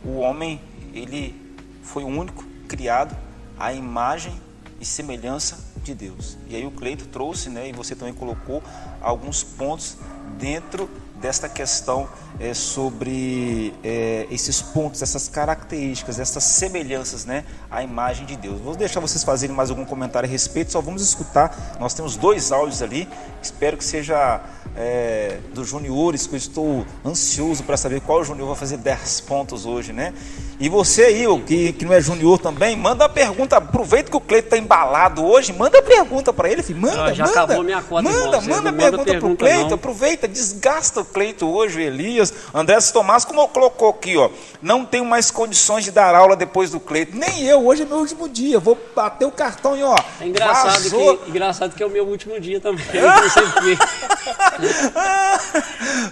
o 0.03 0.17
homem 0.17 0.61
ele 0.93 1.33
foi 1.81 2.03
o 2.03 2.07
único 2.07 2.43
criado 2.67 3.15
à 3.57 3.71
imagem 3.71 4.33
e 4.79 4.85
semelhança 4.85 5.74
de 5.85 5.93
Deus. 5.93 6.37
E 6.47 6.55
aí 6.55 6.65
o 6.65 6.71
Cleito 6.71 7.05
trouxe, 7.05 7.49
né, 7.49 7.69
e 7.69 7.71
você 7.71 7.95
também 7.95 8.13
colocou 8.13 8.61
alguns 9.01 9.43
pontos 9.43 9.97
dentro 10.37 10.89
desta 11.21 11.47
questão 11.47 12.09
é, 12.39 12.53
sobre 12.53 13.73
é, 13.83 14.27
esses 14.29 14.61
pontos, 14.61 15.01
essas 15.01 15.27
características, 15.27 16.19
essas 16.19 16.43
semelhanças, 16.43 17.25
né, 17.25 17.45
à 17.69 17.83
imagem 17.83 18.25
de 18.25 18.35
Deus. 18.35 18.59
Vou 18.59 18.75
deixar 18.75 18.99
vocês 18.99 19.23
fazerem 19.23 19.55
mais 19.55 19.69
algum 19.69 19.85
comentário 19.85 20.27
a 20.27 20.31
respeito. 20.31 20.71
Só 20.71 20.81
vamos 20.81 21.01
escutar. 21.01 21.77
Nós 21.79 21.93
temos 21.93 22.15
dois 22.15 22.51
áudios 22.51 22.81
ali. 22.81 23.07
Espero 23.41 23.77
que 23.77 23.83
seja 23.83 24.41
é, 24.75 25.37
dos 25.53 25.69
juniores, 25.69 26.27
que 26.27 26.33
eu 26.33 26.37
estou 26.37 26.85
ansioso 27.05 27.63
para 27.63 27.77
saber 27.77 28.01
qual 28.01 28.23
junior 28.23 28.47
vai 28.47 28.55
fazer 28.55 28.77
10 28.77 29.21
pontos 29.21 29.65
hoje, 29.65 29.93
né? 29.93 30.13
E 30.59 30.69
você 30.69 31.03
aí, 31.03 31.27
o 31.27 31.39
que, 31.39 31.73
que 31.73 31.85
não 31.85 31.93
é 31.93 31.99
junior 32.01 32.39
também, 32.39 32.75
manda 32.75 33.03
uma 33.03 33.09
pergunta. 33.09 33.57
Aproveita 33.57 34.09
que 34.09 34.17
o 34.17 34.21
Cleito 34.21 34.47
está 34.47 34.57
embalado 34.57 35.23
hoje, 35.23 35.53
manda 35.53 35.81
pergunta 35.81 36.31
para 36.31 36.49
ele, 36.49 36.63
filho. 36.63 36.79
Manda, 36.79 37.13
já 37.13 37.25
manda. 37.25 37.43
acabou 37.43 37.63
minha 37.63 37.81
cota, 37.81 38.01
manda, 38.03 38.37
irmão. 38.37 38.41
Manda 38.41 38.71
mandam 38.71 38.73
pergunta 38.73 39.03
pro 39.03 39.05
pergunta, 39.05 39.45
Cleito. 39.45 39.67
não. 39.67 39.75
Aproveita, 39.75 40.27
desgasta 40.27 41.01
o 41.01 41.05
Cleito 41.05 41.45
hoje, 41.45 41.77
o 41.77 41.81
Elias. 42.25 42.33
André 42.53 42.77
Tomás, 42.93 43.25
como 43.25 43.47
colocou 43.47 43.89
aqui, 43.89 44.17
ó. 44.17 44.29
Não 44.61 44.85
tenho 44.85 45.05
mais 45.05 45.31
condições 45.31 45.83
de 45.83 45.91
dar 45.91 46.13
aula 46.15 46.35
depois 46.35 46.71
do 46.71 46.79
Cleito. 46.79 47.15
Nem 47.17 47.43
eu, 47.43 47.65
hoje 47.65 47.83
é 47.83 47.85
meu 47.85 47.97
último 47.97 48.27
dia. 48.29 48.59
Vou 48.59 48.77
bater 48.95 49.25
o 49.25 49.31
cartão 49.31 49.77
e 49.77 49.83
ó. 49.83 49.95
É 50.19 50.27
engraçado 50.27 50.83
vazou. 50.83 51.17
que, 51.17 51.29
engraçado 51.29 51.75
que 51.75 51.83
é 51.83 51.85
o 51.85 51.89
meu 51.89 52.05
último 52.05 52.39
dia 52.39 52.59
também. 52.59 52.85
Eu. 52.93 53.05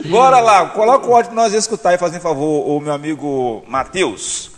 Bora 0.09 0.39
lá, 0.39 0.67
coloca 0.67 1.07
o 1.07 1.15
áudio 1.15 1.31
para 1.31 1.43
nós 1.43 1.53
escutar 1.53 1.93
e 1.93 1.97
fazer 1.97 2.17
um 2.17 2.21
favor, 2.21 2.67
o 2.67 2.79
meu 2.79 2.93
amigo 2.93 3.63
Matheus. 3.67 4.52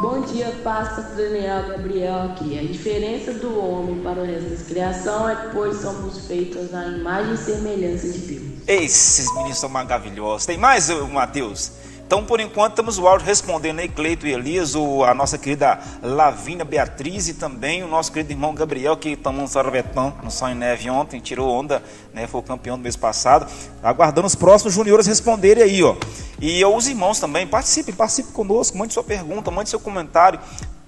Bom 0.00 0.22
dia, 0.22 0.50
pastor 0.64 1.04
Daniel 1.14 1.68
Gabriel 1.68 2.30
aqui. 2.30 2.58
A 2.58 2.62
diferença 2.62 3.34
do 3.34 3.58
homem 3.58 4.00
para 4.00 4.22
o 4.22 4.24
resto 4.24 4.48
da 4.48 4.64
criação 4.64 5.28
é 5.28 5.50
pois 5.52 5.76
somos 5.82 6.26
feitos 6.26 6.72
à 6.72 6.86
imagem 6.86 7.34
e 7.34 7.36
semelhança 7.36 8.08
de 8.08 8.18
Deus. 8.20 8.42
Esses 8.66 9.30
meninos 9.34 9.58
são 9.58 9.68
maravilhosos. 9.68 10.46
Tem 10.46 10.56
mais, 10.56 10.88
ô, 10.88 11.06
Matheus? 11.06 11.72
Então, 12.10 12.24
por 12.24 12.40
enquanto, 12.40 12.74
temos 12.74 12.98
o 12.98 13.06
áudio 13.06 13.24
respondendo 13.24 13.78
aí, 13.78 13.88
Cleito 13.88 14.26
e 14.26 14.32
Elias, 14.32 14.74
o, 14.74 15.04
a 15.04 15.14
nossa 15.14 15.38
querida 15.38 15.78
Lavínia 16.02 16.64
Beatriz 16.64 17.28
e 17.28 17.34
também 17.34 17.84
o 17.84 17.86
nosso 17.86 18.10
querido 18.10 18.32
irmão 18.32 18.52
Gabriel, 18.52 18.96
que 18.96 19.14
tomou 19.14 19.44
um 19.44 19.46
sorvetão 19.46 20.12
no 20.20 20.28
Sonho 20.28 20.56
Neve 20.56 20.90
ontem, 20.90 21.20
tirou 21.20 21.48
onda, 21.48 21.80
né, 22.12 22.26
foi 22.26 22.40
o 22.40 22.42
campeão 22.42 22.76
do 22.76 22.82
mês 22.82 22.96
passado. 22.96 23.46
Aguardando 23.80 24.26
os 24.26 24.34
próximos 24.34 24.74
juniores 24.74 25.06
responderem 25.06 25.62
aí, 25.62 25.84
ó. 25.84 25.94
E 26.40 26.64
os 26.64 26.88
irmãos 26.88 27.20
também, 27.20 27.46
participem, 27.46 27.94
participem 27.94 28.32
conosco, 28.32 28.76
mande 28.76 28.92
sua 28.92 29.04
pergunta, 29.04 29.48
mande 29.52 29.70
seu 29.70 29.78
comentário. 29.78 30.40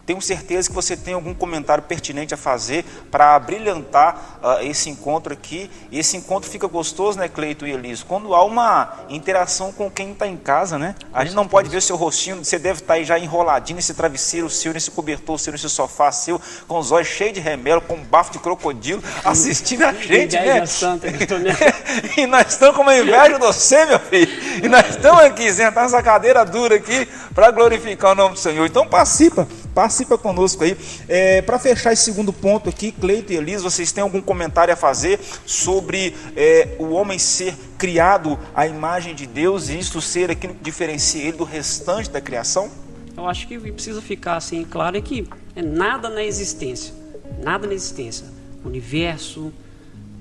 Tenho 0.05 0.21
certeza 0.21 0.69
que 0.69 0.75
você 0.75 0.97
tem 0.97 1.15
algum 1.15 1.33
comentário 1.33 1.85
pertinente 1.85 2.35
a 2.35 2.37
fazer 2.37 2.85
para 3.11 3.39
brilhantar 3.39 4.41
uh, 4.43 4.67
esse 4.67 4.91
encontro 4.91 5.33
aqui. 5.33 5.71
E 5.91 5.99
esse 5.99 6.17
encontro 6.17 6.51
fica 6.51 6.67
gostoso, 6.67 7.19
né, 7.19 7.29
Cleito 7.29 7.67
e 7.67 7.73
Eliso? 7.73 8.05
Quando 8.07 8.35
há 8.35 8.45
uma 8.45 8.93
interação 9.09 9.73
com 9.73 9.91
quem 9.91 10.13
está 10.13 10.27
em 10.27 10.37
casa, 10.37 10.77
né? 10.79 10.97
A 11.13 11.25
gente 11.25 11.35
não 11.35 11.47
pode 11.47 11.69
ver 11.69 11.77
o 11.77 11.83
seu 11.83 11.97
rostinho, 11.97 12.45
você 12.45 12.59
deve 12.59 12.81
estar 12.81 12.87
tá 12.89 12.95
aí 12.95 13.05
já 13.05 13.19
enroladinho 13.19 13.77
nesse 13.77 13.95
travesseiro 13.95 14.51
seu, 14.51 14.73
nesse 14.73 14.91
cobertor 14.91 15.39
seu, 15.39 15.53
nesse 15.53 15.69
sofá 15.69 16.11
seu, 16.11 16.41
com 16.67 16.79
os 16.79 16.91
olhos 16.91 17.09
cheios 17.09 17.35
de 17.35 17.41
remelo, 17.41 17.81
com 17.81 17.95
um 17.95 18.05
bafo 18.05 18.33
de 18.33 18.39
crocodilo, 18.41 19.03
assistindo 19.25 19.85
a 19.85 19.93
gente, 19.93 20.35
né? 20.35 20.67
Santa, 20.67 21.07
e 22.17 22.27
nós 22.27 22.49
estamos 22.49 22.75
com 22.75 22.83
uma 22.83 22.97
inveja 22.97 23.39
do 23.39 23.47
você, 23.47 23.85
meu 23.85 24.01
filho. 24.01 24.33
E 24.65 24.69
nós 24.69 24.89
estamos 24.91 25.23
aqui, 25.23 25.53
sentados 25.53 25.93
nessa 25.93 26.03
cadeira 26.03 26.45
dura 26.45 26.77
aqui, 26.77 27.07
para 27.35 27.51
glorificar 27.51 28.13
o 28.13 28.15
nome 28.15 28.35
do 28.35 28.41
Senhor. 28.41 28.67
Então 28.67 28.87
participa, 28.87 29.47
participa 29.75 30.17
conosco 30.19 30.65
aí. 30.65 30.77
É, 31.09 31.43
Para 31.43 31.59
fechar 31.59 31.93
esse 31.93 32.05
segundo 32.05 32.33
ponto 32.33 32.69
aqui, 32.69 32.93
Cleito 32.93 33.33
e 33.33 33.37
Elisa, 33.37 33.63
vocês 33.63 33.93
têm 33.93 34.03
algum 34.03 34.21
comentário 34.21 34.73
a 34.73 34.77
fazer 34.77 35.19
sobre 35.47 36.15
é, 36.37 36.77
o 36.79 36.91
homem 36.91 37.19
ser 37.19 37.55
criado 37.79 38.39
à 38.55 38.67
imagem 38.67 39.15
de 39.15 39.27
Deus 39.27 39.69
e 39.69 39.79
isso 39.79 40.01
ser 40.01 40.31
aquilo 40.31 40.55
que 40.55 40.63
diferencia 40.63 41.23
ele 41.23 41.37
do 41.37 41.45
restante 41.45 42.11
da 42.11 42.21
criação? 42.21 42.71
Eu 43.17 43.27
acho 43.29 43.47
que 43.47 43.59
precisa 43.59 44.01
ficar 44.01 44.37
assim 44.37 44.65
claro 44.65 44.97
é 44.97 45.01
que 45.01 45.29
é 45.55 45.63
nada 45.63 46.09
na 46.09 46.25
existência, 46.25 46.95
nada 47.43 47.67
na 47.67 47.75
existência, 47.75 48.27
universo, 48.65 49.53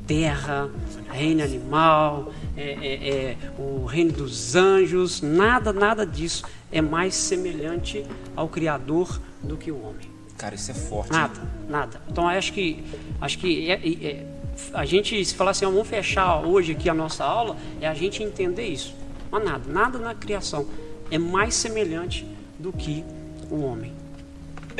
terra, 0.07 0.69
reino 1.11 1.43
animal, 1.43 2.33
é, 2.55 2.63
é, 2.63 3.09
é, 3.09 3.37
o 3.57 3.85
reino 3.85 4.11
dos 4.11 4.55
anjos, 4.55 5.21
nada, 5.21 5.71
nada 5.71 6.05
disso 6.05 6.43
é 6.71 6.81
mais 6.81 7.15
semelhante 7.15 8.05
ao 8.35 8.47
Criador 8.47 9.19
do 9.41 9.57
que 9.57 9.71
o 9.71 9.81
homem. 9.81 10.09
Cara, 10.37 10.55
isso 10.55 10.71
é 10.71 10.73
forte. 10.73 11.11
Nada, 11.11 11.41
nada. 11.69 12.01
Então 12.09 12.27
acho 12.27 12.51
que 12.53 12.83
acho 13.19 13.37
que 13.37 13.69
é, 13.69 13.73
é, 13.73 14.05
é, 14.05 14.25
a 14.73 14.85
gente 14.85 15.23
se 15.23 15.35
falar 15.35 15.51
assim, 15.51 15.65
vamos 15.65 15.87
fechar 15.87 16.41
hoje 16.41 16.71
aqui 16.71 16.89
a 16.89 16.93
nossa 16.93 17.23
aula, 17.23 17.55
é 17.79 17.87
a 17.87 17.93
gente 17.93 18.23
entender 18.23 18.67
isso. 18.67 18.95
Mas 19.29 19.43
nada, 19.43 19.71
nada 19.71 19.99
na 19.99 20.15
criação 20.15 20.67
é 21.09 21.17
mais 21.17 21.53
semelhante 21.53 22.25
do 22.57 22.73
que 22.73 23.03
o 23.49 23.61
homem. 23.61 24.00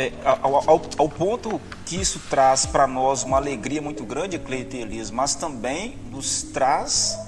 É, 0.02 0.12
ao, 0.26 0.56
ao, 0.56 0.82
ao, 0.98 1.10
ponto 1.10 1.62
que 1.86 1.96
isso 1.96 2.20
traz 2.28 2.66
para 2.66 2.88
nós 2.88 3.24
uma 3.24 3.38
alegria 3.38 3.82
muito 3.82 4.04
grande, 4.04 4.40
Cleiton 4.40 4.78
e 4.78 4.82
Elias, 4.82 5.12
mas 5.12 5.36
também 5.36 5.96
nos 6.10 6.42
traz 6.42 7.20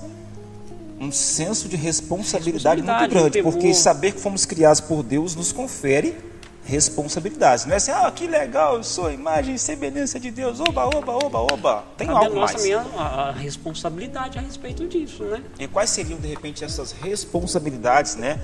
um 1.00 1.12
senso 1.12 1.70
de 1.70 1.76
responsabilidade, 1.76 2.82
responsabilidade 2.82 3.14
muito 3.14 3.32
grande, 3.32 3.44
porque 3.44 3.74
saber 3.76 4.14
que 4.14 4.20
fomos 4.20 4.44
criados 4.46 4.82
por 4.82 5.04
Deus 5.04 5.36
nos 5.36 5.52
confere 5.52 6.18
responsabilidades. 6.66 7.66
Não 7.66 7.74
é 7.74 7.78
assim, 7.78 7.92
ah, 7.92 8.10
que 8.10 8.26
legal, 8.26 8.78
eu 8.78 8.84
sou 8.84 9.08
a 9.08 9.14
imagem 9.14 9.54
e 9.54 9.60
semelhança 9.60 10.20
de 10.20 10.32
Deus, 10.32 10.60
oba, 10.60 10.86
oba, 10.86 11.14
oba, 11.14 11.40
oba. 11.54 11.84
Tem 11.96 12.08
Cabe 12.08 12.26
algo 12.26 12.40
nossa 12.40 12.54
mais. 12.54 12.66
Minha, 12.66 12.80
a 12.80 13.32
responsabilidade 13.32 14.40
a 14.40 14.42
respeito 14.42 14.88
disso, 14.88 15.24
né? 15.26 15.44
E 15.60 15.68
quais 15.68 15.92
seriam, 15.92 16.18
de 16.18 16.28
repente, 16.28 16.64
essas 16.64 16.92
responsabilidades, 16.92 18.16
né? 18.16 18.40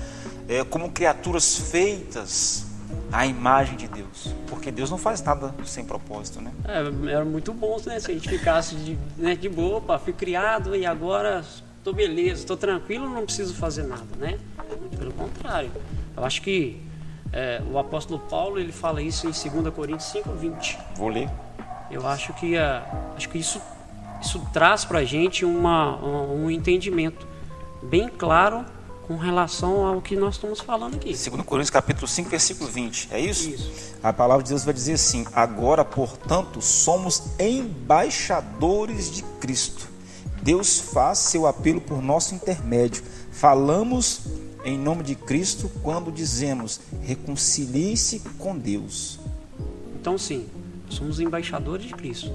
É, 0.48 0.62
como 0.62 0.90
criaturas 0.90 1.56
feitas 1.56 2.69
à 3.12 3.26
imagem 3.26 3.76
de 3.76 3.88
Deus. 3.88 4.34
Porque 4.48 4.70
Deus 4.70 4.90
não 4.90 4.98
faz 4.98 5.22
nada 5.22 5.54
sem 5.64 5.84
propósito, 5.84 6.40
né? 6.40 6.52
É, 6.66 7.10
era 7.10 7.24
muito 7.24 7.52
bom 7.52 7.76
né, 7.86 7.98
se 7.98 8.10
a 8.10 8.14
gente 8.14 8.28
ficasse 8.28 8.74
de, 8.76 8.98
né, 9.16 9.34
de 9.34 9.48
boa, 9.48 9.78
opa, 9.78 9.98
fui 9.98 10.12
criado 10.12 10.74
e 10.76 10.86
agora 10.86 11.44
estou 11.78 11.92
beleza, 11.92 12.40
estou 12.40 12.56
tranquilo, 12.56 13.08
não 13.08 13.24
preciso 13.24 13.54
fazer 13.54 13.84
nada, 13.84 14.06
né? 14.18 14.38
Pelo 14.96 15.12
contrário. 15.12 15.70
Eu 16.16 16.24
acho 16.24 16.42
que 16.42 16.80
é, 17.32 17.62
o 17.70 17.78
apóstolo 17.78 18.18
Paulo 18.18 18.58
ele 18.58 18.72
fala 18.72 19.00
isso 19.00 19.26
em 19.26 19.30
2 19.30 19.74
Coríntios 19.74 20.10
5, 20.10 20.30
20. 20.32 20.78
Vou 20.96 21.08
ler. 21.08 21.28
Eu 21.90 22.06
acho 22.06 22.32
que, 22.34 22.56
uh, 22.56 22.82
acho 23.16 23.28
que 23.28 23.38
isso, 23.38 23.60
isso 24.20 24.40
traz 24.52 24.84
para 24.84 25.00
a 25.00 25.04
gente 25.04 25.44
uma, 25.44 25.96
um, 25.96 26.44
um 26.44 26.50
entendimento 26.50 27.26
bem 27.82 28.08
claro 28.08 28.64
com 29.10 29.16
relação 29.16 29.84
ao 29.84 30.00
que 30.00 30.14
nós 30.14 30.36
estamos 30.36 30.60
falando 30.60 30.94
aqui. 30.94 31.08
2 31.08 31.28
Coríntios 31.42 31.68
capítulo 31.68 32.06
5, 32.06 32.30
versículo 32.30 32.70
20. 32.70 33.08
É 33.10 33.18
isso? 33.18 33.50
Isso. 33.50 33.96
A 34.00 34.12
palavra 34.12 34.44
de 34.44 34.50
Deus 34.50 34.62
vai 34.62 34.72
dizer 34.72 34.92
assim: 34.92 35.26
Agora, 35.32 35.84
portanto, 35.84 36.62
somos 36.62 37.24
embaixadores 37.36 39.10
de 39.10 39.24
Cristo. 39.40 39.88
Deus 40.40 40.78
faz 40.78 41.18
seu 41.18 41.44
apelo 41.48 41.80
por 41.80 42.00
nosso 42.00 42.36
intermédio. 42.36 43.02
Falamos 43.32 44.28
em 44.64 44.78
nome 44.78 45.02
de 45.02 45.16
Cristo 45.16 45.68
quando 45.82 46.12
dizemos 46.12 46.80
reconcilie-se 47.02 48.20
com 48.38 48.56
Deus. 48.56 49.18
Então, 50.00 50.16
sim, 50.16 50.46
somos 50.88 51.18
embaixadores 51.18 51.84
de 51.84 51.94
Cristo. 51.94 52.30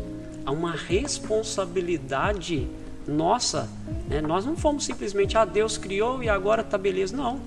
Há 0.46 0.52
uma 0.52 0.74
responsabilidade 0.74 2.68
nossa. 3.08 3.70
Né? 4.08 4.22
Nós 4.22 4.46
não 4.46 4.56
fomos 4.56 4.86
simplesmente, 4.86 5.38
ah, 5.38 5.46
Deus 5.46 5.78
criou 5.78 6.24
e 6.24 6.30
agora 6.30 6.62
está 6.62 6.78
beleza. 6.78 7.16
Não. 7.16 7.40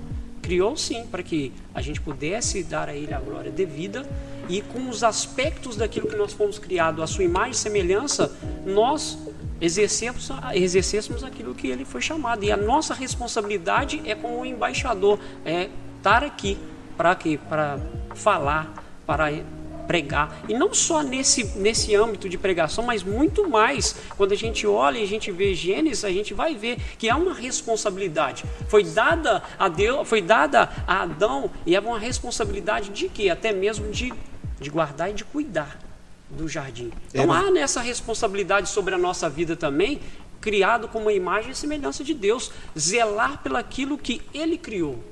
Criou 0.42 0.76
sim, 0.76 1.04
para 1.10 1.22
que 1.22 1.52
a 1.74 1.82
gente 1.82 2.00
pudesse 2.00 2.62
dar 2.62 2.88
a 2.88 2.94
Ele 2.94 3.12
a 3.12 3.20
glória 3.20 3.50
devida 3.50 4.06
e 4.48 4.62
com 4.62 4.88
os 4.88 5.04
aspectos 5.04 5.76
daquilo 5.76 6.08
que 6.08 6.16
nós 6.16 6.32
fomos 6.32 6.58
criados, 6.58 7.02
a 7.02 7.06
sua 7.06 7.24
imagem 7.24 7.52
e 7.52 7.56
semelhança, 7.56 8.32
nós 8.64 9.18
exercemos, 9.60 10.30
exercêssemos 10.54 11.22
aquilo 11.22 11.54
que 11.54 11.68
ele 11.68 11.84
foi 11.84 12.00
chamado. 12.00 12.44
E 12.44 12.50
a 12.50 12.56
nossa 12.56 12.94
responsabilidade 12.94 14.00
é 14.06 14.14
como 14.14 14.44
embaixador, 14.46 15.18
é 15.44 15.68
estar 15.98 16.24
aqui 16.24 16.56
para 16.96 17.14
quê? 17.14 17.38
Para 17.48 17.78
falar, 18.14 18.72
para 19.06 19.30
pregar. 19.88 20.42
E 20.46 20.54
não 20.54 20.72
só 20.74 21.02
nesse, 21.02 21.44
nesse 21.58 21.96
âmbito 21.96 22.28
de 22.28 22.36
pregação, 22.36 22.84
mas 22.84 23.02
muito 23.02 23.48
mais. 23.48 23.96
Quando 24.16 24.32
a 24.32 24.36
gente 24.36 24.66
olha 24.66 24.98
e 24.98 25.02
a 25.02 25.06
gente 25.06 25.32
vê 25.32 25.54
Gênesis, 25.54 26.04
a 26.04 26.10
gente 26.10 26.34
vai 26.34 26.54
ver 26.54 26.78
que 26.98 27.08
há 27.08 27.16
uma 27.16 27.32
responsabilidade. 27.32 28.44
Foi 28.68 28.84
dada 28.84 29.42
a 29.58 29.68
Deus, 29.68 30.06
foi 30.06 30.20
dada 30.20 30.70
a 30.86 31.02
Adão 31.02 31.50
e 31.64 31.74
é 31.74 31.80
uma 31.80 31.98
responsabilidade 31.98 32.90
de 32.90 33.08
quê? 33.08 33.30
Até 33.30 33.50
mesmo 33.52 33.90
de, 33.90 34.12
de 34.60 34.70
guardar 34.70 35.10
e 35.10 35.14
de 35.14 35.24
cuidar 35.24 35.78
do 36.28 36.46
jardim. 36.46 36.92
Então 37.08 37.32
há 37.32 37.50
nessa 37.50 37.80
responsabilidade 37.80 38.68
sobre 38.68 38.94
a 38.94 38.98
nossa 38.98 39.30
vida 39.30 39.56
também, 39.56 40.00
criado 40.40 40.86
com 40.86 40.98
uma 41.00 41.12
imagem 41.12 41.52
e 41.52 41.54
semelhança 41.54 42.04
de 42.04 42.12
Deus, 42.12 42.52
zelar 42.78 43.42
pelaquilo 43.42 43.96
que 43.96 44.20
Ele 44.34 44.58
criou. 44.58 45.02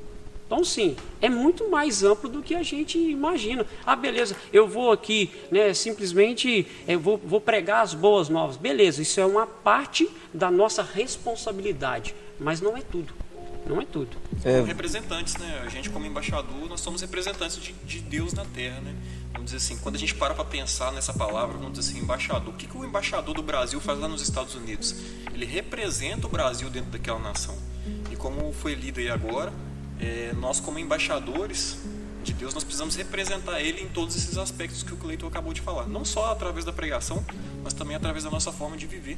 Então, 0.46 0.64
sim, 0.64 0.96
é 1.20 1.28
muito 1.28 1.68
mais 1.68 2.04
amplo 2.04 2.30
do 2.30 2.40
que 2.40 2.54
a 2.54 2.62
gente 2.62 2.98
imagina. 2.98 3.66
Ah, 3.84 3.96
beleza, 3.96 4.36
eu 4.52 4.68
vou 4.68 4.92
aqui, 4.92 5.30
né, 5.50 5.74
simplesmente 5.74 6.66
eu 6.86 7.00
vou, 7.00 7.18
vou 7.18 7.40
pregar 7.40 7.82
as 7.82 7.94
boas 7.94 8.28
novas. 8.28 8.56
Beleza, 8.56 9.02
isso 9.02 9.20
é 9.20 9.26
uma 9.26 9.46
parte 9.46 10.08
da 10.32 10.50
nossa 10.50 10.82
responsabilidade, 10.82 12.14
mas 12.38 12.60
não 12.60 12.76
é 12.76 12.80
tudo. 12.80 13.12
Não 13.66 13.80
é 13.80 13.84
tudo. 13.84 14.16
É... 14.44 14.60
Representantes, 14.60 15.36
né? 15.38 15.62
A 15.66 15.68
gente, 15.68 15.90
como 15.90 16.06
embaixador, 16.06 16.68
nós 16.68 16.80
somos 16.80 17.00
representantes 17.00 17.60
de, 17.60 17.72
de 17.72 17.98
Deus 17.98 18.32
na 18.32 18.44
terra, 18.44 18.80
né? 18.80 18.94
vamos 19.46 19.52
dizer 19.52 19.56
assim, 19.56 19.76
quando 19.82 19.96
a 19.96 19.98
gente 19.98 20.14
para 20.14 20.34
para 20.34 20.44
pensar 20.44 20.92
nessa 20.92 21.12
palavra, 21.12 21.56
vamos 21.56 21.78
dizer 21.78 21.90
assim, 21.90 22.00
embaixador, 22.02 22.52
o 22.52 22.56
que, 22.56 22.66
que 22.66 22.76
o 22.76 22.84
embaixador 22.84 23.34
do 23.34 23.42
Brasil 23.42 23.80
faz 23.80 23.98
lá 23.98 24.08
nos 24.08 24.22
Estados 24.22 24.54
Unidos? 24.54 24.94
Ele 25.32 25.44
representa 25.44 26.26
o 26.26 26.30
Brasil 26.30 26.68
dentro 26.68 26.90
daquela 26.90 27.18
nação. 27.18 27.56
E 28.10 28.16
como 28.16 28.52
foi 28.52 28.74
lido 28.74 28.98
aí 28.98 29.08
agora, 29.08 29.52
é, 30.00 30.32
nós 30.34 30.60
como 30.60 30.78
embaixadores 30.78 31.78
de 32.22 32.32
Deus, 32.32 32.52
nós 32.52 32.64
precisamos 32.64 32.96
representar 32.96 33.60
Ele 33.60 33.82
em 33.82 33.88
todos 33.88 34.16
esses 34.16 34.36
aspectos 34.36 34.82
que 34.82 34.92
o 34.92 34.96
Cleiton 34.96 35.28
acabou 35.28 35.52
de 35.52 35.60
falar. 35.60 35.86
Não 35.86 36.04
só 36.04 36.32
através 36.32 36.64
da 36.64 36.72
pregação, 36.72 37.24
mas 37.62 37.72
também 37.72 37.96
através 37.96 38.24
da 38.24 38.30
nossa 38.30 38.50
forma 38.50 38.76
de 38.76 38.86
viver. 38.86 39.16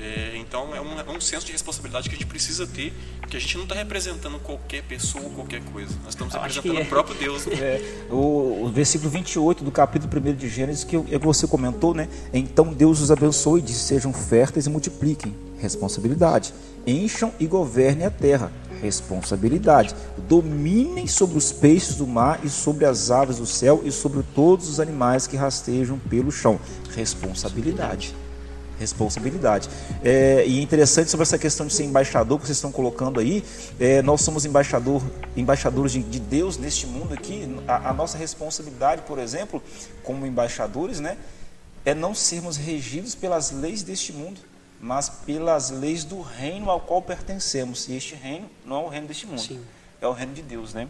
É, 0.00 0.36
então 0.36 0.74
é 0.74 0.80
um, 0.80 1.00
é 1.00 1.16
um, 1.16 1.20
senso 1.20 1.46
de 1.46 1.52
responsabilidade 1.52 2.08
que 2.08 2.14
a 2.14 2.18
gente 2.18 2.28
precisa 2.28 2.66
ter, 2.66 2.92
que 3.28 3.36
a 3.36 3.40
gente 3.40 3.56
não 3.56 3.64
está 3.64 3.74
representando 3.74 4.38
qualquer 4.38 4.82
pessoa 4.82 5.24
ou 5.24 5.30
qualquer 5.30 5.62
coisa. 5.64 5.94
Nós 6.04 6.10
estamos 6.10 6.34
representando 6.34 6.78
é. 6.78 6.82
o 6.82 6.86
próprio 6.86 7.16
Deus. 7.16 7.46
Né? 7.46 7.54
O, 8.10 8.66
o, 8.66 8.70
versículo 8.70 9.10
28 9.10 9.64
do 9.64 9.70
capítulo 9.70 10.12
1 10.30 10.34
de 10.34 10.48
Gênesis, 10.48 10.84
que, 10.84 10.96
é 10.96 11.18
que 11.18 11.18
você 11.18 11.46
comentou, 11.46 11.94
né? 11.94 12.08
Então 12.32 12.66
Deus 12.72 13.00
os 13.00 13.10
abençoe 13.10 13.60
e 13.60 13.62
disse: 13.62 13.80
sejam 13.80 14.12
férteis 14.12 14.66
e 14.66 14.70
multipliquem. 14.70 15.34
Responsabilidade. 15.58 16.52
Encham 16.86 17.32
e 17.40 17.46
governem 17.46 18.06
a 18.06 18.10
terra. 18.10 18.52
Responsabilidade. 18.84 19.94
Dominem 20.28 21.06
sobre 21.06 21.38
os 21.38 21.50
peixes 21.50 21.96
do 21.96 22.06
mar 22.06 22.40
e 22.44 22.50
sobre 22.50 22.84
as 22.84 23.10
aves 23.10 23.38
do 23.38 23.46
céu 23.46 23.80
e 23.82 23.90
sobre 23.90 24.22
todos 24.34 24.68
os 24.68 24.78
animais 24.78 25.26
que 25.26 25.36
rastejam 25.36 25.98
pelo 25.98 26.30
chão. 26.30 26.60
Responsabilidade 26.94 28.14
responsabilidade. 28.76 29.70
É, 30.02 30.44
e 30.44 30.60
interessante 30.60 31.08
sobre 31.08 31.22
essa 31.22 31.38
questão 31.38 31.64
de 31.64 31.72
ser 31.72 31.84
embaixador 31.84 32.40
que 32.40 32.44
vocês 32.44 32.58
estão 32.58 32.72
colocando 32.72 33.20
aí, 33.20 33.44
é, 33.78 34.02
nós 34.02 34.20
somos 34.20 34.44
embaixador, 34.44 35.00
embaixadores 35.36 35.92
de, 35.92 36.02
de 36.02 36.18
Deus 36.18 36.58
neste 36.58 36.84
mundo 36.84 37.14
aqui. 37.14 37.56
A, 37.68 37.90
a, 37.90 37.92
nossa 37.92 38.18
responsabilidade, 38.18 39.02
por 39.02 39.20
exemplo, 39.20 39.62
como 40.02 40.26
embaixadores, 40.26 40.98
né, 40.98 41.16
é 41.84 41.94
não 41.94 42.14
sermos 42.14 42.56
regidos 42.56 43.14
pelas 43.14 43.52
leis 43.52 43.84
deste 43.84 44.12
mundo, 44.12 44.40
mas 44.84 45.08
pelas 45.08 45.70
leis 45.70 46.04
do 46.04 46.20
reino 46.20 46.68
ao 46.68 46.78
qual 46.78 47.00
pertencemos. 47.00 47.88
E 47.88 47.96
este 47.96 48.14
reino 48.14 48.50
não 48.66 48.76
é 48.76 48.84
o 48.84 48.88
reino 48.88 49.06
deste 49.06 49.26
mundo, 49.26 49.40
Sim. 49.40 49.64
é 49.98 50.06
o 50.06 50.12
reino 50.12 50.34
de 50.34 50.42
Deus, 50.42 50.74
né? 50.74 50.86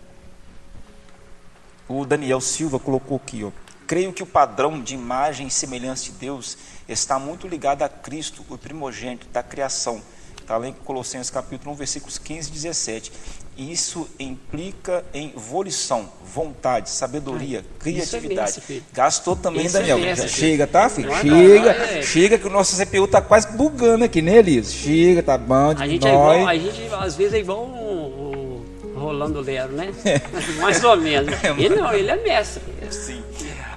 O 1.88 2.05
Daniel 2.05 2.40
Silva 2.40 2.80
colocou 2.80 3.18
aqui, 3.18 3.45
ó. 3.45 3.53
Creio 3.86 4.12
que 4.12 4.22
o 4.22 4.26
padrão 4.26 4.82
de 4.82 4.95
imagem 4.95 5.47
e 5.47 5.51
semelhança 5.51 6.07
de 6.07 6.12
Deus 6.12 6.59
está 6.88 7.20
muito 7.20 7.47
ligado 7.47 7.82
a 7.82 7.88
Cristo, 7.88 8.45
o 8.51 8.59
primogênito 8.59 9.28
da 9.28 9.45
criação. 9.45 10.03
Está 10.40 10.57
lá 10.57 10.66
em 10.66 10.72
Colossenses 10.72 11.30
capítulo 11.30 11.72
1, 11.74 11.76
versículos 11.76 12.18
15 12.18 12.49
e 12.49 12.53
17. 12.53 13.12
Isso 13.57 14.09
implica 14.19 15.05
em 15.15 15.33
volição, 15.37 16.09
vontade, 16.25 16.91
sabedoria, 16.91 17.59
Isso 17.59 17.67
é 17.69 17.83
criatividade. 17.83 18.61
filho. 18.61 18.83
Gastou 18.93 19.37
também, 19.37 19.65
Isso 19.67 19.77
é 19.77 19.81
Daniel. 19.81 20.17
filho. 20.17 20.29
chega, 20.29 20.67
tá, 20.67 20.89
filho? 20.89 21.09
Não 21.09 21.17
é 21.17 21.21
Chega, 21.21 21.75
não, 21.75 21.85
é. 21.85 22.03
chega 22.03 22.39
que 22.39 22.47
o 22.47 22.51
nosso 22.51 22.77
CPU 22.85 23.07
tá 23.07 23.21
quase 23.21 23.49
bugando 23.57 24.05
aqui, 24.05 24.21
né, 24.21 24.39
Elias? 24.39 24.73
Chega, 24.73 25.23
tá 25.23 25.39
bom, 25.39 25.71
A 25.79 25.87
gente, 25.87 26.05
é 26.07 26.11
diminui. 26.11 26.37
igual, 26.37 26.47
a 26.49 26.55
gente 26.57 26.83
às 27.01 27.15
vezes 27.17 27.35
é 27.35 27.39
igual 27.39 27.59
o, 27.65 28.65
o 28.97 28.99
Rolando 28.99 29.41
Lero, 29.41 29.73
né? 29.73 29.93
Mais 30.61 30.83
ou 30.83 30.97
menos. 30.97 31.33
Ele 31.57 31.77
não, 31.77 31.93
ele 31.93 32.11
é 32.11 32.17
mestre. 32.17 32.63
Sim. 32.91 33.23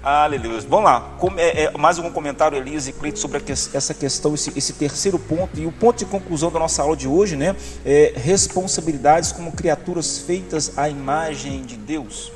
Aleluia. 0.02 0.62
Vamos 0.62 0.86
lá. 0.86 1.18
É, 1.38 1.64
é, 1.64 1.78
mais 1.78 1.98
algum 1.98 2.12
comentário, 2.12 2.58
Elias 2.58 2.88
e 2.88 2.94
Cleito, 2.94 3.20
sobre 3.20 3.42
essa 3.48 3.94
questão, 3.94 4.34
esse, 4.34 4.74
terceiro 4.74 5.18
ponto. 5.18 5.60
E 5.60 5.66
o 5.66 5.72
ponto 5.72 6.00
de 6.00 6.06
conclusão 6.06 6.52
da 6.52 6.60
nossa 6.60 6.82
aula 6.82 6.96
de 6.96 7.08
hoje, 7.08 7.36
né? 7.36 7.56
É 7.86 8.14
responsabilidades 8.16 9.32
como 9.32 9.52
criaturas 9.52 10.20
feitas 10.20 10.78
à 10.78 10.90
imagem 10.90 11.64
de 11.64 11.76
Deus. 11.76 12.32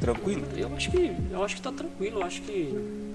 Tranquilo? 0.00 0.44
Eu 0.56 0.74
acho 0.74 0.90
que 0.90 1.16
eu 1.30 1.44
acho 1.44 1.54
que 1.54 1.60
está 1.60 1.72
tranquilo. 1.72 2.20
Eu 2.20 2.26
acho 2.26 2.42
que 2.42 3.11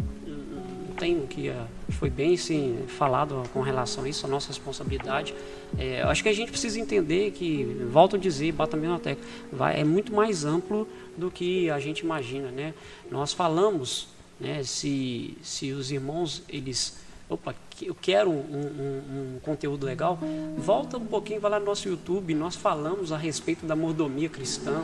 tem 0.97 1.17
o 1.23 1.27
que 1.27 1.49
ah, 1.49 1.65
foi 1.91 2.09
bem 2.09 2.35
sim 2.35 2.79
falado 2.87 3.43
com 3.53 3.61
relação 3.61 4.03
a 4.03 4.09
isso, 4.09 4.25
a 4.25 4.29
nossa 4.29 4.47
responsabilidade. 4.49 5.33
É, 5.77 6.01
acho 6.01 6.23
que 6.23 6.29
a 6.29 6.33
gente 6.33 6.49
precisa 6.51 6.79
entender 6.79 7.31
que, 7.31 7.63
volto 7.91 8.15
a 8.15 8.19
dizer, 8.19 8.53
também 8.69 8.89
na 8.89 8.99
tecla, 8.99 9.23
vai, 9.51 9.79
é 9.79 9.83
muito 9.83 10.13
mais 10.13 10.43
amplo 10.43 10.87
do 11.17 11.29
que 11.31 11.69
a 11.69 11.79
gente 11.79 11.99
imagina, 11.99 12.49
né? 12.51 12.73
Nós 13.11 13.31
falamos, 13.33 14.07
né? 14.39 14.63
Se 14.63 15.37
se 15.41 15.71
os 15.71 15.91
irmãos 15.91 16.43
eles 16.49 17.05
Opa, 17.29 17.53
eu 17.81 17.93
quero 17.93 18.29
um, 18.29 18.33
um- 18.35 19.35
um 19.35 19.39
conteúdo 19.41 19.85
legal. 19.85 20.17
Volta 20.57 20.97
um 20.97 21.05
pouquinho, 21.05 21.41
vai 21.41 21.51
lá 21.51 21.59
no 21.59 21.65
nosso 21.65 21.89
YouTube. 21.89 22.33
Nós 22.33 22.55
falamos 22.55 23.11
a 23.11 23.17
respeito 23.17 23.65
da 23.65 23.75
mordomia 23.75 24.29
cristã. 24.29 24.81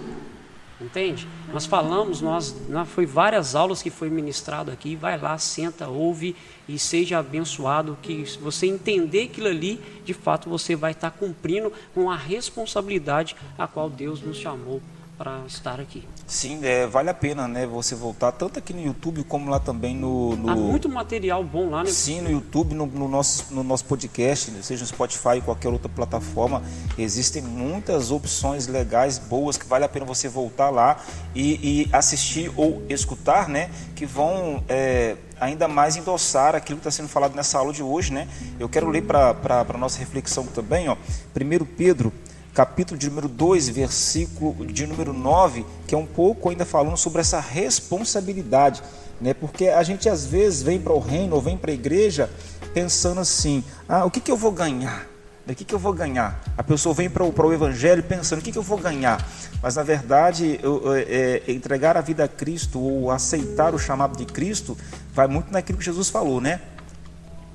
Entende? 0.84 1.26
Nós 1.54 1.66
falamos, 1.66 2.20
nós, 2.20 2.54
nós- 2.68 2.90
foi 2.90 3.06
várias 3.06 3.56
aulas 3.56 3.82
que 3.82 3.90
foi 3.90 4.10
ministrado 4.10 4.70
aqui. 4.70 4.96
Vai 4.98 5.18
lá, 5.18 5.38
senta, 5.38 5.88
ouve 5.88 6.36
e 6.68 6.78
seja 6.78 7.20
abençoado. 7.20 7.98
Que 8.02 8.26
se 8.26 8.38
você 8.38 8.68
entender 8.68 9.24
aquilo 9.24 9.48
ali, 9.48 9.80
de 10.04 10.14
fato 10.14 10.50
você 10.50 10.76
vai 10.76 10.92
estar 10.92 11.12
cumprindo 11.12 11.72
com 11.94 12.12
a 12.12 12.18
responsabilidade 12.18 13.36
a 13.58 13.66
qual 13.68 13.90
Deus 13.90 14.22
nos 14.22 14.38
chamou 14.38 14.82
para 15.24 15.40
estar 15.48 15.80
aqui. 15.80 16.04
Sim, 16.28 16.60
é, 16.64 16.86
vale 16.86 17.10
a 17.10 17.14
pena, 17.14 17.48
né? 17.48 17.66
Você 17.66 17.96
voltar 17.96 18.34
tanto 18.34 18.60
aqui 18.60 18.74
no 18.74 18.82
YouTube 18.82 19.24
como 19.24 19.50
lá 19.50 19.58
também 19.58 19.96
no. 19.96 20.36
no... 20.36 20.50
Há 20.50 20.56
muito 20.56 20.90
material 20.90 21.42
bom 21.46 21.70
lá, 21.70 21.82
né? 21.86 21.90
Sim, 21.90 22.20
no 22.20 22.30
YouTube, 22.30 22.76
no, 22.76 22.86
no 22.86 23.08
nosso, 23.08 23.54
no 23.54 23.64
nosso 23.64 23.86
podcast, 23.86 24.52
seja 24.62 24.82
no 24.82 24.88
Spotify 24.88 25.36
ou 25.36 25.42
qualquer 25.44 25.70
outra 25.70 25.88
plataforma, 25.88 26.62
existem 26.98 27.42
muitas 27.42 28.12
opções 28.12 28.68
legais, 28.68 29.18
boas, 29.18 29.56
que 29.56 29.66
vale 29.66 29.86
a 29.86 29.90
pena 29.90 30.06
você 30.06 30.28
voltar 30.28 30.70
lá 30.70 31.02
e, 31.34 31.86
e 31.86 31.90
assistir 31.94 32.52
ou 32.58 32.84
escutar, 32.90 33.48
né? 33.48 33.70
Que 33.96 34.06
vão 34.06 34.62
é, 34.68 35.16
ainda 35.40 35.70
mais 35.70 35.96
endossar 35.96 36.54
aquilo 36.54 36.80
que 36.80 36.88
está 36.88 36.92
sendo 36.92 37.08
falado 37.08 37.34
nessa 37.34 37.58
aula 37.58 37.72
de 37.72 37.82
hoje, 37.82 38.12
né? 38.12 38.28
Eu 38.60 38.68
quero 38.68 38.90
ler 38.90 39.04
para 39.04 39.38
a 39.70 39.78
nossa 39.78 40.00
reflexão 40.00 40.46
também, 40.48 40.90
ó. 40.90 40.98
1 41.34 41.66
Pedro 41.78 42.12
capítulo 42.54 43.00
de 43.00 43.10
número 43.10 43.28
2, 43.28 43.70
versículo 43.70 44.66
de 44.68 44.86
número 44.86 45.12
9, 45.12 45.66
que 45.88 45.96
é 45.96 45.98
um 45.98 46.06
pouco 46.06 46.50
ainda 46.50 46.66
falando 46.66 46.98
sobre 46.98 47.22
essa 47.22 47.40
responsabilidade, 47.40 48.84
né? 49.20 49.34
Porque 49.34 49.70
a 49.70 49.82
gente 49.82 50.08
às 50.08 50.26
vezes 50.26 50.62
vem 50.62 50.80
para 50.80 50.94
o 50.94 51.00
reino 51.00 51.36
ou 51.36 51.42
vem 51.42 51.58
para 51.58 51.72
a 51.72 51.74
igreja 51.74 52.30
pensando 52.74 53.20
assim: 53.20 53.64
ah, 53.90 54.06
o 54.06 54.12
que, 54.12 54.20
que 54.20 54.32
eu 54.32 54.38
vou 54.38 54.52
ganhar? 54.52 55.08
O 55.48 55.54
que, 55.54 55.66
que 55.66 55.76
eu 55.76 55.80
vou 55.80 55.92
ganhar? 55.92 56.42
A 56.58 56.64
pessoa 56.64 56.96
vem 56.96 57.10
para 57.10 57.24
o, 57.24 57.34
para 57.34 57.46
o 57.46 57.54
evangelho 57.54 58.04
pensando: 58.04 58.40
o 58.40 58.42
que, 58.42 58.52
que 58.52 58.58
eu 58.58 58.64
vou 58.64 58.78
ganhar? 58.78 59.28
Mas 59.62 59.76
na 59.76 59.84
verdade, 59.84 60.60
eu, 60.62 60.84
é, 60.94 61.42
entregar 61.48 61.98
a 61.98 62.02
vida 62.02 62.24
a 62.24 62.28
Cristo 62.28 62.80
ou 62.80 63.10
aceitar 63.10 63.74
o 63.74 63.80
chamado 63.80 64.16
de 64.16 64.26
Cristo 64.26 64.78
vai 65.12 65.28
muito 65.28 65.52
naquilo 65.52 65.80
que 65.80 65.86
Jesus 65.86 66.10
falou, 66.10 66.40
né? 66.40 66.62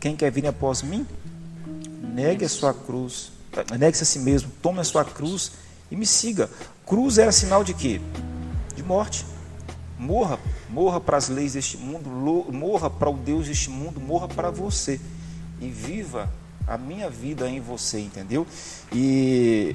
Quem 0.00 0.16
quer 0.16 0.30
vir 0.30 0.46
após 0.46 0.82
mim, 0.82 1.06
negue 2.14 2.44
a 2.44 2.48
sua 2.48 2.74
cruz, 2.74 3.32
negue-se 3.78 4.02
a 4.02 4.06
si 4.06 4.18
mesmo, 4.18 4.50
tome 4.62 4.80
a 4.80 4.84
sua 4.84 5.04
cruz 5.04 5.52
e 5.90 5.96
me 5.96 6.06
siga. 6.06 6.50
Cruz 6.86 7.18
era 7.18 7.32
sinal 7.32 7.62
de 7.62 7.74
quê? 7.74 8.00
De 8.74 8.82
morte. 8.82 9.24
Morra, 9.98 10.38
morra 10.70 11.00
para 11.00 11.16
as 11.16 11.28
leis 11.28 11.54
deste 11.54 11.76
mundo, 11.76 12.08
morra 12.52 12.88
para 12.88 13.10
o 13.10 13.16
Deus 13.16 13.48
deste 13.48 13.68
mundo, 13.68 14.00
morra 14.00 14.28
para 14.28 14.50
você 14.50 15.00
e 15.60 15.68
viva 15.68 16.30
a 16.66 16.78
minha 16.78 17.10
vida 17.10 17.48
em 17.48 17.60
você, 17.60 17.98
entendeu? 17.98 18.46
E 18.92 19.74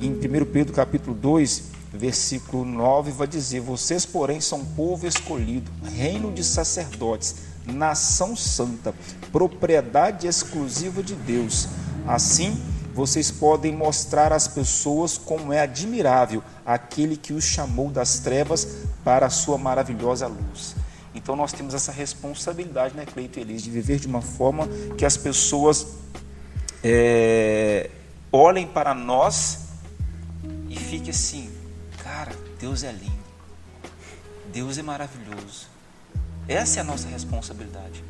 em 0.00 0.12
1 0.12 0.44
Pedro 0.46 0.72
capítulo 0.72 1.14
2, 1.14 1.64
versículo 1.92 2.64
9 2.64 3.10
vai 3.12 3.26
dizer: 3.26 3.60
"Vocês, 3.60 4.06
porém, 4.06 4.40
são 4.40 4.64
povo 4.64 5.06
escolhido, 5.06 5.70
reino 5.94 6.32
de 6.32 6.42
sacerdotes, 6.42 7.36
nação 7.66 8.34
santa, 8.34 8.94
propriedade 9.30 10.26
exclusiva 10.26 11.02
de 11.02 11.14
Deus. 11.14 11.68
Assim, 12.06 12.60
vocês 12.94 13.30
podem 13.30 13.74
mostrar 13.74 14.32
às 14.32 14.46
pessoas 14.46 15.16
como 15.16 15.52
é 15.52 15.60
admirável 15.60 16.42
aquele 16.64 17.16
que 17.16 17.32
os 17.32 17.44
chamou 17.44 17.90
das 17.90 18.18
trevas 18.18 18.66
para 19.02 19.26
a 19.26 19.30
sua 19.30 19.56
maravilhosa 19.56 20.26
luz. 20.26 20.76
Então 21.14 21.36
nós 21.36 21.52
temos 21.52 21.74
essa 21.74 21.92
responsabilidade, 21.92 22.94
né, 22.94 23.04
Cleito 23.06 23.38
e 23.38 23.42
Elis, 23.42 23.62
de 23.62 23.70
viver 23.70 23.98
de 23.98 24.06
uma 24.06 24.22
forma 24.22 24.68
que 24.96 25.04
as 25.04 25.16
pessoas 25.16 25.86
é, 26.82 27.90
olhem 28.30 28.66
para 28.66 28.94
nós 28.94 29.68
e 30.68 30.76
fiquem 30.76 31.10
assim, 31.10 31.50
cara, 32.02 32.32
Deus 32.58 32.82
é 32.82 32.92
lindo, 32.92 33.12
Deus 34.52 34.78
é 34.78 34.82
maravilhoso. 34.82 35.66
Essa 36.48 36.78
é 36.78 36.80
a 36.80 36.84
nossa 36.84 37.08
responsabilidade. 37.08 38.02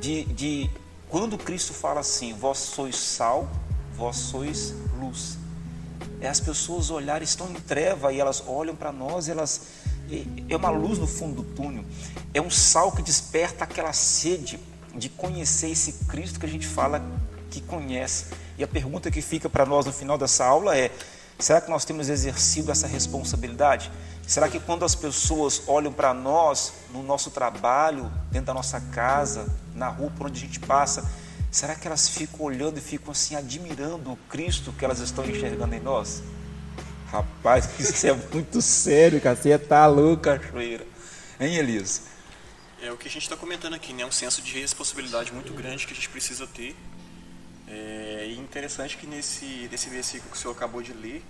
De, 0.00 0.24
de 0.24 0.70
quando 1.08 1.36
Cristo 1.36 1.72
fala 1.72 2.00
assim, 2.00 2.32
vós 2.32 2.58
sois 2.58 2.96
sal, 2.96 3.48
vós 4.02 4.16
sois 4.16 4.74
luz. 4.98 5.38
É 6.20 6.28
as 6.28 6.40
pessoas 6.40 6.90
olharem, 6.90 7.22
estão 7.22 7.48
em 7.50 7.54
treva 7.54 8.12
e 8.12 8.18
elas 8.18 8.42
olham 8.48 8.74
para 8.74 8.90
nós, 8.90 9.28
elas 9.28 9.60
é 10.48 10.56
uma 10.56 10.70
luz 10.70 10.98
no 10.98 11.06
fundo 11.06 11.42
do 11.42 11.54
túnel. 11.54 11.84
É 12.34 12.40
um 12.40 12.50
sal 12.50 12.90
que 12.90 13.00
desperta 13.00 13.62
aquela 13.62 13.92
sede 13.92 14.58
de 14.94 15.08
conhecer 15.08 15.70
esse 15.70 16.04
Cristo 16.06 16.40
que 16.40 16.46
a 16.46 16.48
gente 16.48 16.66
fala 16.66 17.00
que 17.48 17.60
conhece. 17.60 18.26
E 18.58 18.64
a 18.64 18.68
pergunta 18.68 19.10
que 19.10 19.22
fica 19.22 19.48
para 19.48 19.64
nós 19.64 19.86
no 19.86 19.92
final 19.92 20.18
dessa 20.18 20.44
aula 20.44 20.76
é: 20.76 20.90
será 21.38 21.60
que 21.60 21.70
nós 21.70 21.84
temos 21.84 22.08
exercido 22.08 22.72
essa 22.72 22.88
responsabilidade? 22.88 23.90
Será 24.26 24.48
que 24.48 24.58
quando 24.58 24.84
as 24.84 24.96
pessoas 24.96 25.62
olham 25.68 25.92
para 25.92 26.12
nós 26.12 26.72
no 26.92 27.02
nosso 27.04 27.30
trabalho, 27.30 28.10
dentro 28.32 28.46
da 28.46 28.54
nossa 28.54 28.80
casa, 28.80 29.46
na 29.74 29.88
rua 29.88 30.10
por 30.16 30.26
onde 30.26 30.42
a 30.42 30.46
gente 30.46 30.60
passa, 30.60 31.08
será 31.52 31.74
que 31.74 31.86
elas 31.86 32.08
ficam 32.08 32.46
olhando 32.46 32.78
e 32.78 32.80
ficam 32.80 33.12
assim 33.12 33.36
admirando 33.36 34.10
o 34.10 34.16
Cristo 34.28 34.72
que 34.72 34.84
elas 34.84 34.98
estão 35.00 35.24
enxergando 35.24 35.74
em 35.74 35.80
nós? 35.80 36.22
Rapaz, 37.08 37.68
isso 37.78 38.06
é 38.06 38.14
muito 38.32 38.62
sério, 38.62 39.20
cara. 39.20 39.36
Você 39.36 39.56
tá 39.58 39.86
louco, 39.86 40.22
cachoeira. 40.22 40.86
Hein, 41.38 41.56
Elias? 41.56 42.04
É 42.80 42.90
o 42.90 42.96
que 42.96 43.06
a 43.06 43.10
gente 43.10 43.22
está 43.22 43.36
comentando 43.36 43.74
aqui, 43.74 43.92
né? 43.92 44.04
Um 44.04 44.10
senso 44.10 44.40
de 44.40 44.58
responsabilidade 44.58 45.32
muito 45.32 45.52
grande 45.52 45.86
que 45.86 45.92
a 45.92 45.94
gente 45.94 46.08
precisa 46.08 46.46
ter. 46.46 46.74
É, 47.68 48.34
interessante 48.36 48.96
que 48.96 49.06
nesse, 49.06 49.68
nesse 49.70 49.88
versículo 49.88 50.30
que 50.30 50.36
o 50.36 50.40
senhor 50.40 50.54
acabou 50.54 50.82
de 50.82 50.92
ler, 50.92 51.22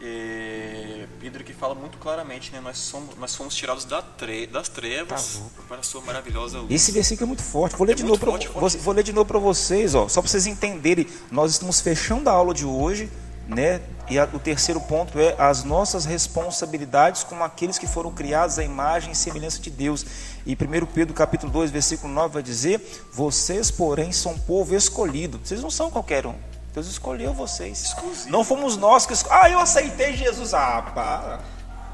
é, 0.00 1.06
Pedro 1.20 1.42
que 1.44 1.52
fala 1.52 1.74
muito 1.74 1.98
claramente, 1.98 2.52
né? 2.52 2.60
Nós 2.60 2.78
somos, 2.78 3.16
nós 3.16 3.34
fomos 3.34 3.54
tirados 3.54 3.84
da 3.84 4.00
tre, 4.00 4.46
das 4.46 4.68
trevas 4.68 5.40
para 5.66 5.78
a 5.78 5.82
sua 5.82 6.00
maravilhosa 6.02 6.58
luz. 6.60 6.70
Esse 6.70 6.92
versículo 6.92 7.24
é 7.24 7.28
muito 7.28 7.42
forte. 7.42 7.76
Vou 7.76 7.86
ler, 7.86 7.92
É 7.92 7.96
de, 7.96 8.02
novo 8.04 8.16
forte, 8.18 8.46
pra, 8.48 8.60
forte. 8.60 8.76
vou, 8.76 8.82
vou 8.84 8.94
ler 8.94 9.02
de 9.02 9.12
novo 9.12 9.26
para 9.26 9.38
vocês, 9.38 9.94
ó, 9.94 10.08
só 10.08 10.20
para 10.22 10.30
vocês 10.30 10.46
entenderem. 10.46 11.06
Nós 11.30 11.52
estamos 11.52 11.80
fechando 11.80 12.28
a 12.30 12.32
aula 12.32 12.54
de 12.54 12.64
hoje, 12.64 13.10
né? 13.46 13.80
E 14.10 14.18
a- 14.18 14.28
o 14.32 14.38
terceiro 14.38 14.80
ponto 14.80 15.18
é 15.18 15.34
as 15.38 15.64
nossas 15.64 16.04
responsabilidades 16.04 17.24
como 17.24 17.42
aqueles 17.44 17.76
que 17.78 17.86
foram 17.86 18.10
criados 18.12 18.58
à 18.58 18.64
imagem 18.64 19.12
e 19.12 19.16
semelhança 19.16 19.58
de 19.60 19.70
Deus. 19.70 20.04
E 20.46 20.54
1 20.56 20.86
Pedro 20.86 21.12
capítulo 21.14 21.52
2, 21.52 21.70
versículo 21.70 22.12
9 22.12 22.34
vai 22.34 22.42
dizer: 22.42 22.80
"Vocês, 23.12 23.70
porém, 23.70 24.12
são 24.12 24.38
povo 24.38 24.74
escolhido". 24.74 25.40
Vocês 25.42 25.60
não 25.60 25.70
são 25.70 25.90
qualquer 25.90 26.26
um. 26.26 26.34
Deus 26.74 26.86
escolheu 26.86 27.32
vocês. 27.32 27.94
Não 28.28 28.44
fomos 28.44 28.76
nós 28.76 29.06
que 29.06 29.12
esco... 29.12 29.28
Ah, 29.32 29.50
eu 29.50 29.58
aceitei 29.58 30.16
Jesus. 30.16 30.54
Ah, 30.54 30.82
para. 30.94 31.40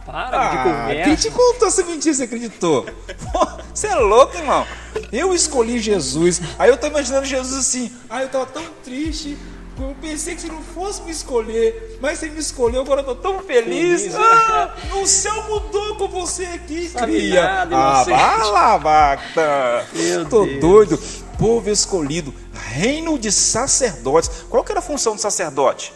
Para 0.05 0.31
de 0.51 0.57
Ah, 0.59 0.63
conversa. 0.65 1.05
quem 1.05 1.15
te 1.17 1.31
contou 1.31 1.69
essa 1.69 1.83
mentira? 1.85 2.15
Você 2.15 2.25
acreditou? 2.25 2.87
Você 3.73 3.87
é 3.87 3.95
louco, 3.95 4.37
irmão. 4.37 4.67
Eu 5.11 5.33
escolhi 5.35 5.79
Jesus. 5.79 6.41
Aí 6.59 6.69
eu 6.69 6.77
tô 6.77 6.87
imaginando 6.87 7.25
Jesus 7.25 7.59
assim. 7.59 7.91
Ah, 8.11 8.23
eu 8.23 8.29
tava 8.29 8.47
tão 8.47 8.65
triste. 8.85 9.39
Eu 9.81 9.97
pensei 10.01 10.37
que 10.37 10.43
você 10.43 10.47
não 10.47 10.63
fosse 10.63 11.03
me 11.03 11.11
escolher, 11.11 11.99
mas 12.01 12.21
você 12.21 12.29
me 12.29 12.39
escolheu, 12.39 12.83
agora 12.83 13.01
eu 13.01 13.07
tô 13.07 13.17
tão 13.17 13.41
feliz. 13.41 14.03
Feliz, 14.03 14.15
Ah, 14.15 14.73
o 15.03 15.05
céu 15.07 15.35
mudou 15.49 15.97
com 15.97 16.07
você 16.07 16.45
aqui, 16.45 16.89
Sabe 16.89 17.11
cria. 17.13 17.43
nada, 17.43 17.77
ah, 17.77 18.05
vai 18.05 18.39
lá, 18.53 18.77
vaca. 18.77 19.85
Meu 19.93 20.29
tô 20.29 20.45
Deus. 20.47 20.61
doido. 20.61 20.99
Povo 21.37 21.69
escolhido, 21.69 22.33
reino 22.55 23.19
de 23.19 23.31
sacerdotes. 23.31 24.31
Qual 24.49 24.65
que 24.65 24.73
era 24.73 24.81
a 24.81 24.83
função 24.83 25.15
do 25.15 25.21
sacerdote? 25.21 25.93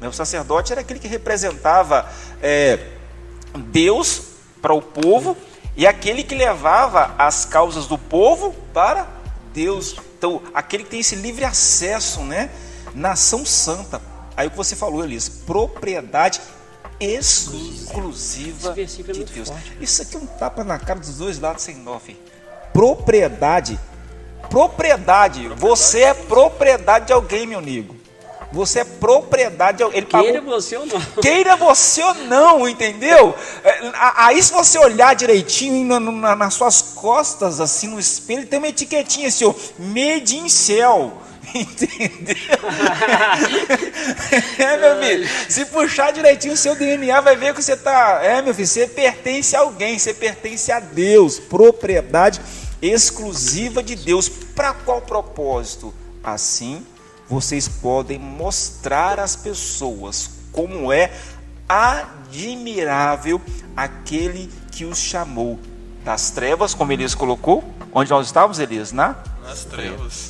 O 0.00 0.12
sacerdote 0.12 0.72
era 0.72 0.80
aquele 0.80 0.98
que 0.98 1.08
representava 1.08 2.08
é, 2.42 2.78
Deus 3.54 4.22
para 4.62 4.72
o 4.72 4.80
povo 4.80 5.36
e 5.76 5.86
aquele 5.86 6.22
que 6.22 6.34
levava 6.34 7.14
as 7.18 7.44
causas 7.44 7.86
do 7.86 7.98
povo 7.98 8.54
para 8.72 9.06
Deus. 9.52 9.96
Então, 10.16 10.42
aquele 10.54 10.84
que 10.84 10.90
tem 10.90 11.00
esse 11.00 11.16
livre 11.16 11.44
acesso, 11.44 12.22
né? 12.22 12.50
Nação 12.94 13.44
santa. 13.44 14.00
Aí 14.36 14.46
o 14.46 14.50
que 14.50 14.56
você 14.56 14.74
falou, 14.74 15.04
Elias, 15.04 15.28
propriedade 15.28 16.40
exclusiva 16.98 18.74
é 18.78 18.84
de 18.84 19.24
Deus. 19.24 19.48
forte, 19.48 19.70
né? 19.70 19.76
Isso 19.80 20.02
aqui 20.02 20.16
é 20.16 20.18
um 20.18 20.26
tapa 20.26 20.62
na 20.64 20.78
cara 20.78 21.00
dos 21.00 21.16
dois 21.16 21.38
lados 21.38 21.62
sem 21.62 21.76
nó, 21.76 21.98
filho. 21.98 22.18
Propriedade. 22.72 23.78
Propriedade. 24.50 25.48
Você 25.56 26.00
é 26.00 26.12
propriedade 26.14 27.06
de 27.06 27.12
alguém, 27.12 27.46
meu 27.46 27.58
amigo. 27.60 27.96
Você 28.52 28.80
é 28.80 28.84
propriedade 28.84 29.76
de 29.78 29.84
alguém. 29.84 29.98
Ele 29.98 30.06
pagou 30.06 30.26
Queira 30.26 30.40
você 30.42 30.76
ou 30.76 30.84
não. 30.86 31.00
Queira 31.22 31.56
você 31.56 32.02
ou 32.02 32.14
não, 32.14 32.68
entendeu? 32.68 33.32
É, 33.62 33.80
Aí 34.16 34.42
se 34.42 34.52
você 34.52 34.76
olhar 34.76 35.14
direitinho 35.14 35.86
na- 35.86 36.00
na- 36.00 36.34
nas 36.34 36.54
suas 36.54 36.82
costas, 36.82 37.60
assim, 37.60 37.86
no 37.86 38.00
espelho, 38.00 38.44
tem 38.46 38.58
uma 38.58 38.66
etiquetinha 38.66 39.28
assim, 39.28 39.44
ó, 39.44 39.54
Made 39.78 40.36
in 40.36 40.48
Cell. 40.48 41.12
Entendeu? 41.54 42.36
é, 44.58 44.76
meu 44.76 45.02
filho. 45.02 45.28
Se 45.48 45.64
puxar 45.66 46.12
direitinho 46.12 46.54
o 46.54 46.56
seu 46.56 46.74
DNA, 46.76 47.20
vai 47.20 47.36
ver 47.36 47.54
que 47.54 47.62
você 47.62 47.76
tá. 47.76 48.20
É, 48.22 48.40
meu 48.42 48.54
filho, 48.54 48.66
você 48.68 48.86
pertence 48.86 49.56
a 49.56 49.60
alguém, 49.60 49.98
você 49.98 50.12
pertence 50.14 50.70
a 50.70 50.78
Deus. 50.80 51.38
Propriedade 51.38 52.40
exclusiva 52.82 53.82
de 53.82 53.94
Deus. 53.94 54.28
Para 54.28 54.72
qual 54.72 55.00
propósito? 55.00 55.92
Assim, 56.22 56.84
vocês 57.28 57.68
podem 57.68 58.18
mostrar 58.18 59.18
às 59.18 59.36
pessoas 59.36 60.30
como 60.52 60.92
é 60.92 61.12
admirável 61.68 63.40
aquele 63.76 64.50
que 64.72 64.84
os 64.84 64.98
chamou 64.98 65.58
das 66.04 66.30
trevas, 66.30 66.74
como 66.74 66.92
Elias 66.92 67.14
colocou. 67.14 67.64
Onde 67.92 68.10
nós 68.10 68.26
estávamos, 68.26 68.58
Elias? 68.58 68.92
Na? 68.92 69.16
Nas 69.42 69.64
trevas. 69.64 70.29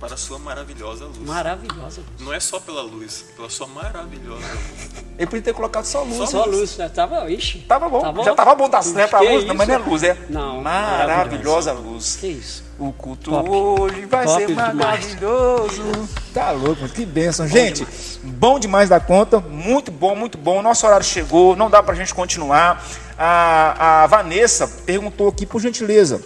Para 0.00 0.14
a 0.14 0.16
sua 0.16 0.38
maravilhosa 0.38 1.06
luz. 1.06 1.18
Maravilhosa. 1.18 2.02
Não 2.20 2.32
é 2.32 2.38
só 2.38 2.60
pela 2.60 2.82
luz, 2.82 3.24
pela 3.36 3.50
sua 3.50 3.66
maravilhosa 3.66 4.46
luz. 4.46 5.04
Ele 5.18 5.26
podia 5.26 5.42
ter 5.42 5.52
colocado 5.52 5.84
só 5.86 6.04
luz. 6.04 6.30
Só 6.30 6.44
luz, 6.44 6.76
né? 6.76 6.88
Tava, 6.88 7.28
ixi. 7.28 7.58
Tava 7.66 7.88
bom, 7.88 8.00
Tá 8.00 8.12
bom? 8.12 8.22
já 8.22 8.32
tava 8.32 8.54
bom, 8.54 8.68
tá 8.68 8.80
certo 8.80 9.16
a 9.16 9.18
Que 9.18 9.28
luz, 9.28 9.44
não, 9.44 9.56
mas 9.56 9.66
não 9.66 9.74
é 9.74 9.78
isso? 9.80 9.88
luz, 9.90 10.02
é 10.04 10.16
Não, 10.30 10.60
maravilhosa 10.60 11.72
luz. 11.72 12.16
Que 12.20 12.28
isso? 12.28 12.62
O 12.78 12.92
culto 12.92 13.32
Top. 13.32 13.50
hoje 13.50 14.06
vai 14.06 14.24
Top 14.24 14.38
ser 14.40 14.46
demais. 14.46 14.74
maravilhoso. 14.76 16.08
Tá 16.32 16.52
louco, 16.52 16.88
que 16.90 17.04
bênção. 17.04 17.48
gente, 17.48 17.84
bom 18.22 18.60
demais 18.60 18.88
da 18.88 19.00
conta, 19.00 19.40
muito 19.40 19.90
bom, 19.90 20.14
muito 20.14 20.38
bom. 20.38 20.62
Nosso 20.62 20.86
horário 20.86 21.04
chegou, 21.04 21.56
não 21.56 21.68
dá 21.68 21.82
pra 21.82 21.96
gente 21.96 22.14
continuar. 22.14 22.84
A, 23.18 24.04
a 24.04 24.06
Vanessa 24.06 24.68
perguntou 24.86 25.26
aqui, 25.28 25.44
por 25.44 25.60
gentileza, 25.60 26.22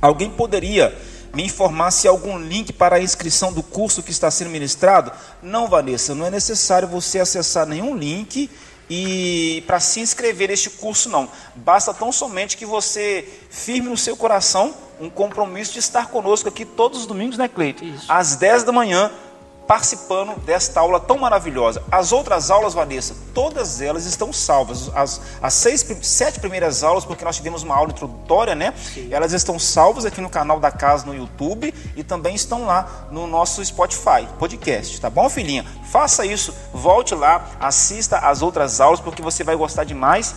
alguém 0.00 0.28
poderia 0.28 0.94
me 1.34 1.44
informar 1.44 1.90
se 1.90 2.06
há 2.06 2.10
algum 2.10 2.38
link 2.38 2.72
para 2.72 2.96
a 2.96 3.00
inscrição 3.00 3.52
do 3.52 3.62
curso 3.62 4.02
que 4.02 4.10
está 4.10 4.30
sendo 4.30 4.50
ministrado? 4.50 5.12
Não, 5.42 5.68
Vanessa, 5.68 6.14
não 6.14 6.26
é 6.26 6.30
necessário 6.30 6.86
você 6.86 7.18
acessar 7.18 7.66
nenhum 7.66 7.96
link 7.96 8.50
e 8.90 9.64
para 9.66 9.80
se 9.80 10.00
inscrever 10.00 10.50
neste 10.50 10.68
curso 10.68 11.08
não. 11.08 11.28
Basta 11.56 11.94
tão 11.94 12.12
somente 12.12 12.56
que 12.56 12.66
você 12.66 13.26
firme 13.48 13.88
no 13.88 13.96
seu 13.96 14.16
coração 14.16 14.74
um 15.00 15.08
compromisso 15.08 15.72
de 15.72 15.78
estar 15.78 16.08
conosco 16.08 16.48
aqui 16.48 16.64
todos 16.64 17.00
os 17.00 17.06
domingos, 17.06 17.38
né, 17.38 17.48
Cleito? 17.48 17.84
Isso. 17.84 18.04
Às 18.08 18.36
10 18.36 18.64
da 18.64 18.72
manhã, 18.72 19.10
participando 19.72 20.38
desta 20.44 20.80
aula 20.80 21.00
tão 21.00 21.16
maravilhosa. 21.16 21.82
As 21.90 22.12
outras 22.12 22.50
aulas, 22.50 22.74
Vanessa, 22.74 23.16
todas 23.32 23.80
elas 23.80 24.04
estão 24.04 24.30
salvas. 24.30 24.94
As, 24.94 25.18
as 25.40 25.54
seis, 25.54 25.82
sete 26.02 26.40
primeiras 26.40 26.84
aulas, 26.84 27.06
porque 27.06 27.24
nós 27.24 27.36
tivemos 27.36 27.62
uma 27.62 27.74
aula 27.74 27.90
introdutória, 27.90 28.54
né? 28.54 28.74
Elas 29.10 29.32
estão 29.32 29.58
salvas 29.58 30.04
aqui 30.04 30.20
no 30.20 30.28
canal 30.28 30.60
da 30.60 30.70
casa 30.70 31.06
no 31.06 31.14
YouTube 31.14 31.72
e 31.96 32.04
também 32.04 32.34
estão 32.34 32.66
lá 32.66 33.08
no 33.10 33.26
nosso 33.26 33.64
Spotify, 33.64 34.28
podcast, 34.38 35.00
tá 35.00 35.08
bom, 35.08 35.30
filhinha? 35.30 35.64
Faça 35.90 36.26
isso, 36.26 36.54
volte 36.74 37.14
lá, 37.14 37.52
assista 37.58 38.18
as 38.18 38.42
outras 38.42 38.78
aulas, 38.78 39.00
porque 39.00 39.22
você 39.22 39.42
vai 39.42 39.56
gostar 39.56 39.84
demais. 39.84 40.34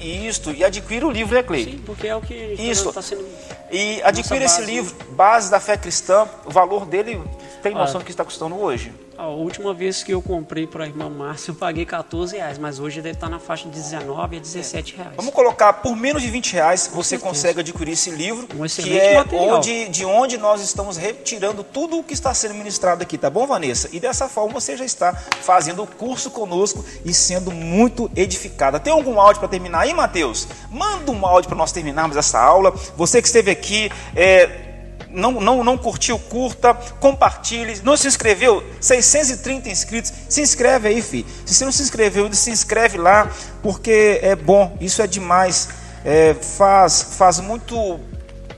Isto, 0.00 0.50
e 0.50 0.64
adquira 0.64 1.06
o 1.06 1.10
livro, 1.12 1.34
né, 1.34 1.44
Clay? 1.44 1.64
Sim, 1.64 1.82
porque 1.86 2.08
é 2.08 2.16
o 2.16 2.20
que 2.20 2.34
está 2.34 3.02
sendo. 3.02 3.24
E 3.70 4.02
adquira 4.02 4.44
esse 4.44 4.62
livro, 4.62 4.96
Base 5.12 5.50
da 5.50 5.60
Fé 5.60 5.76
Cristã. 5.76 6.26
O 6.44 6.50
valor 6.50 6.86
dele, 6.86 7.22
tem 7.60 7.74
noção 7.74 7.96
Ah. 7.96 7.98
do 8.00 8.04
que 8.04 8.10
está 8.10 8.24
custando 8.24 8.56
hoje? 8.56 8.92
A 9.18 9.26
última 9.26 9.74
vez 9.74 10.02
que 10.02 10.12
eu 10.14 10.22
comprei 10.22 10.66
para 10.66 10.84
a 10.84 10.86
irmã 10.86 11.10
Márcia, 11.10 11.50
eu 11.50 11.54
paguei 11.54 11.84
14 11.84 12.36
reais, 12.36 12.56
mas 12.58 12.78
hoje 12.80 13.02
deve 13.02 13.16
estar 13.16 13.28
na 13.28 13.38
faixa 13.38 13.68
de 13.68 13.74
19 13.74 14.36
a 14.38 14.40
17 14.40 14.96
reais. 14.96 15.12
Vamos 15.14 15.34
colocar 15.34 15.74
por 15.74 15.94
menos 15.94 16.22
de 16.22 16.30
20 16.30 16.54
reais, 16.54 16.90
você 16.92 17.18
consegue 17.18 17.60
adquirir 17.60 17.92
esse 17.92 18.10
livro, 18.10 18.48
Um 18.58 18.66
que 18.66 18.98
é 18.98 19.16
material. 19.16 19.56
onde, 19.58 19.88
de 19.90 20.04
onde 20.06 20.38
nós 20.38 20.62
estamos 20.62 20.96
retirando 20.96 21.62
tudo 21.62 21.98
o 21.98 22.02
que 22.02 22.14
está 22.14 22.32
sendo 22.32 22.54
ministrado 22.54 23.02
aqui, 23.02 23.18
tá 23.18 23.28
bom, 23.28 23.46
Vanessa? 23.46 23.90
E 23.92 24.00
dessa 24.00 24.26
forma 24.26 24.54
você 24.58 24.74
já 24.76 24.84
está 24.86 25.12
fazendo 25.12 25.82
o 25.82 25.86
curso 25.86 26.30
conosco 26.30 26.82
e 27.04 27.12
sendo 27.12 27.50
muito 27.52 28.10
edificada. 28.16 28.80
Tem 28.80 28.92
algum 28.92 29.20
áudio 29.20 29.40
para 29.40 29.48
terminar 29.48 29.80
aí, 29.80 29.92
Mateus? 29.92 30.48
Manda 30.70 31.10
um 31.12 31.26
áudio 31.26 31.48
para 31.48 31.58
nós 31.58 31.72
terminarmos 31.72 32.16
essa 32.16 32.40
aula. 32.40 32.70
Você 32.96 33.20
que 33.20 33.28
esteve 33.28 33.50
aqui, 33.50 33.90
é, 34.16 34.69
não, 35.12 35.32
não, 35.40 35.64
não 35.64 35.76
curtiu, 35.76 36.18
curta, 36.18 36.74
compartilhe. 36.98 37.80
Não 37.82 37.96
se 37.96 38.06
inscreveu? 38.06 38.62
630 38.80 39.68
inscritos. 39.68 40.12
Se 40.28 40.40
inscreve 40.40 40.88
aí, 40.88 41.02
filho. 41.02 41.26
Se 41.44 41.54
você 41.54 41.64
não 41.64 41.72
se 41.72 41.82
inscreveu, 41.82 42.32
se 42.32 42.50
inscreve 42.50 42.98
lá, 42.98 43.30
porque 43.62 44.20
é 44.22 44.34
bom, 44.34 44.76
isso 44.80 45.02
é 45.02 45.06
demais. 45.06 45.68
É, 46.04 46.34
faz, 46.34 47.02
faz 47.02 47.40
muito 47.40 48.00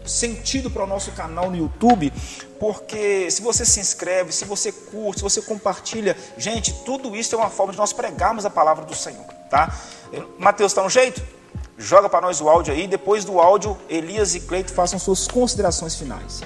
sentido 0.06 0.70
para 0.70 0.84
o 0.84 0.86
nosso 0.86 1.12
canal 1.12 1.50
no 1.50 1.56
YouTube, 1.56 2.12
porque 2.58 3.30
se 3.30 3.42
você 3.42 3.64
se 3.64 3.80
inscreve, 3.80 4.32
se 4.32 4.44
você 4.44 4.70
curte, 4.70 5.18
se 5.18 5.22
você 5.22 5.42
compartilha, 5.42 6.16
gente, 6.36 6.72
tudo 6.84 7.16
isso 7.16 7.34
é 7.34 7.38
uma 7.38 7.50
forma 7.50 7.72
de 7.72 7.78
nós 7.78 7.92
pregarmos 7.92 8.44
a 8.44 8.50
palavra 8.50 8.84
do 8.84 8.94
Senhor, 8.94 9.24
tá? 9.50 9.74
Mateus, 10.38 10.72
tá 10.72 10.82
no 10.82 10.90
jeito? 10.90 11.22
Joga 11.78 12.08
para 12.08 12.20
nós 12.20 12.40
o 12.40 12.48
áudio 12.48 12.72
aí, 12.72 12.86
depois 12.86 13.24
do 13.24 13.40
áudio, 13.40 13.76
Elias 13.88 14.34
e 14.34 14.40
Cleito 14.40 14.72
façam 14.72 14.98
suas 14.98 15.26
considerações 15.26 15.94
finais. 15.94 16.42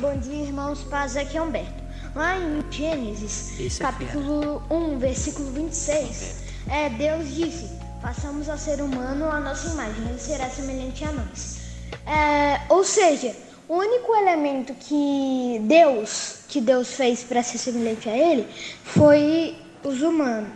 Bom 0.00 0.16
dia, 0.18 0.44
irmãos. 0.44 0.82
Paz, 0.84 1.16
aqui 1.16 1.36
é 1.36 1.42
Humberto. 1.42 1.82
Lá 2.14 2.36
em 2.36 2.62
Gênesis, 2.70 3.58
Esse 3.58 3.82
é 3.82 3.86
capítulo 3.86 4.62
1, 4.70 4.98
versículo 4.98 5.50
26, 5.50 6.42
é, 6.68 6.90
Deus 6.90 7.34
disse: 7.34 7.70
Façamos 8.02 8.48
ao 8.48 8.58
ser 8.58 8.82
humano 8.82 9.30
a 9.30 9.40
nossa 9.40 9.68
imagem, 9.68 10.08
ele 10.08 10.18
será 10.18 10.50
semelhante 10.50 11.04
a 11.04 11.12
nós. 11.12 11.58
É, 12.06 12.60
ou 12.68 12.84
seja, 12.84 13.34
o 13.72 13.76
único 13.76 14.14
elemento 14.14 14.74
que 14.74 15.58
Deus, 15.62 16.40
que 16.46 16.60
Deus 16.60 16.92
fez 16.92 17.24
para 17.24 17.42
ser 17.42 17.56
semelhante 17.56 18.06
a 18.06 18.14
ele, 18.14 18.46
foi 18.84 19.56
os 19.82 20.02
humanos. 20.02 20.50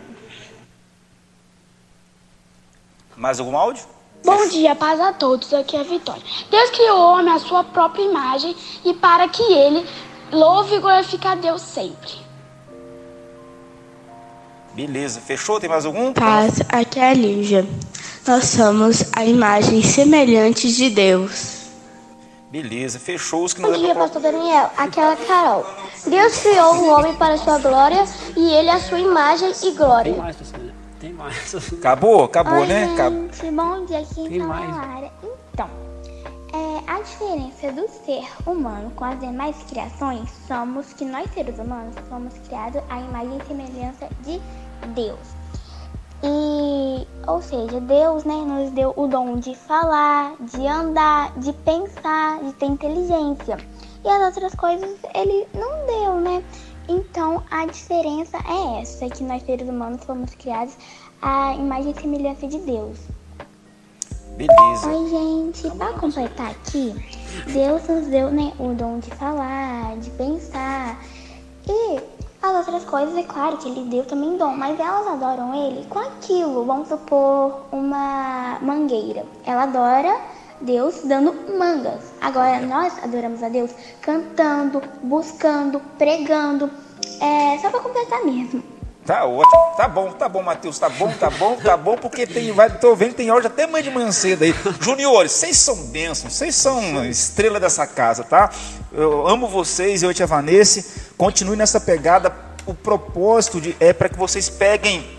Mais 3.15 3.39
algum 3.39 3.57
áudio? 3.57 3.83
Bom 4.23 4.47
dia, 4.49 4.75
paz 4.75 4.99
a 4.99 5.13
todos. 5.13 5.51
Aqui 5.51 5.75
é 5.75 5.79
a 5.79 5.83
Vitória. 5.83 6.21
Deus 6.51 6.69
criou 6.69 6.95
o 6.95 7.13
homem 7.13 7.33
à 7.33 7.39
sua 7.39 7.63
própria 7.63 8.03
imagem 8.03 8.55
e 8.85 8.93
para 8.93 9.27
que 9.27 9.41
ele 9.41 9.83
louve 10.31 10.75
e 10.75 10.79
glorifique 10.79 11.27
a 11.27 11.33
Deus 11.33 11.63
sempre. 11.63 12.11
Beleza, 14.75 15.19
fechou? 15.19 15.59
Tem 15.59 15.67
mais 15.67 15.87
algum? 15.87 16.13
Paz, 16.13 16.61
aqui 16.69 16.99
é 16.99 17.09
a 17.09 17.13
Lígia. 17.15 17.67
Nós 18.27 18.43
somos 18.45 19.05
a 19.13 19.25
imagem 19.25 19.81
semelhante 19.81 20.71
de 20.71 20.91
Deus. 20.91 21.56
Beleza, 22.49 22.97
fechou 22.97 23.43
os 23.43 23.53
que 23.53 23.61
Bom 23.61 23.71
não 23.71 23.77
dia, 23.77 23.91
é 23.91 23.93
pra... 23.93 24.03
pastor 24.03 24.21
Daniel. 24.21 24.71
Aqui 24.77 24.99
é 24.99 25.15
Carol. 25.17 25.65
Deus 26.05 26.39
criou 26.39 26.75
o 26.75 26.89
homem 26.91 27.13
para 27.15 27.33
a 27.33 27.37
sua 27.37 27.59
glória 27.59 28.05
e 28.37 28.53
ele 28.53 28.69
a 28.69 28.79
sua 28.79 28.99
imagem 28.99 29.51
e 29.63 29.71
glória. 29.71 30.13
Tem 30.13 30.21
mais, 30.21 30.35
pastor 30.37 30.59
Daniel. 30.59 30.75
Tem 30.99 31.13
mais. 31.13 31.55
Acabou? 31.73 32.23
Acabou, 32.23 32.59
Oi, 32.59 32.67
né? 32.67 32.85
gente. 32.87 33.01
Acabou. 33.01 33.51
Bom 33.51 33.85
dia, 33.85 33.99
aqui 33.99 34.29
Tem 34.29 34.39
fala 34.39 34.53
mais. 34.53 34.75
Lara. 34.77 35.11
Então, 35.53 35.69
é, 36.53 36.91
a 36.91 37.01
diferença 37.01 37.71
do 37.73 37.87
ser 38.05 38.25
humano 38.45 38.91
com 38.95 39.03
as 39.03 39.19
demais 39.19 39.55
criações 39.69 40.29
somos 40.47 40.93
que 40.93 41.03
nós 41.03 41.29
seres 41.33 41.59
humanos 41.59 41.95
somos 42.07 42.33
criados 42.47 42.81
à 42.89 42.99
imagem 43.01 43.37
e 43.37 43.47
semelhança 43.47 44.07
de 44.23 44.41
Deus. 44.95 45.36
E, 46.23 47.07
ou 47.27 47.41
seja, 47.41 47.79
Deus 47.79 48.23
né, 48.23 48.35
nos 48.35 48.71
deu 48.71 48.93
o 48.95 49.07
dom 49.07 49.37
de 49.37 49.55
falar, 49.55 50.35
de 50.39 50.65
andar, 50.65 51.37
de 51.37 51.53
pensar, 51.53 52.43
de 52.43 52.53
ter 52.53 52.65
inteligência. 52.65 53.57
E 54.03 54.09
as 54.09 54.35
outras 54.35 54.55
coisas 54.55 54.97
ele 55.13 55.47
não 55.53 55.85
deu, 55.85 56.21
né? 56.21 56.43
Então 56.87 57.43
a 57.51 57.65
diferença 57.65 58.37
é 58.37 58.81
essa, 58.81 59.09
que 59.09 59.23
nós 59.23 59.43
seres 59.43 59.67
humanos 59.67 60.03
fomos 60.05 60.33
criados 60.35 60.75
à 61.21 61.53
imagem 61.53 61.91
e 61.91 62.01
semelhança 62.01 62.47
de 62.47 62.59
Deus. 62.59 62.97
Beleza. 64.37 64.89
Oi, 64.89 65.09
gente. 65.09 65.77
Para 65.77 65.93
completar 65.93 66.51
aqui, 66.51 66.93
Deus 67.51 67.87
nos 67.87 68.07
deu 68.07 68.29
né, 68.29 68.53
o 68.59 68.73
dom 68.73 68.99
de 68.99 69.09
falar, 69.15 69.97
de 69.97 70.09
pensar. 70.11 70.99
E 71.67 72.16
as 72.55 72.67
outras 72.67 72.85
coisas, 72.85 73.15
é 73.17 73.23
claro 73.23 73.57
que 73.57 73.67
ele 73.67 73.89
deu 73.89 74.05
também 74.05 74.37
dom, 74.37 74.55
mas 74.55 74.79
elas 74.79 75.07
adoram 75.07 75.53
ele 75.53 75.85
com 75.87 75.99
aquilo. 75.99 76.65
Vamos 76.65 76.87
supor 76.87 77.65
uma 77.71 78.57
mangueira. 78.61 79.25
Ela 79.45 79.63
adora 79.63 80.17
Deus 80.61 81.01
dando 81.03 81.33
mangas. 81.57 82.13
Agora 82.21 82.59
nós 82.61 82.93
adoramos 83.03 83.43
a 83.43 83.49
Deus 83.49 83.71
cantando, 84.01 84.81
buscando, 85.03 85.79
pregando. 85.97 86.69
É 87.19 87.57
só 87.59 87.69
para 87.69 87.79
completar 87.79 88.23
mesmo. 88.23 88.77
Tá 89.07 89.23
ótimo, 89.23 89.77
tá 89.77 89.87
bom, 89.87 90.11
tá 90.11 90.27
bom, 90.27 90.43
Matheus, 90.43 90.77
tá 90.77 90.89
bom, 90.89 91.09
tá 91.17 91.29
bom, 91.29 91.55
tá 91.55 91.77
bom, 91.77 91.95
porque 91.95 92.27
tem, 92.27 92.51
vai, 92.51 92.69
tô 92.77 92.93
vendo 92.93 93.13
tem 93.13 93.31
hora 93.31 93.47
até 93.47 93.63
amanhã 93.63 93.83
de 93.83 93.89
manhã 93.89 94.11
cedo 94.11 94.43
aí. 94.43 94.53
Juniores, 94.81 95.31
vocês 95.31 95.55
são 95.55 95.77
bênçãos, 95.77 96.33
vocês 96.33 96.53
são 96.53 97.05
estrela 97.05 97.57
dessa 97.57 97.87
casa, 97.87 98.25
tá? 98.25 98.51
Eu 98.91 99.25
amo 99.25 99.47
vocês, 99.47 100.03
eu 100.03 100.11
e 100.11 100.23
a 100.23 100.25
Vanessa, 100.25 100.83
continue 101.17 101.55
nessa 101.55 101.79
pegada. 101.79 102.29
O 102.67 102.75
propósito 102.75 103.59
de, 103.59 103.75
é 103.79 103.93
para 103.93 104.09
que 104.09 104.17
vocês 104.17 104.49
peguem 104.49 105.17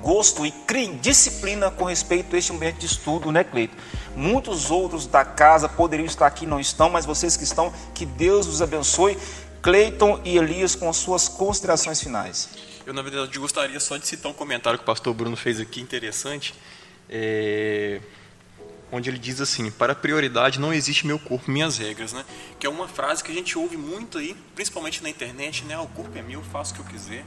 gosto 0.00 0.46
e 0.46 0.52
criem 0.52 0.96
disciplina 0.96 1.70
com 1.70 1.84
respeito 1.84 2.36
a 2.36 2.38
este 2.38 2.52
ambiente 2.52 2.78
de 2.78 2.86
estudo, 2.86 3.32
né, 3.32 3.42
Cleito? 3.42 3.76
Muitos 4.14 4.70
outros 4.70 5.06
da 5.06 5.24
casa 5.24 5.68
poderiam 5.68 6.06
estar 6.06 6.26
aqui, 6.26 6.46
não 6.46 6.60
estão, 6.60 6.88
mas 6.88 7.04
vocês 7.04 7.36
que 7.36 7.44
estão, 7.44 7.72
que 7.94 8.06
Deus 8.06 8.46
os 8.46 8.62
abençoe. 8.62 9.18
Cleiton 9.60 10.20
e 10.24 10.38
Elias 10.38 10.76
com 10.76 10.88
as 10.88 10.96
suas 10.96 11.28
considerações 11.28 12.00
finais. 12.00 12.48
Eu, 12.86 12.94
na 12.94 13.02
verdade, 13.02 13.36
gostaria 13.38 13.78
só 13.80 13.96
de 13.96 14.06
citar 14.06 14.30
um 14.30 14.34
comentário 14.34 14.78
que 14.78 14.82
o 14.84 14.86
pastor 14.86 15.12
Bruno 15.12 15.36
fez 15.36 15.60
aqui, 15.60 15.80
interessante, 15.80 16.54
é, 17.08 18.00
onde 18.90 19.10
ele 19.10 19.18
diz 19.18 19.40
assim: 19.40 19.70
Para 19.70 19.94
prioridade 19.94 20.58
não 20.60 20.72
existe 20.72 21.06
meu 21.06 21.18
corpo, 21.18 21.50
minhas 21.50 21.78
regras. 21.78 22.12
Né? 22.12 22.24
Que 22.58 22.66
é 22.66 22.70
uma 22.70 22.88
frase 22.88 23.22
que 23.22 23.30
a 23.30 23.34
gente 23.34 23.58
ouve 23.58 23.76
muito 23.76 24.18
aí, 24.18 24.36
principalmente 24.54 25.02
na 25.02 25.08
internet: 25.08 25.64
né? 25.64 25.78
O 25.78 25.86
corpo 25.88 26.16
é 26.16 26.22
meu, 26.22 26.42
faço 26.42 26.72
o 26.72 26.76
que 26.76 26.80
eu 26.80 26.86
quiser. 26.86 27.24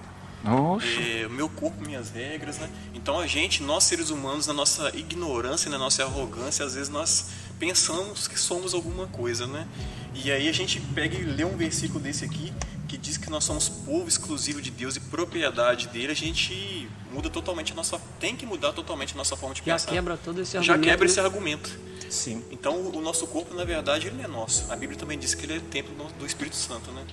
É, 0.99 1.27
meu 1.27 1.47
corpo, 1.47 1.85
minhas 1.85 2.09
regras, 2.09 2.57
né? 2.57 2.69
Então 2.95 3.19
a 3.19 3.27
gente, 3.27 3.61
nós 3.61 3.83
seres 3.83 4.09
humanos, 4.09 4.47
na 4.47 4.53
nossa 4.53 4.89
ignorância, 4.95 5.69
na 5.69 5.77
nossa 5.77 6.03
arrogância, 6.03 6.65
às 6.65 6.73
vezes 6.73 6.89
nós 6.89 7.29
pensamos 7.59 8.27
que 8.27 8.39
somos 8.39 8.73
alguma 8.73 9.05
coisa, 9.07 9.45
né? 9.45 9.67
E 10.15 10.31
aí 10.31 10.49
a 10.49 10.51
gente 10.51 10.81
pega 10.95 11.15
e 11.15 11.23
lê 11.23 11.45
um 11.45 11.55
versículo 11.55 11.99
desse 11.99 12.25
aqui 12.25 12.51
que 12.87 12.97
diz 12.97 13.17
que 13.17 13.29
nós 13.29 13.43
somos 13.43 13.69
povo 13.69 14.07
exclusivo 14.07 14.61
de 14.61 14.69
Deus 14.71 14.97
e 14.97 14.99
propriedade 14.99 15.87
dele, 15.87 16.11
a 16.11 16.15
gente 16.15 16.89
muda 17.11 17.29
totalmente 17.29 17.73
a 17.73 17.75
nossa, 17.75 17.99
tem 18.19 18.35
que 18.35 18.45
mudar 18.45 18.71
totalmente 18.73 19.13
a 19.13 19.17
nossa 19.17 19.35
forma 19.35 19.53
de 19.53 19.61
Já 19.65 19.73
pensar. 19.73 19.91
quebra 19.91 20.17
todo 20.17 20.41
esse 20.41 20.53
Já 20.53 20.59
argumento. 20.73 20.83
quebra 20.83 21.05
esse 21.05 21.17
né? 21.19 21.23
argumento. 21.25 21.79
Sim. 22.09 22.43
Então 22.51 22.75
o 22.75 23.01
nosso 23.01 23.25
corpo, 23.27 23.53
na 23.53 23.63
verdade, 23.63 24.07
ele 24.07 24.17
não 24.17 24.23
é 24.25 24.27
nosso. 24.27 24.71
A 24.71 24.75
Bíblia 24.75 24.97
também 24.99 25.17
diz 25.17 25.33
que 25.33 25.45
ele 25.45 25.57
é 25.57 25.59
templo 25.59 25.93
do- 26.19 26.25
Espírito 26.25 26.55
Santo, 26.55 26.91
né? 26.91 27.03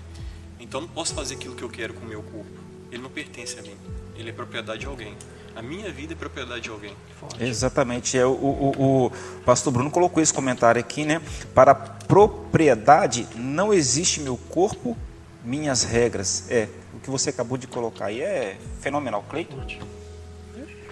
Então 0.60 0.80
eu 0.80 0.86
não 0.86 0.92
posso 0.94 1.14
fazer 1.14 1.34
aquilo 1.34 1.54
que 1.54 1.62
eu 1.62 1.68
quero 1.68 1.94
com 1.94 2.04
o 2.04 2.08
meu 2.08 2.22
corpo. 2.22 2.50
Ele 2.90 3.02
não 3.02 3.10
pertence 3.10 3.58
a 3.58 3.62
mim. 3.62 3.76
Ele 4.16 4.30
é 4.30 4.32
propriedade 4.32 4.80
de 4.80 4.86
alguém. 4.86 5.14
A 5.54 5.62
minha 5.62 5.90
vida 5.92 6.12
é 6.14 6.16
propriedade 6.16 6.62
de 6.62 6.70
alguém. 6.70 6.94
Exatamente. 7.40 8.16
É, 8.18 8.24
o, 8.24 8.30
o, 8.30 9.06
o 9.06 9.10
pastor 9.44 9.72
Bruno 9.72 9.90
colocou 9.90 10.22
esse 10.22 10.32
comentário 10.32 10.80
aqui, 10.80 11.04
né? 11.04 11.20
Para 11.54 11.74
propriedade 11.74 13.26
não 13.34 13.72
existe 13.72 14.20
meu 14.20 14.36
corpo, 14.36 14.96
minhas 15.44 15.82
regras. 15.84 16.44
É, 16.50 16.68
que 17.08 17.10
você 17.10 17.30
acabou 17.30 17.56
de 17.56 17.66
colocar 17.66 18.06
aí 18.06 18.20
é 18.20 18.58
fenomenal. 18.80 19.24
Cleiton? 19.30 19.56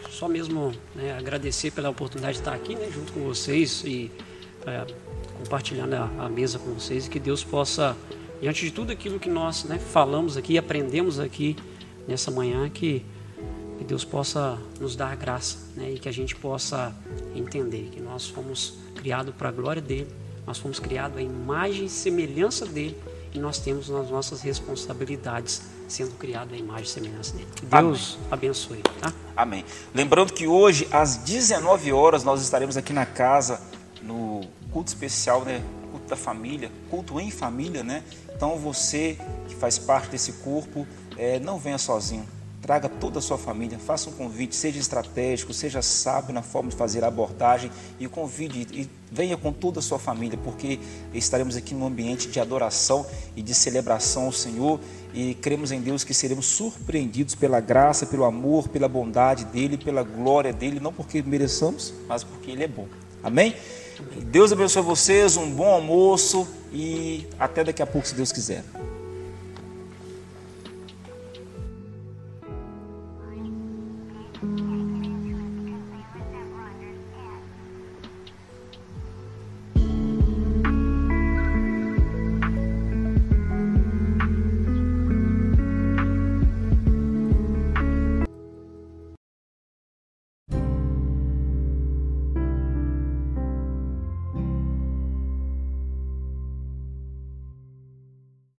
Só 0.09 0.27
mesmo 0.27 0.73
né, 0.95 1.13
agradecer 1.13 1.71
pela 1.71 1.91
oportunidade 1.91 2.35
de 2.35 2.41
estar 2.41 2.55
aqui 2.55 2.75
né, 2.75 2.89
junto 2.91 3.13
com 3.13 3.21
vocês 3.21 3.83
e 3.85 4.11
é, 4.67 4.87
compartilhando 5.39 5.93
a, 5.93 6.25
a 6.25 6.29
mesa 6.31 6.59
com 6.59 6.73
vocês 6.73 7.07
e 7.07 7.11
que 7.11 7.21
Deus 7.21 7.45
possa, 7.45 7.95
diante 8.41 8.65
de 8.65 8.71
tudo 8.71 8.93
aquilo 8.93 9.21
que 9.21 9.29
nós 9.29 9.65
né, 9.65 9.79
falamos 9.79 10.39
aqui, 10.39 10.57
aprendemos 10.57 11.21
aqui 11.21 11.55
nessa 12.09 12.31
manhã, 12.31 12.71
que, 12.71 13.05
que 13.77 13.85
Deus 13.85 14.03
possa 14.03 14.59
nos 14.81 14.97
dar 14.97 15.15
graça 15.17 15.59
né, 15.77 15.93
e 15.93 15.99
que 15.99 16.09
a 16.09 16.13
gente 16.13 16.35
possa 16.35 16.97
entender 17.35 17.91
que 17.93 18.01
nós 18.01 18.27
fomos 18.27 18.79
criados 18.95 19.35
para 19.35 19.51
a 19.51 19.53
glória 19.53 19.83
dele, 19.83 20.09
nós 20.47 20.57
fomos 20.57 20.81
criados 20.81 21.19
à 21.19 21.21
imagem 21.21 21.85
e 21.85 21.91
semelhança 21.91 22.65
dele 22.65 22.97
e 23.35 23.39
nós 23.39 23.59
temos 23.59 23.91
as 23.91 24.09
nossas 24.09 24.41
responsabilidades 24.41 25.76
sendo 25.89 26.13
criados 26.13 26.53
à 26.55 26.57
imagem 26.57 26.85
e 26.85 26.89
semelhança 26.89 27.33
dele. 27.33 27.49
Que 27.55 27.67
Deus 27.67 28.19
abençoe, 28.31 28.83
tá? 29.01 29.13
Amém. 29.37 29.65
Lembrando 29.95 30.33
que 30.33 30.47
hoje, 30.47 30.89
às 30.91 31.17
19 31.17 31.93
horas, 31.93 32.25
nós 32.25 32.43
estaremos 32.43 32.77
aqui 32.77 32.93
na 32.93 33.07
casa, 33.07 33.61
no 34.03 34.43
culto 34.73 34.89
especial, 34.89 35.45
né? 35.45 35.63
Culto 35.91 36.09
da 36.09 36.17
família, 36.17 36.71
culto 36.91 37.21
em 37.21 37.31
família, 37.31 37.83
né? 37.83 38.03
Então 38.35 38.57
você 38.59 39.19
que 39.49 39.55
faz 39.55 39.79
parte 39.79 40.11
desse 40.11 40.33
corpo, 40.33 40.87
eh, 41.17 41.39
não 41.41 41.59
venha 41.59 41.79
sozinho. 41.79 42.27
Traga 42.61 42.89
toda 42.89 43.21
a 43.21 43.23
sua 43.23 43.39
família, 43.39 43.79
faça 43.79 44.11
um 44.11 44.13
convite, 44.13 44.57
seja 44.57 44.79
estratégico, 44.79 45.55
seja 45.55 45.81
sábio 45.83 46.35
na 46.35 46.43
forma 46.43 46.69
de 46.69 46.77
fazer 46.77 47.05
a 47.05 47.07
abordagem 47.07 47.71
e 48.01 48.09
convide 48.09 48.67
e 48.73 48.91
venha 49.11 49.37
com 49.37 49.53
toda 49.53 49.79
a 49.79 49.83
sua 49.83 49.99
família, 49.99 50.39
porque 50.43 50.81
estaremos 51.15 51.55
aqui 51.57 51.75
num 51.75 51.87
ambiente 51.87 52.29
de 52.29 52.41
adoração 52.41 53.07
e 53.37 53.43
de 53.43 53.55
celebração 53.55 54.25
ao 54.25 54.33
Senhor 54.33 54.81
e 55.17 55.35
cremos 55.35 55.73
em 55.73 55.81
Deus 55.81 56.05
que 56.05 56.13
seremos 56.13 56.45
surpreendidos 56.45 57.35
pela 57.35 57.59
graça, 57.59 58.05
pelo 58.05 58.25
amor, 58.25 58.69
pela 58.69 58.87
bondade 58.87 59.47
dele, 59.47 59.79
pela 59.79 60.03
glória 60.03 60.53
dele, 60.53 60.79
não 60.79 60.93
porque 60.93 61.23
mereçamos, 61.23 61.95
mas 62.07 62.23
porque 62.23 62.51
ele 62.51 62.65
é 62.65 62.69
bom. 62.69 62.87
Amém? 63.23 63.57
Deus 64.27 64.53
abençoe 64.53 64.83
vocês, 64.83 65.39
um 65.39 65.51
bom 65.51 65.65
almoço 65.65 66.47
e 66.71 67.27
até 67.39 67.65
daqui 67.65 67.83
a 67.83 67.87
pouco, 67.87 68.07
se 68.07 68.15
Deus 68.15 68.31
quiser. 68.31 68.63